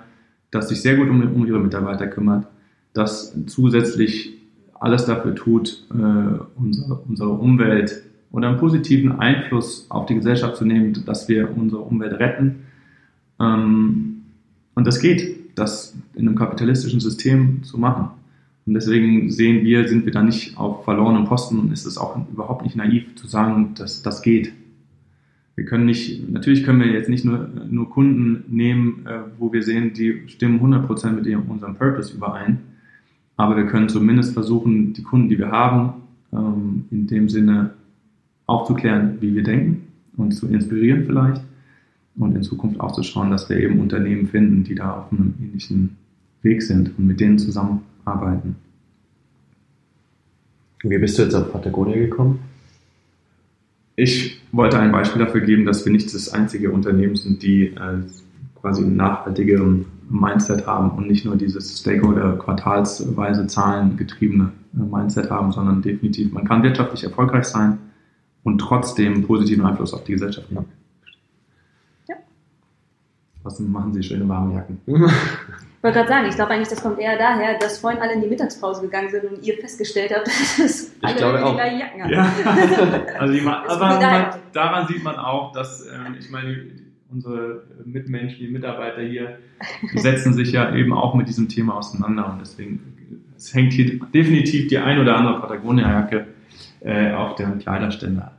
das 0.49 0.69
sich 0.69 0.81
sehr 0.81 0.97
gut 0.97 1.09
um, 1.09 1.21
um 1.21 1.45
ihre 1.45 1.59
Mitarbeiter 1.59 2.07
kümmert, 2.07 2.47
das 2.93 3.35
zusätzlich 3.47 4.37
alles 4.73 5.05
dafür 5.05 5.35
tut, 5.35 5.85
äh, 5.91 6.39
unsere, 6.55 6.95
unsere 7.07 7.29
Umwelt 7.29 8.03
oder 8.31 8.49
einen 8.49 8.57
positiven 8.57 9.19
Einfluss 9.19 9.85
auf 9.89 10.07
die 10.07 10.15
Gesellschaft 10.15 10.57
zu 10.57 10.65
nehmen, 10.65 11.05
dass 11.05 11.29
wir 11.29 11.55
unsere 11.55 11.81
Umwelt 11.81 12.19
retten. 12.19 12.63
Ähm, 13.39 14.23
und 14.73 14.87
das 14.87 14.99
geht, 14.99 15.57
das 15.57 15.95
in 16.15 16.27
einem 16.27 16.37
kapitalistischen 16.37 16.99
System 16.99 17.63
zu 17.63 17.77
machen. 17.77 18.09
Und 18.65 18.75
deswegen 18.75 19.31
sehen 19.31 19.65
wir, 19.65 19.87
sind 19.87 20.05
wir 20.05 20.11
da 20.11 20.21
nicht 20.21 20.57
auf 20.57 20.83
verlorenem 20.83 21.25
Posten 21.25 21.59
und 21.59 21.71
ist 21.71 21.85
es 21.85 21.97
auch 21.97 22.15
überhaupt 22.31 22.63
nicht 22.63 22.75
naiv 22.75 23.15
zu 23.15 23.27
sagen, 23.27 23.73
dass 23.75 24.03
das 24.03 24.21
geht. 24.21 24.53
Wir 25.55 25.65
können 25.65 25.85
nicht, 25.85 26.29
natürlich 26.31 26.63
können 26.63 26.79
wir 26.79 26.87
jetzt 26.87 27.09
nicht 27.09 27.25
nur, 27.25 27.49
nur 27.69 27.89
Kunden 27.89 28.43
nehmen, 28.47 29.05
äh, 29.05 29.19
wo 29.37 29.51
wir 29.51 29.63
sehen, 29.63 29.93
die 29.93 30.23
stimmen 30.27 30.59
100% 30.61 31.11
mit 31.11 31.27
unserem 31.49 31.75
Purpose 31.75 32.15
überein, 32.15 32.59
aber 33.35 33.57
wir 33.57 33.65
können 33.65 33.89
zumindest 33.89 34.33
versuchen, 34.33 34.93
die 34.93 35.03
Kunden, 35.03 35.29
die 35.29 35.37
wir 35.37 35.51
haben, 35.51 35.93
ähm, 36.31 36.85
in 36.91 37.07
dem 37.07 37.27
Sinne 37.27 37.71
aufzuklären, 38.45 39.17
wie 39.19 39.35
wir 39.35 39.43
denken 39.43 39.87
und 40.17 40.31
zu 40.31 40.47
inspirieren 40.47 41.05
vielleicht 41.05 41.41
und 42.15 42.35
in 42.35 42.43
Zukunft 42.43 42.79
auch 42.79 42.91
zu 42.91 43.03
schauen, 43.03 43.31
dass 43.31 43.49
wir 43.49 43.57
eben 43.57 43.79
Unternehmen 43.79 44.27
finden, 44.27 44.63
die 44.63 44.75
da 44.75 44.99
auf 44.99 45.11
einem 45.11 45.33
ähnlichen 45.41 45.97
Weg 46.41 46.61
sind 46.61 46.97
und 46.97 47.07
mit 47.07 47.19
denen 47.19 47.37
zusammenarbeiten. 48.01 48.55
Wie 50.83 50.97
bist 50.97 51.17
du 51.17 51.23
jetzt 51.23 51.35
auf 51.35 51.51
Patagonia 51.51 51.97
gekommen? 51.97 52.39
Ich 53.95 54.41
wollte 54.51 54.79
ein 54.79 54.91
Beispiel 54.91 55.23
dafür 55.23 55.41
geben, 55.41 55.65
dass 55.65 55.85
wir 55.85 55.91
nicht 55.91 56.13
das 56.13 56.29
einzige 56.29 56.71
Unternehmen 56.71 57.15
sind, 57.15 57.43
die 57.43 57.67
äh, 57.67 58.01
quasi 58.59 58.83
ein 58.83 58.95
nachhaltiges 58.95 59.61
Mindset 60.09 60.65
haben 60.65 60.91
und 60.91 61.07
nicht 61.07 61.25
nur 61.25 61.35
dieses 61.35 61.79
Stakeholder 61.79 62.37
quartalsweise 62.37 63.45
zahlengetriebene 63.47 64.51
äh, 64.73 64.79
Mindset 64.79 65.29
haben, 65.29 65.51
sondern 65.51 65.81
definitiv, 65.81 66.31
man 66.31 66.47
kann 66.47 66.63
wirtschaftlich 66.63 67.03
erfolgreich 67.03 67.45
sein 67.45 67.77
und 68.43 68.57
trotzdem 68.57 69.23
positiven 69.23 69.65
Einfluss 69.65 69.93
auf 69.93 70.03
die 70.03 70.13
Gesellschaft 70.13 70.47
haben. 70.49 70.55
Ja. 70.55 70.80
Was 73.43 73.59
machen 73.59 73.93
Sie 73.93 74.03
schöne 74.03 74.27
warme 74.27 74.55
Jacken? 74.55 74.79
Ich 75.81 75.83
wollte 75.83 75.97
gerade 75.97 76.09
sagen, 76.09 76.27
ich 76.29 76.35
glaube 76.35 76.51
eigentlich, 76.51 76.67
das 76.67 76.83
kommt 76.83 76.99
eher 76.99 77.17
daher, 77.17 77.57
dass 77.57 77.79
vorhin 77.79 77.99
alle 77.99 78.13
in 78.13 78.21
die 78.21 78.27
Mittagspause 78.27 78.83
gegangen 78.83 79.09
sind 79.09 79.23
und 79.23 79.43
ihr 79.43 79.57
festgestellt 79.57 80.13
habt, 80.15 80.27
dass 80.59 80.91
alle 81.01 81.15
glaube 81.15 81.39
die 81.39 81.53
gleichen 81.55 81.79
Jacken 81.79 82.03
haben. 82.03 82.11
Ja. 82.11 82.31
also 83.19 83.33
die, 83.33 83.41
aber 83.41 83.99
man, 83.99 84.35
daran 84.53 84.87
sieht 84.87 85.03
man 85.03 85.15
auch, 85.15 85.53
dass, 85.53 85.87
ähm, 85.87 86.17
ich 86.19 86.29
meine, 86.29 86.55
unsere 87.11 87.63
Mitmenschen, 87.83 88.37
die 88.37 88.49
Mitarbeiter 88.49 89.01
hier, 89.01 89.39
die 89.91 89.97
setzen 89.97 90.35
sich 90.35 90.51
ja 90.51 90.71
eben 90.75 90.93
auch 90.93 91.15
mit 91.15 91.27
diesem 91.27 91.49
Thema 91.49 91.77
auseinander 91.77 92.31
und 92.31 92.41
deswegen 92.41 93.01
es 93.35 93.53
hängt 93.55 93.73
hier 93.73 93.99
definitiv 94.13 94.67
die 94.67 94.77
ein 94.77 94.99
oder 94.99 95.17
andere 95.17 95.41
Patagonia-Jacke 95.41 96.27
äh, 96.81 97.11
auf 97.13 97.33
dem 97.35 97.57
Kleiderständer. 97.57 98.33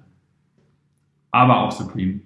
Aber 1.32 1.62
auch 1.62 1.72
Supreme. 1.72 2.20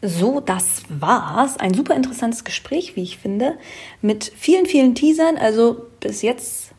So, 0.00 0.40
das 0.40 0.82
war's. 0.88 1.58
Ein 1.58 1.74
super 1.74 1.96
interessantes 1.96 2.44
Gespräch, 2.44 2.94
wie 2.94 3.02
ich 3.02 3.18
finde, 3.18 3.58
mit 4.00 4.30
vielen, 4.36 4.66
vielen 4.66 4.94
Teasern. 4.94 5.36
Also 5.36 5.86
bis 6.00 6.22
jetzt 6.22 6.72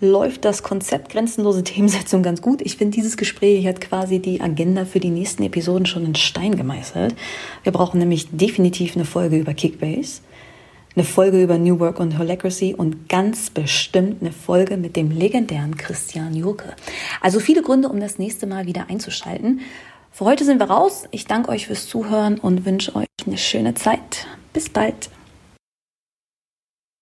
läuft 0.00 0.44
das 0.44 0.62
Konzept 0.62 1.12
grenzenlose 1.12 1.62
Themensetzung 1.64 2.22
ganz 2.22 2.42
gut. 2.42 2.60
Ich 2.62 2.76
finde, 2.76 2.96
dieses 2.96 3.16
Gespräch 3.16 3.66
hat 3.66 3.80
quasi 3.80 4.18
die 4.18 4.40
Agenda 4.40 4.84
für 4.84 5.00
die 5.00 5.10
nächsten 5.10 5.44
Episoden 5.44 5.86
schon 5.86 6.04
in 6.04 6.16
Stein 6.16 6.56
gemeißelt. 6.56 7.14
Wir 7.62 7.72
brauchen 7.72 7.98
nämlich 7.98 8.28
definitiv 8.30 8.96
eine 8.96 9.04
Folge 9.04 9.36
über 9.36 9.54
Kickbase, 9.54 10.22
eine 10.96 11.04
Folge 11.04 11.42
über 11.42 11.58
New 11.58 11.78
Work 11.78 12.00
und 12.00 12.18
Holacracy 12.18 12.74
und 12.74 13.08
ganz 13.08 13.50
bestimmt 13.50 14.22
eine 14.22 14.32
Folge 14.32 14.76
mit 14.76 14.96
dem 14.96 15.10
legendären 15.10 15.76
Christian 15.76 16.34
Jurke. 16.34 16.74
Also 17.20 17.38
viele 17.38 17.62
Gründe, 17.62 17.88
um 17.88 18.00
das 18.00 18.18
nächste 18.18 18.46
Mal 18.46 18.66
wieder 18.66 18.88
einzuschalten. 18.88 19.60
Für 20.16 20.24
heute 20.24 20.46
sind 20.46 20.60
wir 20.60 20.70
raus. 20.70 21.04
Ich 21.10 21.26
danke 21.26 21.50
euch 21.50 21.66
fürs 21.66 21.86
Zuhören 21.86 22.38
und 22.38 22.64
wünsche 22.64 22.96
euch 22.96 23.06
eine 23.26 23.36
schöne 23.36 23.74
Zeit. 23.74 24.26
Bis 24.54 24.70
bald. 24.70 25.10